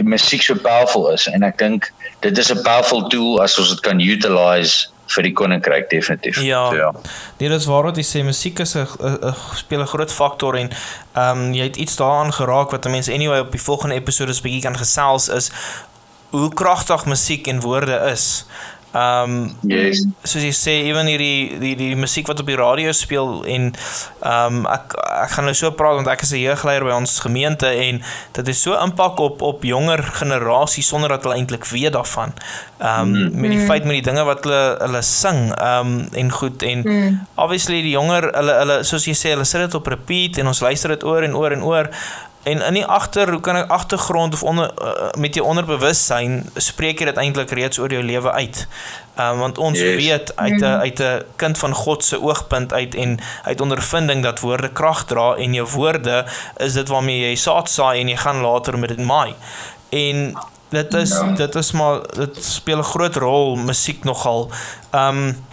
musiek 0.02 0.42
so 0.42 0.54
powerful 0.54 1.10
is 1.12 1.26
en 1.28 1.42
ek 1.42 1.58
dink 1.58 1.92
dit 2.20 2.38
is 2.38 2.52
'n 2.52 2.62
powerful 2.62 3.08
tool 3.08 3.42
as 3.42 3.58
ons 3.58 3.68
dit 3.68 3.80
kan 3.80 4.00
utilize 4.00 4.88
vir 5.12 5.22
die 5.22 5.32
koninkryk 5.32 5.90
definitief. 5.90 6.40
Ja. 6.40 6.70
So, 6.70 6.76
ja. 6.76 6.90
Nee, 7.38 7.48
dis 7.48 7.68
waar 7.68 7.90
wat 7.90 7.96
jy 7.96 8.04
sê 8.06 8.24
musiek 8.24 8.58
is 8.64 8.74
'n 8.76 8.86
speel 9.54 9.82
'n 9.82 9.92
groot 9.94 10.12
faktor 10.12 10.56
en 10.56 10.70
ehm 11.12 11.38
um, 11.38 11.52
jy 11.52 11.62
het 11.62 11.76
iets 11.76 11.96
daaraan 11.96 12.32
geraak 12.32 12.70
wat 12.70 12.88
mense 12.88 13.12
anyway 13.12 13.40
op 13.40 13.52
die 13.52 13.60
volgende 13.60 13.94
episode 13.94 14.32
'n 14.32 14.42
bietjie 14.42 14.62
kan 14.62 14.76
gesels 14.76 15.28
is 15.28 15.50
hoe 16.30 16.54
kragtig 16.54 17.04
musiek 17.04 17.46
en 17.46 17.60
woorde 17.60 18.10
is. 18.12 18.46
Ehm 18.92 19.31
um, 19.31 19.70
yes. 19.72 20.02
soos 20.22 20.42
jy 20.44 20.52
sê 20.52 20.72
ewen 20.90 21.09
hierdie 21.09 21.59
die 21.61 21.72
die 21.78 21.94
musiek 21.96 22.26
wat 22.28 22.42
op 22.42 22.48
die 22.50 22.59
radio 22.61 22.92
speel 22.92 23.40
en 23.48 23.70
ehm 23.72 24.59
um, 24.59 24.66
ek 24.68 24.92
ek 25.00 25.33
gaan 25.33 25.48
nou 25.48 25.55
so 25.57 25.70
praat 25.78 25.96
want 25.96 26.11
ek 26.12 26.24
is 26.26 26.35
'n 26.35 26.42
jeugleier 26.42 26.85
by 26.85 26.92
ons 26.98 27.14
gemeente 27.24 27.66
en 27.66 28.02
dit 28.37 28.48
is 28.52 28.61
so 28.62 28.76
impak 28.76 29.20
op 29.24 29.40
op 29.42 29.64
jonger 29.64 30.02
generasies 30.20 30.88
sonder 30.92 31.09
dat 31.09 31.24
hulle 31.24 31.40
eintlik 31.40 31.64
weet 31.72 31.96
daarvan. 31.96 32.37
Ehm 32.78 33.00
um, 33.00 33.09
mm. 33.09 33.40
met 33.40 33.50
die 33.50 33.64
feit 33.66 33.85
met 33.88 33.96
die 34.02 34.11
dinge 34.11 34.24
wat 34.28 34.44
hulle 34.44 34.76
hulle 34.81 35.02
sing 35.02 35.40
ehm 35.57 35.87
um, 35.87 36.09
en 36.12 36.31
goed 36.31 36.62
en 36.62 36.85
mm. 36.85 37.20
obviously 37.35 37.81
die 37.81 37.96
jonger 37.96 38.28
hulle 38.28 38.59
hulle 38.61 38.78
soos 38.85 39.09
jy 39.09 39.16
sê 39.16 39.33
hulle 39.33 39.48
sit 39.48 39.64
dit 39.64 39.74
op 39.74 39.87
repeat 39.87 40.37
en 40.37 40.52
ons 40.52 40.61
luister 40.61 40.92
dit 40.92 41.05
oor 41.05 41.24
en 41.24 41.37
oor 41.37 41.57
en 41.57 41.64
oor 41.64 41.90
En 42.42 42.62
in 42.62 42.74
die 42.74 42.87
agter, 42.87 43.31
hoe 43.31 43.40
kan 43.40 43.57
ek 43.57 43.70
agtergrond 43.70 44.35
of 44.35 44.42
onder 44.42 44.70
uh, 44.83 45.11
met 45.18 45.35
jou 45.35 45.46
onderbewussyn 45.46 46.40
spreek 46.59 46.98
jy 46.98 47.07
dit 47.12 47.20
eintlik 47.22 47.50
reeds 47.55 47.78
oor 47.78 47.92
jou 47.92 48.02
lewe 48.02 48.33
uit. 48.33 48.64
Ehm 49.14 49.37
um, 49.37 49.38
want 49.44 49.59
ons 49.59 49.78
yes. 49.78 49.94
weet 49.96 50.33
uit 50.37 50.61
'n 50.61 50.64
uit 50.64 51.00
'n 51.00 51.22
kind 51.37 51.59
van 51.59 51.74
God 51.74 52.05
se 52.05 52.20
oogpunt 52.20 52.72
uit 52.72 52.94
en 52.94 53.18
uit 53.42 53.61
ondervinding 53.61 54.22
dat 54.22 54.40
woorde 54.40 54.72
krag 54.72 55.05
dra 55.05 55.35
en 55.35 55.55
jou 55.55 55.68
woorde 55.68 56.24
is 56.57 56.72
dit 56.72 56.88
waarmee 56.88 57.28
jy 57.28 57.35
saad 57.35 57.70
saai 57.70 58.00
en 58.00 58.09
jy 58.09 58.16
gaan 58.16 58.40
later 58.40 58.78
met 58.78 58.88
dit 58.88 59.07
maai. 59.07 59.35
En 59.88 60.35
dit 60.68 60.94
is 60.94 61.11
ja. 61.11 61.33
dit 61.33 61.55
is 61.55 61.72
maar 61.72 62.00
dit 62.16 62.44
speel 62.44 62.78
'n 62.78 62.90
groot 62.94 63.16
rol 63.16 63.57
musiek 63.57 64.05
nogal. 64.05 64.50
Ehm 64.90 65.16
um, 65.16 65.44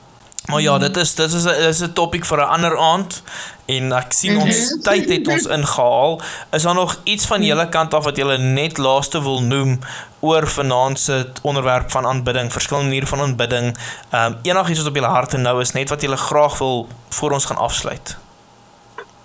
Maar 0.49 0.62
ja, 0.62 0.78
dit 0.78 0.97
is 0.97 1.15
dit 1.15 1.34
is 1.34 1.43
'n 1.43 1.67
is 1.67 1.82
'n 1.82 1.93
topik 1.93 2.25
vir 2.25 2.38
'n 2.38 2.49
ander 2.49 2.78
aand 2.78 3.21
en 3.69 3.91
ek 3.93 4.13
sien 4.17 4.38
ons 4.38 4.58
mm 4.58 4.67
-hmm. 4.67 4.82
tyd 4.82 5.10
het 5.10 5.27
ons 5.27 5.45
ingehaal. 5.45 6.21
Is 6.51 6.62
daar 6.62 6.73
nog 6.73 6.99
iets 7.03 7.25
van 7.25 7.43
julle 7.43 7.69
kant 7.69 7.93
af 7.93 8.03
wat 8.03 8.17
julle 8.17 8.38
net 8.38 8.77
laaste 8.77 9.21
wil 9.21 9.41
noem 9.41 9.79
oor 10.19 10.47
vanaand 10.47 10.99
se 10.99 11.32
onderwerp 11.41 11.91
van 11.91 12.05
aanbidding, 12.05 12.51
verskillende 12.51 12.89
maniere 12.89 13.08
van 13.08 13.19
aanbidding? 13.19 13.77
Ehm 14.10 14.25
um, 14.25 14.38
enigiets 14.41 14.79
wat 14.79 14.88
op 14.88 14.95
julle 14.95 15.08
harte 15.08 15.38
nou 15.38 15.62
is, 15.62 15.71
net 15.71 15.89
wat 15.89 16.01
julle 16.01 16.17
graag 16.17 16.58
wil 16.58 16.88
voor 17.10 17.32
ons 17.32 17.45
gaan 17.45 17.58
afsluit. 17.58 18.17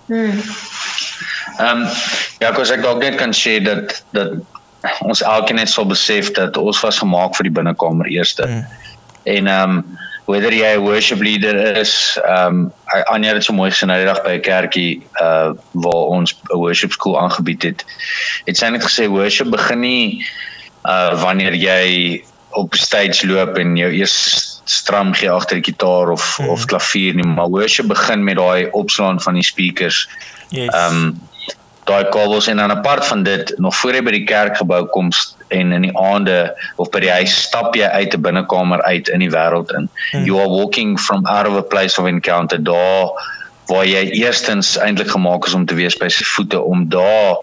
Hmm. 0.05 0.41
Ehm 1.57 1.81
um, 1.81 1.87
ja, 2.37 2.51
kos 2.51 2.69
ek 2.69 2.81
dalk 2.81 2.99
net 3.01 3.15
kan 3.15 3.33
sê 3.33 3.61
dat 3.63 4.03
dat 4.09 4.31
ons 4.99 5.21
elkeen 5.21 5.55
net 5.55 5.69
sal 5.69 5.85
besef 5.85 6.31
dat 6.31 6.57
ons 6.57 6.79
was 6.81 6.97
gemaak 6.97 7.35
vir 7.35 7.43
die 7.43 7.55
binnekamer 7.55 8.05
eerste. 8.05 8.43
Hmm. 8.47 8.65
En 9.23 9.47
ehm 9.47 9.69
um, 9.69 9.97
whether 10.25 10.53
jy 10.53 10.75
'n 10.75 10.81
worship 10.81 11.19
leader 11.19 11.77
is, 11.77 12.17
ehm 12.23 12.47
um, 12.47 12.73
Anja 13.13 13.33
het 13.33 13.43
so 13.43 13.53
mooi 13.53 13.69
gesê 13.71 13.85
nou 13.85 13.97
die 13.97 14.09
dag 14.09 14.23
by 14.23 14.37
'n 14.37 14.41
kerkie 14.41 15.01
uh 15.21 15.53
waar 15.71 16.05
ons 16.17 16.33
'n 16.33 16.57
worship 16.57 16.91
school 16.91 17.19
aangebied 17.19 17.63
het. 17.63 17.85
Het 18.45 18.57
sy 18.57 18.69
net 18.69 18.83
gesê 18.83 19.07
worship 19.07 19.49
begin 19.51 19.79
nie 19.79 20.25
uh 20.83 21.21
wanneer 21.21 21.53
jy 21.53 22.23
op 22.55 22.75
stage 22.75 23.27
loop 23.27 23.57
en 23.57 23.77
jou 23.77 23.91
eers 23.91 24.15
stram 24.65 25.13
gee 25.13 25.29
agter 25.29 25.61
die 25.61 25.71
gitaar 25.71 26.09
of 26.09 26.39
mm. 26.39 26.49
of 26.49 26.65
klavier 26.65 27.13
nie, 27.13 27.25
maar 27.25 27.49
worship 27.49 27.87
begin 27.87 28.23
met 28.23 28.37
daai 28.37 28.69
opslaan 28.71 29.21
van 29.21 29.33
die 29.33 29.43
speakers. 29.43 30.07
Yes. 30.49 30.73
Ehm 30.73 30.95
um, 30.95 31.19
daai 31.85 32.09
kabels 32.09 32.47
en 32.47 32.57
dan 32.57 32.71
apart 32.71 33.05
van 33.05 33.23
dit 33.23 33.53
nog 33.57 33.75
voor 33.75 33.93
jy 33.93 34.01
by 34.05 34.13
die 34.15 34.25
kerkgebou 34.25 34.85
kom 34.93 35.11
en 35.53 35.71
in 35.71 35.85
die 35.85 35.93
aande 35.97 36.37
of 36.81 36.89
by 36.89 37.03
die 37.03 37.11
huis 37.13 37.35
stap 37.45 37.75
jy 37.77 37.85
uit 37.85 38.15
'n 38.17 38.21
binnekamer 38.21 38.81
uit 38.83 39.07
in 39.07 39.19
die 39.19 39.29
wêreld 39.29 39.71
in. 39.77 39.89
Hmm. 40.11 40.25
You 40.25 40.39
are 40.39 40.49
walking 40.49 40.99
from 40.99 41.25
out 41.25 41.47
of 41.47 41.57
a 41.57 41.61
place 41.61 42.01
of 42.01 42.07
encounter 42.07 42.63
daar 42.63 43.13
waar 43.67 43.85
jy 43.85 44.03
eerstens 44.21 44.77
eintlik 44.77 45.09
gemaak 45.09 45.45
is 45.45 45.53
om 45.53 45.65
te 45.65 45.75
wees 45.75 45.97
by 45.97 46.09
sy 46.09 46.23
voete 46.23 46.61
om 46.61 46.89
daar 46.89 47.41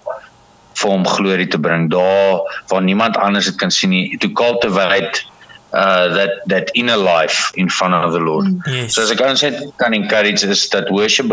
vir 0.74 0.90
hom 0.90 1.06
glorie 1.06 1.48
te 1.48 1.58
bring 1.58 1.90
daar 1.90 2.42
waar 2.70 2.82
niemand 2.82 3.16
anders 3.16 3.50
dit 3.50 3.56
kan 3.56 3.70
sien 3.70 3.90
nie 3.90 4.18
to 4.18 4.28
cultivate 4.28 5.26
uh 5.72 6.14
that 6.14 6.30
that 6.46 6.70
inner 6.74 6.96
life 6.96 7.52
in 7.54 7.68
front 7.68 7.94
of 7.94 8.12
the 8.12 8.20
Lord. 8.20 8.46
Hmm. 8.46 8.60
Yes. 8.66 8.94
So 8.94 9.02
as 9.02 9.10
ek 9.10 9.18
kan 9.18 9.36
sê 9.40 9.52
kan 9.76 9.94
encourage 9.94 10.44
is 10.44 10.68
that 10.76 10.90
worship 10.90 11.32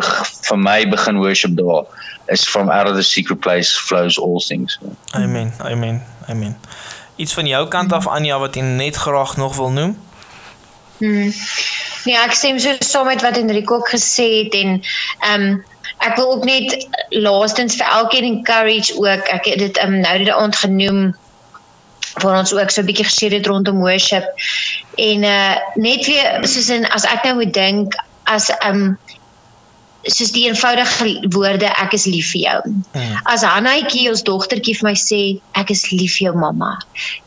vir 0.50 0.58
my 0.58 0.86
begin 0.86 1.20
worship 1.20 1.58
daar 1.60 1.86
is 2.28 2.46
from 2.48 2.70
out 2.70 2.88
of 2.88 2.96
the 2.96 3.04
secret 3.04 3.42
place 3.42 3.76
flows 3.76 4.18
all 4.18 4.40
things. 4.40 4.80
Amen. 5.14 5.52
Amen. 5.60 6.04
Amen. 6.30 6.56
Iets 7.16 7.34
van 7.34 7.48
jou 7.48 7.68
kant 7.68 7.92
af 7.94 8.08
Anja 8.08 8.40
wat 8.40 8.56
jy 8.56 8.64
net 8.64 8.96
graag 8.96 9.36
nog 9.38 9.56
wil 9.56 9.72
noem? 9.76 9.98
Hmm. 11.00 11.34
Nee, 12.06 12.16
ek 12.16 12.36
stem 12.36 12.60
so 12.60 12.76
saam 12.80 13.08
met 13.12 13.22
wat 13.24 13.38
Enrico 13.40 13.82
ook 13.82 13.92
gesê 13.92 14.30
het 14.44 14.56
en 14.56 14.80
ehm 15.20 15.42
um, 15.42 15.64
ek 16.00 16.16
wil 16.16 16.32
ook 16.32 16.46
net 16.48 16.88
laastens 17.10 17.76
vir 17.76 17.88
elkeen 17.92 18.24
encourage 18.24 18.96
ook. 18.96 19.28
Ek 19.28 19.52
het 19.52 19.60
dit 19.60 19.82
um, 19.84 20.00
nou 20.00 20.18
die 20.24 20.34
aand 20.34 20.56
genoem 20.56 21.02
vir 22.18 22.36
ons 22.36 22.54
ook 22.54 22.72
so 22.72 22.82
'n 22.82 22.86
bietjie 22.86 23.06
gesê 23.06 23.30
dit 23.30 23.48
rondom 23.48 23.80
worship. 23.80 24.26
En 24.96 25.24
uh 25.24 25.56
net 25.76 26.06
weer 26.06 26.48
soos 26.48 26.70
in 26.70 26.86
as 26.86 27.06
ek 27.06 27.24
nou 27.24 27.36
moet 27.36 27.54
dink 27.54 27.96
as 28.24 28.50
ehm 28.50 28.76
um, 28.76 28.98
soos 30.08 30.32
die 30.32 30.46
eenvoudige 30.48 31.28
woorde 31.34 31.68
ek 31.68 31.94
is 31.98 32.06
lief 32.08 32.32
vir 32.34 32.42
jou. 32.42 32.60
Mm. 32.96 33.16
As 33.28 33.44
Hannetjie 33.44 34.08
ons 34.12 34.24
dogtertjie 34.24 34.78
vir 34.80 34.88
my 34.88 34.96
sê 35.00 35.20
ek 35.60 35.74
is 35.74 35.90
lief 35.92 36.18
vir 36.18 36.30
jou 36.30 36.36
mamma, 36.40 36.72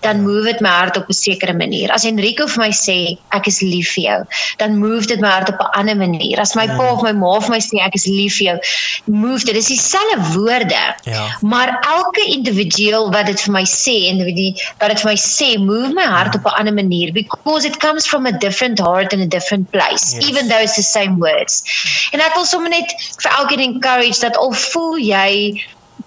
dan 0.04 0.22
mm. 0.22 0.26
move 0.26 0.46
dit 0.48 0.62
my 0.64 0.72
hart 0.72 0.96
op 0.96 1.10
'n 1.10 1.16
sekere 1.16 1.54
manier. 1.54 1.92
As 1.92 2.04
Enrico 2.08 2.46
vir 2.46 2.62
my 2.64 2.70
sê 2.72 3.18
ek 3.30 3.46
is 3.46 3.60
lief 3.60 3.92
vir 3.96 4.04
jou, 4.04 4.20
dan 4.58 4.78
move 4.78 5.06
dit 5.06 5.20
my 5.20 5.28
hart 5.28 5.52
op 5.52 5.60
'n 5.60 5.72
ander 5.80 5.96
manier. 5.96 6.40
As 6.40 6.54
my 6.54 6.66
mm. 6.66 6.76
pa 6.76 6.92
of 6.92 7.02
my 7.02 7.12
ma 7.12 7.38
vir 7.40 7.50
my 7.56 7.60
sê 7.60 7.82
ek 7.84 7.94
is 7.94 8.06
lief 8.06 8.38
vir 8.38 8.46
jou, 8.46 8.58
move 9.04 9.44
dit. 9.44 9.54
Dis 9.54 9.68
dieselfde 9.68 10.38
woorde. 10.38 10.82
Ja. 11.04 11.36
Maar 11.40 11.76
elke 11.84 12.24
individueel 12.24 13.10
wat 13.12 13.26
dit 13.26 13.40
vir 13.40 13.52
my 13.52 13.64
sê 13.68 14.08
en 14.08 14.24
wat 14.24 14.88
dit 14.88 15.00
vir 15.04 15.10
my 15.10 15.18
sê, 15.18 15.58
move 15.58 15.92
my 15.92 16.08
hart 16.08 16.34
mm. 16.34 16.40
op 16.40 16.52
'n 16.52 16.58
ander 16.60 16.74
manier 16.74 17.12
because 17.12 17.66
it 17.66 17.76
comes 17.76 18.06
from 18.06 18.26
a 18.26 18.32
different 18.32 18.78
heart 18.78 19.12
and 19.12 19.22
a 19.22 19.26
different 19.26 19.70
place, 19.70 20.14
yes. 20.14 20.28
even 20.28 20.48
though 20.48 20.62
it's 20.62 20.76
the 20.76 20.82
same 20.82 21.18
words. 21.18 21.62
En 22.12 22.20
ek 22.20 22.34
wil 22.34 22.44
sommer 22.62 22.78
net 22.78 22.96
vir 23.18 23.38
elkeen 23.38 23.68
encourage 23.74 24.20
dat 24.22 24.36
al 24.36 24.52
voel 24.52 24.98
jy 25.02 25.62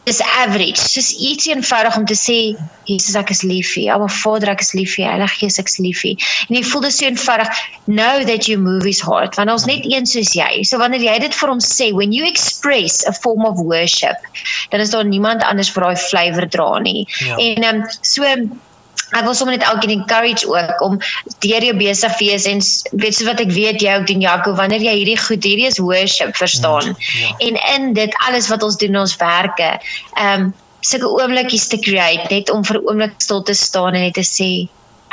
is 0.06 0.22
average. 0.22 0.84
Dis 0.94 1.16
iets 1.18 1.48
eenvoudig 1.50 1.96
om 1.98 2.06
te 2.06 2.14
sê 2.14 2.38
Jesus 2.86 3.16
ek 3.18 3.32
is 3.34 3.42
lief 3.42 3.72
vir 3.74 3.88
jou. 3.88 3.96
Maar 4.04 4.12
Vader 4.14 4.52
ek 4.54 4.62
is 4.62 4.74
lief 4.78 4.92
vir 4.94 5.02
jou. 5.02 5.14
Heilige 5.16 5.40
Gees 5.40 5.58
ek 5.62 5.72
is 5.72 5.80
lief 5.82 6.04
vir 6.04 6.12
jou. 6.12 6.28
En 6.46 6.58
jy 6.60 6.62
voel 6.70 6.84
dit 6.86 6.96
so 6.96 7.08
eenvoudig. 7.08 7.64
Know 7.88 8.28
that 8.30 8.50
you 8.50 8.60
move 8.62 8.86
his 8.86 9.02
heart. 9.02 9.40
Want 9.40 9.54
ons 9.56 9.66
net 9.66 9.88
een 9.90 10.06
soos 10.10 10.36
jy. 10.38 10.62
So 10.70 10.78
wanneer 10.82 11.08
jy 11.08 11.16
dit 11.26 11.40
vir 11.40 11.54
hom 11.56 11.64
sê, 11.64 11.90
when 11.96 12.14
you 12.14 12.28
express 12.30 13.02
a 13.10 13.16
form 13.18 13.48
of 13.50 13.58
worship, 13.58 14.30
dan 14.70 14.86
is 14.86 14.94
daar 14.94 15.10
niemand 15.10 15.44
anders 15.48 15.74
vir 15.74 15.88
daai 15.88 16.06
flavour 16.06 16.50
dra 16.54 16.70
nie. 16.86 17.08
Ja. 17.26 17.40
En 17.42 17.70
ehm 17.72 17.82
um, 17.82 17.98
so 18.06 18.30
ek 19.12 19.24
wil 19.24 19.36
sommer 19.38 19.56
net 19.56 19.68
elkeen 19.68 19.94
encourage 20.00 20.48
ook 20.50 20.82
om 20.82 20.98
deur 21.46 21.64
jou 21.68 21.76
besig 21.78 22.18
wees 22.20 22.46
en 22.52 22.62
weet 23.04 23.16
so 23.16 23.28
wat 23.30 23.44
ek 23.44 23.52
weet 23.56 23.82
jy 23.82 23.96
ook 24.00 24.08
doen 24.10 24.24
Jaco 24.26 24.56
wanneer 24.58 24.84
jy 24.84 24.96
hierdie 25.00 25.20
goed 25.22 25.44
hierdie 25.44 25.70
is 25.70 25.80
worship 25.80 26.36
verstaan 26.36 26.94
mm, 26.94 27.10
ja. 27.22 27.34
en 27.48 27.60
in 27.76 27.94
dit 27.98 28.22
alles 28.28 28.50
wat 28.52 28.64
ons 28.64 28.80
doen 28.82 29.04
ons 29.06 29.18
werke 29.22 29.76
ehm 30.14 30.48
um, 30.48 30.54
sulke 30.86 31.10
oomblikies 31.10 31.64
te 31.72 31.80
create 31.82 32.30
net 32.30 32.52
om 32.54 32.62
vir 32.66 32.78
'n 32.78 32.88
oomblik 32.90 33.14
stil 33.18 33.42
te 33.44 33.54
staan 33.58 33.96
en 33.96 34.04
net 34.06 34.14
te 34.14 34.26
sê 34.26 34.50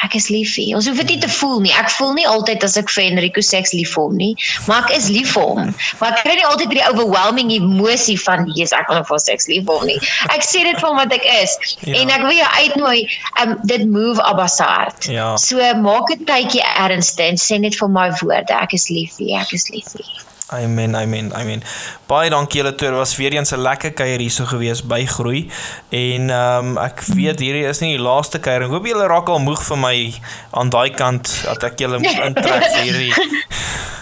ek 0.07 0.16
is 0.18 0.28
lief 0.32 0.55
vir 0.57 0.66
hom. 0.66 0.80
Ons 0.80 0.88
hoef 0.90 1.00
dit 1.03 1.12
nie 1.14 1.20
te 1.22 1.30
voel 1.32 1.61
nie. 1.66 1.72
Ek 1.78 1.90
voel 1.94 2.14
nie 2.18 2.26
altyd 2.28 2.64
as 2.66 2.76
ek 2.80 2.90
vir 2.92 3.05
Enrico 3.05 3.44
sê 3.44 3.61
ek 3.61 3.68
is 3.70 3.74
lief 3.76 3.92
vir 3.94 4.03
hom 4.03 4.16
nie, 4.18 4.32
maar 4.68 4.86
ek 4.86 4.96
is 4.96 5.09
lief 5.14 5.34
vir 5.36 5.48
hom. 5.50 5.70
Maar 6.00 6.16
ek 6.16 6.24
kry 6.26 6.36
nie 6.38 6.48
altyd 6.48 6.74
die 6.74 6.84
overwhelming 6.88 7.53
emosie 7.57 8.18
van 8.24 8.48
Jesus, 8.50 8.74
ek 8.78 8.90
wil 8.92 9.05
vir 9.09 9.22
seks 9.26 9.48
lief 9.53 9.66
vir 9.68 9.80
hom 9.80 9.88
nie. 9.92 9.98
Ek 10.34 10.46
sê 10.46 10.64
dit 10.68 10.82
van 10.82 10.98
wat 10.98 11.14
ek 11.18 11.28
is. 11.36 11.57
Ja. 11.82 12.00
En 12.03 12.14
ek 12.16 12.26
wil 12.26 12.36
jou 12.40 12.50
uitnooi 12.59 12.98
um 13.44 13.57
dit 13.74 13.86
move 13.88 14.22
Abba 14.22 14.48
se 14.50 14.66
hart. 14.66 15.09
Ja. 15.12 15.32
So 15.36 15.72
maak 15.82 16.11
'n 16.11 16.26
tydjie 16.28 16.64
ernstig 16.64 17.32
en 17.32 17.40
sê 17.40 17.61
net 17.61 17.78
vir 17.78 17.88
my 17.88 18.11
woorde, 18.22 18.55
ek 18.55 18.74
is 18.74 18.90
lief 18.90 19.16
vir 19.18 19.26
jou, 19.32 19.40
ek 19.40 19.53
is 19.59 19.70
lief 19.70 19.94
vir 19.94 20.07
jou. 20.07 20.32
Amen, 20.53 20.94
amen, 20.96 21.32
amen. 21.34 21.62
Baie 22.07 22.30
dankie 22.30 22.61
julle 22.61 22.74
toe. 22.74 22.88
Dit 22.88 22.96
was 22.96 23.16
weer 23.16 23.32
eens 23.32 23.53
'n 23.53 23.61
lekker 23.61 23.92
kuier 23.92 24.18
hierso 24.18 24.44
gewees 24.44 24.82
by 24.82 25.07
Groei. 25.07 25.50
En 25.88 26.30
ehm 26.30 26.66
um, 26.66 26.78
ek 26.78 27.00
weet 27.00 27.40
hierdie 27.40 27.64
is 27.64 27.80
nie 27.80 27.96
die 27.96 28.03
laaste 28.03 28.38
kuier. 28.38 28.62
Ek 28.62 28.70
hoop 28.70 28.86
julle 28.86 29.07
raak 29.07 29.28
al 29.28 29.38
moeg 29.38 29.62
vir 29.62 29.78
my 29.78 30.14
aan 30.50 30.68
daai 30.70 30.90
kant 30.90 31.40
dat 31.44 31.62
ek 31.62 31.78
julle 31.78 31.98
moet 31.98 32.18
intrek 32.26 32.68
vir 32.68 32.82
hierdie 32.82 33.14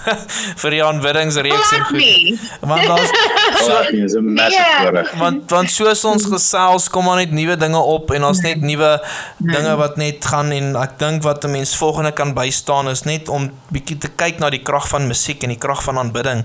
vir 0.62 0.74
die 0.74 0.80
aanbiddingsreeks 0.84 1.72
en 1.76 1.84
goed. 1.84 2.40
Want 2.60 2.86
daar's 2.88 3.12
so 3.66 3.78
is 4.04 4.14
'n 4.14 4.32
massive 4.34 4.76
voorreg. 4.82 5.12
Want 5.18 5.50
want 5.50 5.70
soos 5.70 6.04
ons 6.04 6.24
gesels 6.24 6.88
kom 6.88 7.04
maar 7.04 7.16
net 7.16 7.30
nuwe 7.30 7.56
dinge 7.56 7.78
op 7.78 8.10
en 8.10 8.24
ons 8.24 8.40
net 8.40 8.60
nuwe 8.60 8.90
dinge 9.38 9.76
wat 9.76 9.96
net 9.96 10.24
gaan 10.24 10.50
en 10.50 10.76
ek 10.76 10.98
dink 10.98 11.22
wat 11.22 11.44
'n 11.44 11.50
mens 11.50 11.76
volgende 11.76 12.12
kan 12.12 12.34
bystaan 12.34 12.88
is 12.88 13.02
net 13.02 13.28
om 13.28 13.50
bietjie 13.68 13.98
te 13.98 14.08
kyk 14.08 14.38
na 14.38 14.50
die 14.50 14.62
krag 14.62 14.88
van 14.88 15.06
musiek 15.06 15.42
en 15.42 15.48
die 15.48 15.58
krag 15.58 15.82
van 15.82 15.98
aanbidding. 15.98 16.39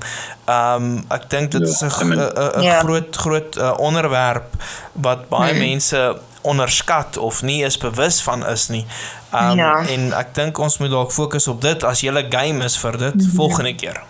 Ehm 0.46 0.84
um, 0.84 1.04
ek 1.10 1.30
dink 1.30 1.52
dit 1.52 1.62
is 1.62 1.82
'n 1.82 1.90
'n 1.90 2.62
ja. 2.62 2.80
groot 2.80 3.16
groot 3.16 3.58
uh, 3.58 3.74
onderwerp 3.78 4.56
wat 4.94 5.30
baie 5.30 5.52
hmm. 5.52 5.60
mense 5.60 6.18
onderskat 6.42 7.18
of 7.18 7.42
nie 7.42 7.64
is 7.64 7.78
bewus 7.78 8.22
van 8.22 8.46
is 8.48 8.68
nie. 8.68 8.86
Um, 9.34 9.58
ja. 9.58 9.88
En 9.88 10.14
ek 10.14 10.36
dink 10.36 10.58
ons 10.58 10.78
moet 10.78 10.90
dalk 10.90 11.12
fokus 11.12 11.48
op 11.48 11.62
dit 11.62 11.84
as 11.84 12.02
jy 12.02 12.12
'n 12.12 12.32
game 12.32 12.64
is 12.64 12.78
vir 12.78 12.98
dit 12.98 13.16
mm 13.16 13.20
-hmm. 13.20 13.36
volgende 13.36 13.76
keer. 13.76 14.04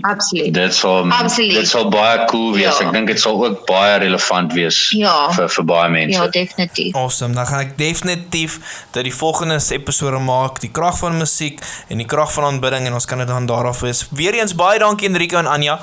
Absoluut. 0.00 0.54
Dit 0.54 0.74
sal 0.74 1.10
Absoluut. 1.10 1.54
dit 1.54 1.68
sal 1.68 1.88
baie 1.88 2.24
cool 2.26 2.52
wees. 2.54 2.78
Ja. 2.78 2.86
Ek 2.86 2.92
dink 2.92 3.08
dit 3.10 3.20
sal 3.20 3.38
ook 3.44 3.64
baie 3.68 3.96
relevant 4.02 4.52
wees 4.52 4.78
ja. 4.96 5.14
vir 5.36 5.48
vir 5.52 5.66
baie 5.68 5.90
mense. 5.92 6.18
Ja, 6.18 6.26
definitief. 6.32 6.94
Awesome. 6.96 7.34
Dan 7.34 7.48
gaan 7.48 7.64
ek 7.64 7.76
definitief 7.78 8.58
dat 8.96 9.08
die 9.08 9.14
volgende 9.14 9.58
episode 9.78 10.20
maak, 10.22 10.60
die 10.60 10.70
krag 10.70 10.98
van 11.00 11.16
musiek 11.18 11.62
en 11.88 12.02
die 12.02 12.08
krag 12.08 12.32
van 12.34 12.50
aanbidding 12.50 12.88
en 12.88 12.98
ons 12.98 13.08
kan 13.08 13.22
dit 13.22 13.28
dan 13.28 13.48
daarof 13.48 13.80
wees. 13.86 14.04
Weereens 14.10 14.54
baie 14.58 14.78
dankie 14.82 15.08
Enrico 15.08 15.40
en 15.40 15.50
Anja 15.50 15.78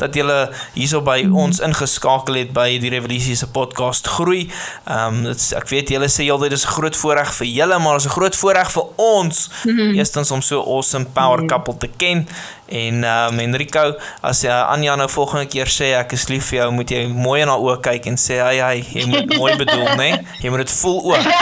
dat 0.00 0.14
julle 0.14 0.38
hierso 0.74 1.00
by 1.06 1.22
mm. 1.24 1.36
ons 1.46 1.62
ingeskakel 1.64 2.40
het 2.42 2.52
by 2.56 2.68
die 2.82 2.92
Revolusie 2.92 3.36
se 3.36 3.48
podcast 3.52 4.08
Groei. 4.18 4.46
Ehm 4.84 5.24
um, 5.24 5.34
ek 5.56 5.68
weet 5.72 5.94
julle 5.94 6.10
sê 6.12 6.28
altyd 6.32 6.52
dis 6.56 6.66
'n 6.66 6.76
groot 6.76 6.96
voorreg 6.96 7.32
vir 7.40 7.46
julle, 7.46 7.78
maar 7.78 7.96
is 7.96 8.06
'n 8.06 8.16
groot 8.18 8.36
voorreg 8.36 8.70
vir 8.72 8.84
ons. 8.96 9.50
Mm 9.64 9.76
-hmm. 9.76 9.94
Eerstens 9.96 10.30
om 10.30 10.42
so 10.42 10.60
awesome 10.60 11.06
power 11.14 11.40
mm 11.40 11.46
couple 11.46 11.76
te 11.78 11.88
ken 11.96 12.26
En 12.66 13.04
ehm 13.04 13.32
um, 13.32 13.38
Enrico, 13.38 13.94
as 14.26 14.40
jy 14.42 14.50
uh, 14.50 14.70
Anja 14.72 14.96
nou 14.98 15.06
volgende 15.10 15.46
keer 15.46 15.70
sê 15.70 15.92
ek 15.94 16.16
is 16.16 16.24
lief 16.26 16.48
vir 16.50 16.58
jou, 16.58 16.70
moet 16.74 16.90
jy 16.90 17.04
mooi 17.06 17.38
haar 17.44 17.62
oë 17.62 17.76
kyk 17.84 18.08
en 18.10 18.18
sê 18.18 18.40
hy 18.42 18.56
hy, 18.58 18.80
jy 18.90 19.04
moet 19.12 19.30
mooi 19.36 19.52
bedoel, 19.60 19.84
né? 19.94 19.94
Nee? 20.00 20.18
Jy 20.42 20.50
moet 20.50 20.64
dit 20.64 20.72
voel 20.80 20.98
ook. 21.12 21.28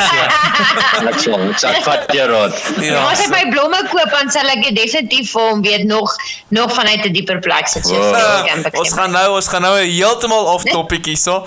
Ek 1.04 1.16
sê, 1.22 1.32
ek 1.70 1.80
vat 1.86 2.12
jou 2.14 2.26
raad. 2.28 2.60
Ja, 2.84 3.00
as 3.08 3.24
ek 3.24 3.32
my 3.32 3.42
blomme 3.50 3.80
koop, 3.88 4.12
dan 4.12 4.30
sal 4.32 4.48
ek 4.52 4.68
definitief 4.76 5.32
vir 5.32 5.48
hom 5.48 5.64
weet 5.64 5.88
nog 5.88 6.12
nog 6.54 6.72
vanuit 6.76 7.04
'n 7.08 7.12
dieper 7.16 7.40
plek 7.44 7.68
sit. 7.68 7.88
So, 7.88 7.96
uh, 7.96 8.44
ons 8.78 8.92
gaan 8.92 9.12
nou, 9.16 9.26
ons 9.40 9.48
gaan 9.48 9.64
nou 9.64 9.74
heeltemal 9.80 10.52
off 10.54 10.68
topic 10.68 11.08
hierso. 11.08 11.42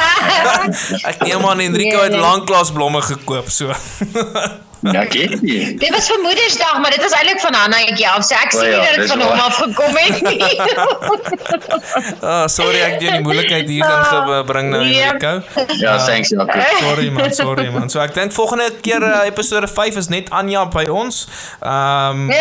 ek 1.10 1.22
neem 1.26 1.46
aan 1.46 1.60
Enrico 1.66 1.96
nee, 1.98 2.08
het 2.08 2.16
nee. 2.16 2.24
lanklaas 2.24 2.72
blomme 2.72 3.02
gekoop, 3.02 3.50
so. 3.50 3.74
Ja, 4.80 5.02
ek 5.04 5.40
nie. 5.44 5.76
Dit 5.76 5.90
was 5.92 6.06
vir 6.08 6.20
Moedersdag, 6.22 6.78
maar 6.80 6.90
dit 6.94 7.02
was 7.04 7.12
eintlik 7.12 7.40
van 7.40 7.54
Hanna 7.54 7.80
ek 7.84 7.98
ja, 8.00 8.14
so 8.24 8.36
ek 8.36 8.54
sien 8.54 8.70
ja, 8.70 8.80
dat 8.80 8.96
dit 9.02 9.10
van 9.10 9.20
hom 9.26 9.42
af 9.44 9.58
gekom 9.60 9.98
het 10.00 10.22
nie. 10.24 10.56
Ah, 12.20 12.44
oh, 12.44 12.46
sorry 12.48 12.80
ek 12.84 12.96
het 12.96 13.02
die 13.04 13.20
moeilikheid 13.24 13.68
hier 13.68 13.84
in 13.84 14.04
gebring 14.08 14.70
nou 14.72 14.82
nee. 14.84 15.02
Enrico. 15.04 15.42
Ja, 15.80 15.96
thanks 16.06 16.32
Jaco. 16.32 16.64
Sorry 16.80 17.08
man, 17.10 17.34
sorry 17.34 17.68
man. 17.74 17.88
So 17.92 18.00
ek 18.00 18.14
dink 18.16 18.32
volgende 18.36 18.70
keer 18.84 19.04
uh, 19.04 19.22
episode 19.28 19.68
5 19.68 20.00
is 20.00 20.10
net 20.12 20.32
Anja 20.32 20.64
by 20.72 20.86
ons. 20.92 21.26
Ehm 21.60 22.28
um, 22.28 22.36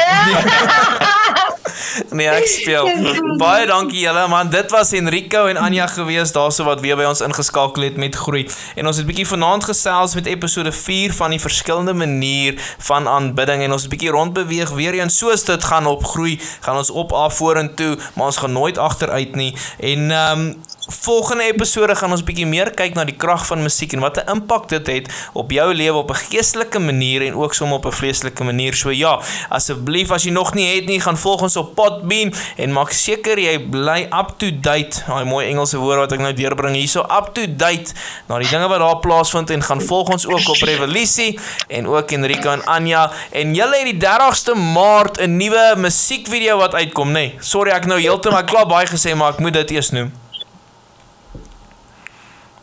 Nee, 2.11 2.27
ek 2.27 2.47
speel. 2.47 2.89
Baie 3.41 3.67
dankie 3.69 4.03
julle 4.03 4.27
man. 4.27 4.49
Dit 4.49 4.71
was 4.71 4.91
Enrico 4.97 5.45
en 5.45 5.57
Anja 5.57 5.87
gewees 5.87 6.31
daarso 6.35 6.63
wat 6.67 6.81
weer 6.83 6.97
by 6.99 7.07
ons 7.09 7.21
ingeskakel 7.25 7.87
het 7.87 7.97
met 7.97 8.15
groei. 8.15 8.45
En 8.75 8.87
ons 8.87 8.97
het 8.97 9.07
bietjie 9.07 9.27
vanaand 9.27 9.63
gesels 9.69 10.15
met 10.15 10.29
episode 10.29 10.71
4 10.71 11.13
van 11.13 11.35
die 11.35 11.41
verskillende 11.41 11.93
manier 11.93 12.59
van 12.77 13.07
aanbidding 13.07 13.63
en 13.63 13.71
ons 13.71 13.85
'n 13.85 13.93
bietjie 13.93 14.15
rondbeweeg 14.15 14.69
weer 14.69 14.93
eens 14.93 15.17
soos 15.17 15.43
dit 15.45 15.63
gaan 15.63 15.85
op 15.85 16.05
groei, 16.05 16.39
gaan 16.61 16.77
ons 16.77 16.89
op 16.89 17.11
af 17.11 17.35
vorentoe, 17.35 17.97
maar 18.13 18.25
ons 18.25 18.37
gaan 18.37 18.51
nooit 18.51 18.77
agteruit 18.77 19.35
nie. 19.35 19.55
En 19.79 20.11
ehm 20.11 20.39
um, 20.39 20.57
volgende 20.89 21.43
episode 21.43 21.95
gaan 21.95 22.11
ons 22.11 22.23
bietjie 22.25 22.47
meer 22.49 22.71
kyk 22.75 22.95
na 22.97 23.05
die 23.07 23.15
krag 23.17 23.45
van 23.47 23.61
musiek 23.63 23.93
en 23.93 24.03
wat 24.03 24.17
'n 24.17 24.29
impak 24.35 24.69
dit 24.69 24.87
het 24.87 25.05
op 25.33 25.51
jou 25.51 25.73
lewe 25.73 25.97
op 25.97 26.11
'n 26.11 26.21
geestelike 26.29 26.79
manier 26.79 27.21
en 27.21 27.35
ook 27.35 27.53
soms 27.53 27.73
op 27.73 27.85
'n 27.85 27.91
vleeslike 27.91 28.43
manier. 28.43 28.75
So 28.75 28.89
ja, 28.89 29.19
asseblief 29.49 30.11
as 30.11 30.23
jy 30.23 30.31
nog 30.31 30.53
nie 30.53 30.75
het 30.75 30.85
nie, 30.85 30.99
gaan 31.01 31.17
volg 31.17 31.41
ons 31.41 31.55
op 31.55 31.75
Podbean 31.75 32.33
en 32.57 32.71
maak 32.71 32.91
seker 32.91 33.39
jy 33.39 33.59
bly 33.59 34.07
up 34.11 34.33
to 34.37 34.47
date. 34.61 35.03
Daai 35.07 35.25
mooi 35.25 35.47
Engelse 35.47 35.77
woord 35.77 35.97
wat 35.97 36.11
ek 36.11 36.19
nou 36.19 36.33
deurbring 36.33 36.75
hierso, 36.75 36.99
up 36.99 37.29
to 37.33 37.45
date 37.55 37.93
na 38.27 38.37
die 38.37 38.49
dinge 38.49 38.67
wat 38.67 38.79
daar 38.79 38.99
plaasvind 38.99 39.49
en 39.49 39.63
gaan 39.63 39.81
volg 39.81 40.09
ons 40.09 40.27
ook 40.27 40.49
op 40.49 40.61
Revolusie 40.61 41.39
en 41.67 41.87
ook 41.87 42.11
Enrico 42.11 42.49
en 42.49 42.65
Anja 42.65 43.11
en 43.31 43.53
julle 43.53 43.77
het 43.77 43.85
die 43.85 43.97
30ste 43.97 44.55
Maart 44.55 45.19
'n 45.19 45.37
nuwe 45.37 45.73
musiekvideo 45.77 46.57
wat 46.57 46.73
uitkom, 46.73 47.09
nê. 47.09 47.13
Nee, 47.13 47.35
sorry 47.39 47.71
ek 47.71 47.85
nou 47.85 47.99
heeltemal 47.99 48.43
klaar 48.43 48.67
baie 48.67 48.87
gesê, 48.87 49.15
maar 49.15 49.33
ek 49.33 49.39
moet 49.39 49.53
dit 49.53 49.71
eers 49.71 49.89
noem. 49.91 50.28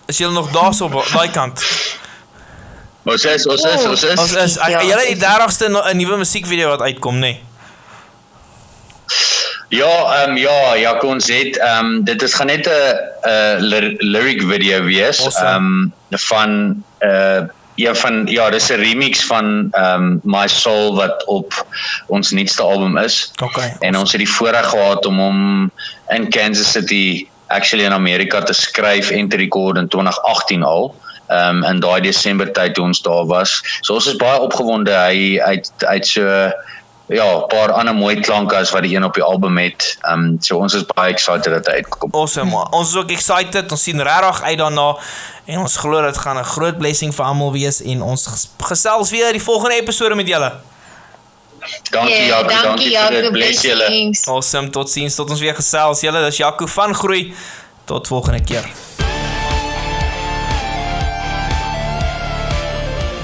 Is 0.06 0.18
julle 0.18 0.32
nog 0.32 0.50
daar 0.50 0.74
so 0.74 0.84
op 0.84 1.08
daai 1.12 1.30
kant? 1.30 1.64
Ons 3.06 3.24
is 3.24 3.46
ons 3.46 3.62
is 3.62 3.84
ons 3.86 4.02
is. 4.02 4.18
Ons 4.18 4.32
is 4.34 4.54
ja, 4.54 4.82
julle 4.82 5.04
die 5.06 5.18
30ste 5.22 5.68
'n 5.70 5.96
nuwe 5.96 6.16
musiekvideo 6.16 6.68
wat 6.68 6.80
uitkom, 6.80 7.14
nê? 7.14 7.20
Nee? 7.20 7.44
Ja, 9.68 10.22
ehm 10.22 10.30
um, 10.30 10.36
ja, 10.36 10.74
ja, 10.74 10.98
ons 10.98 11.26
het 11.26 11.58
ehm 11.58 11.84
um, 11.84 12.04
dit 12.04 12.22
is 12.22 12.34
gaan 12.34 12.46
net 12.46 12.66
'n 12.66 13.60
'n 13.66 13.96
lyric 13.98 14.42
video 14.42 14.82
wees. 14.84 15.18
Ehm 15.18 15.26
awesome. 15.26 15.54
um, 15.54 15.92
van 16.10 16.50
'n 16.50 17.06
uh, 17.06 17.42
Ja 17.76 17.94
van 17.94 18.26
ja, 18.26 18.50
dis 18.50 18.68
'n 18.68 18.80
remix 18.80 19.24
van 19.24 19.68
ehm 19.70 20.02
um, 20.02 20.20
My 20.22 20.48
Soul 20.48 20.94
wat 20.94 21.24
op 21.24 21.66
ons 22.06 22.30
nuutste 22.30 22.62
album 22.62 22.96
is. 22.96 23.32
Okay. 23.42 23.76
En 23.80 23.96
ons 23.96 24.12
het 24.12 24.20
die 24.20 24.30
voorreg 24.30 24.68
gehad 24.68 25.06
om 25.06 25.18
hom 25.18 25.70
in 26.08 26.28
Kansas 26.28 26.70
City 26.70 27.28
actually 27.46 27.84
in 27.84 27.92
Amerika 27.92 28.42
te 28.42 28.52
skryf 28.52 29.10
en 29.10 29.28
te 29.28 29.36
rekord 29.36 29.76
in 29.76 29.88
2018 29.88 30.62
al. 30.62 30.94
Ehm 31.26 31.56
um, 31.56 31.64
in 31.64 31.80
daai 31.80 32.00
Desember 32.00 32.52
tyd 32.52 32.74
toe 32.74 32.84
ons 32.84 33.02
daar 33.02 33.26
was. 33.26 33.60
So 33.80 33.94
ons 33.94 34.06
is 34.06 34.16
baie 34.16 34.40
opgewonde. 34.40 34.94
Hy 34.94 35.40
uit 35.40 35.70
uit 35.78 36.06
so 36.06 36.52
ja, 37.06 37.26
'n 37.38 37.46
paar 37.46 37.72
ander 37.72 37.94
mooi 37.94 38.20
klanke 38.20 38.56
as 38.56 38.70
wat 38.70 38.82
die 38.82 38.96
een 38.96 39.04
op 39.04 39.14
die 39.14 39.22
album 39.22 39.58
het. 39.58 39.98
Ehm 40.00 40.18
um, 40.18 40.36
so 40.40 40.58
ons 40.58 40.74
is 40.74 40.86
baie 40.94 41.12
excited 41.12 41.52
dat 41.52 41.66
hy 41.66 41.72
uitkom. 41.72 42.10
Awesome. 42.12 42.50
Man. 42.50 42.72
Ons 42.72 42.88
is 42.88 42.96
ook 42.96 43.10
excited. 43.10 43.70
Ons 43.70 43.82
sien 43.82 44.02
regtig 44.02 44.42
uit 44.42 44.58
daarna 44.58 44.96
en 45.44 45.58
ons 45.58 45.76
glo 45.76 46.02
dit 46.02 46.18
gaan 46.18 46.38
'n 46.38 46.44
groot 46.44 46.78
blessing 46.78 47.14
vir 47.14 47.24
almal 47.24 47.52
wees 47.52 47.82
en 47.82 48.02
ons 48.02 48.48
gesels 48.58 49.10
weer 49.10 49.32
die 49.32 49.42
volgende 49.42 49.74
episode 49.74 50.14
met 50.14 50.28
julle. 50.28 50.52
Dankie 51.90 52.14
Ja, 52.14 52.26
Jaco, 52.26 52.48
dankie, 52.48 52.62
dankie 52.62 52.84
vir 52.84 52.92
Jaco, 52.92 53.20
dit. 53.20 53.32
Bless 53.32 53.62
julle. 53.62 54.10
Awesome. 54.24 54.70
Totsiens 54.70 55.14
tot 55.14 55.30
ons 55.30 55.40
weer 55.40 55.54
gesels. 55.54 56.00
Julle, 56.00 56.24
dis 56.24 56.36
Jaco 56.36 56.66
van 56.66 56.94
Groei. 56.94 57.34
Tot 57.84 58.06
volgende 58.06 58.42
keer. 58.44 58.66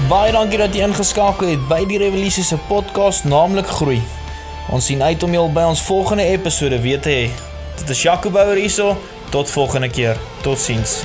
Baie 0.09 0.31
dankie 0.35 0.59
dat 0.59 0.75
jy 0.75 0.83
ingeskakel 0.83 1.53
het 1.53 1.63
by 1.69 1.83
die 1.87 1.97
Revolusie 2.01 2.43
se 2.43 2.59
podcast 2.67 3.23
naamlik 3.25 3.67
Groei. 3.79 4.01
Ons 4.71 4.91
sien 4.91 5.01
uit 5.03 5.23
om 5.23 5.33
jou 5.33 5.47
by 5.51 5.63
ons 5.71 5.81
volgende 5.87 6.27
episode 6.31 6.79
weer 6.83 7.01
te 7.01 7.09
hê. 7.09 7.25
Dit 7.79 7.89
is 7.89 8.03
Jaco 8.05 8.29
Bouwer 8.29 8.59
hierso. 8.59 8.97
Tot 9.31 9.49
volgende 9.49 9.89
keer. 9.89 10.19
Totsiens. 10.43 11.01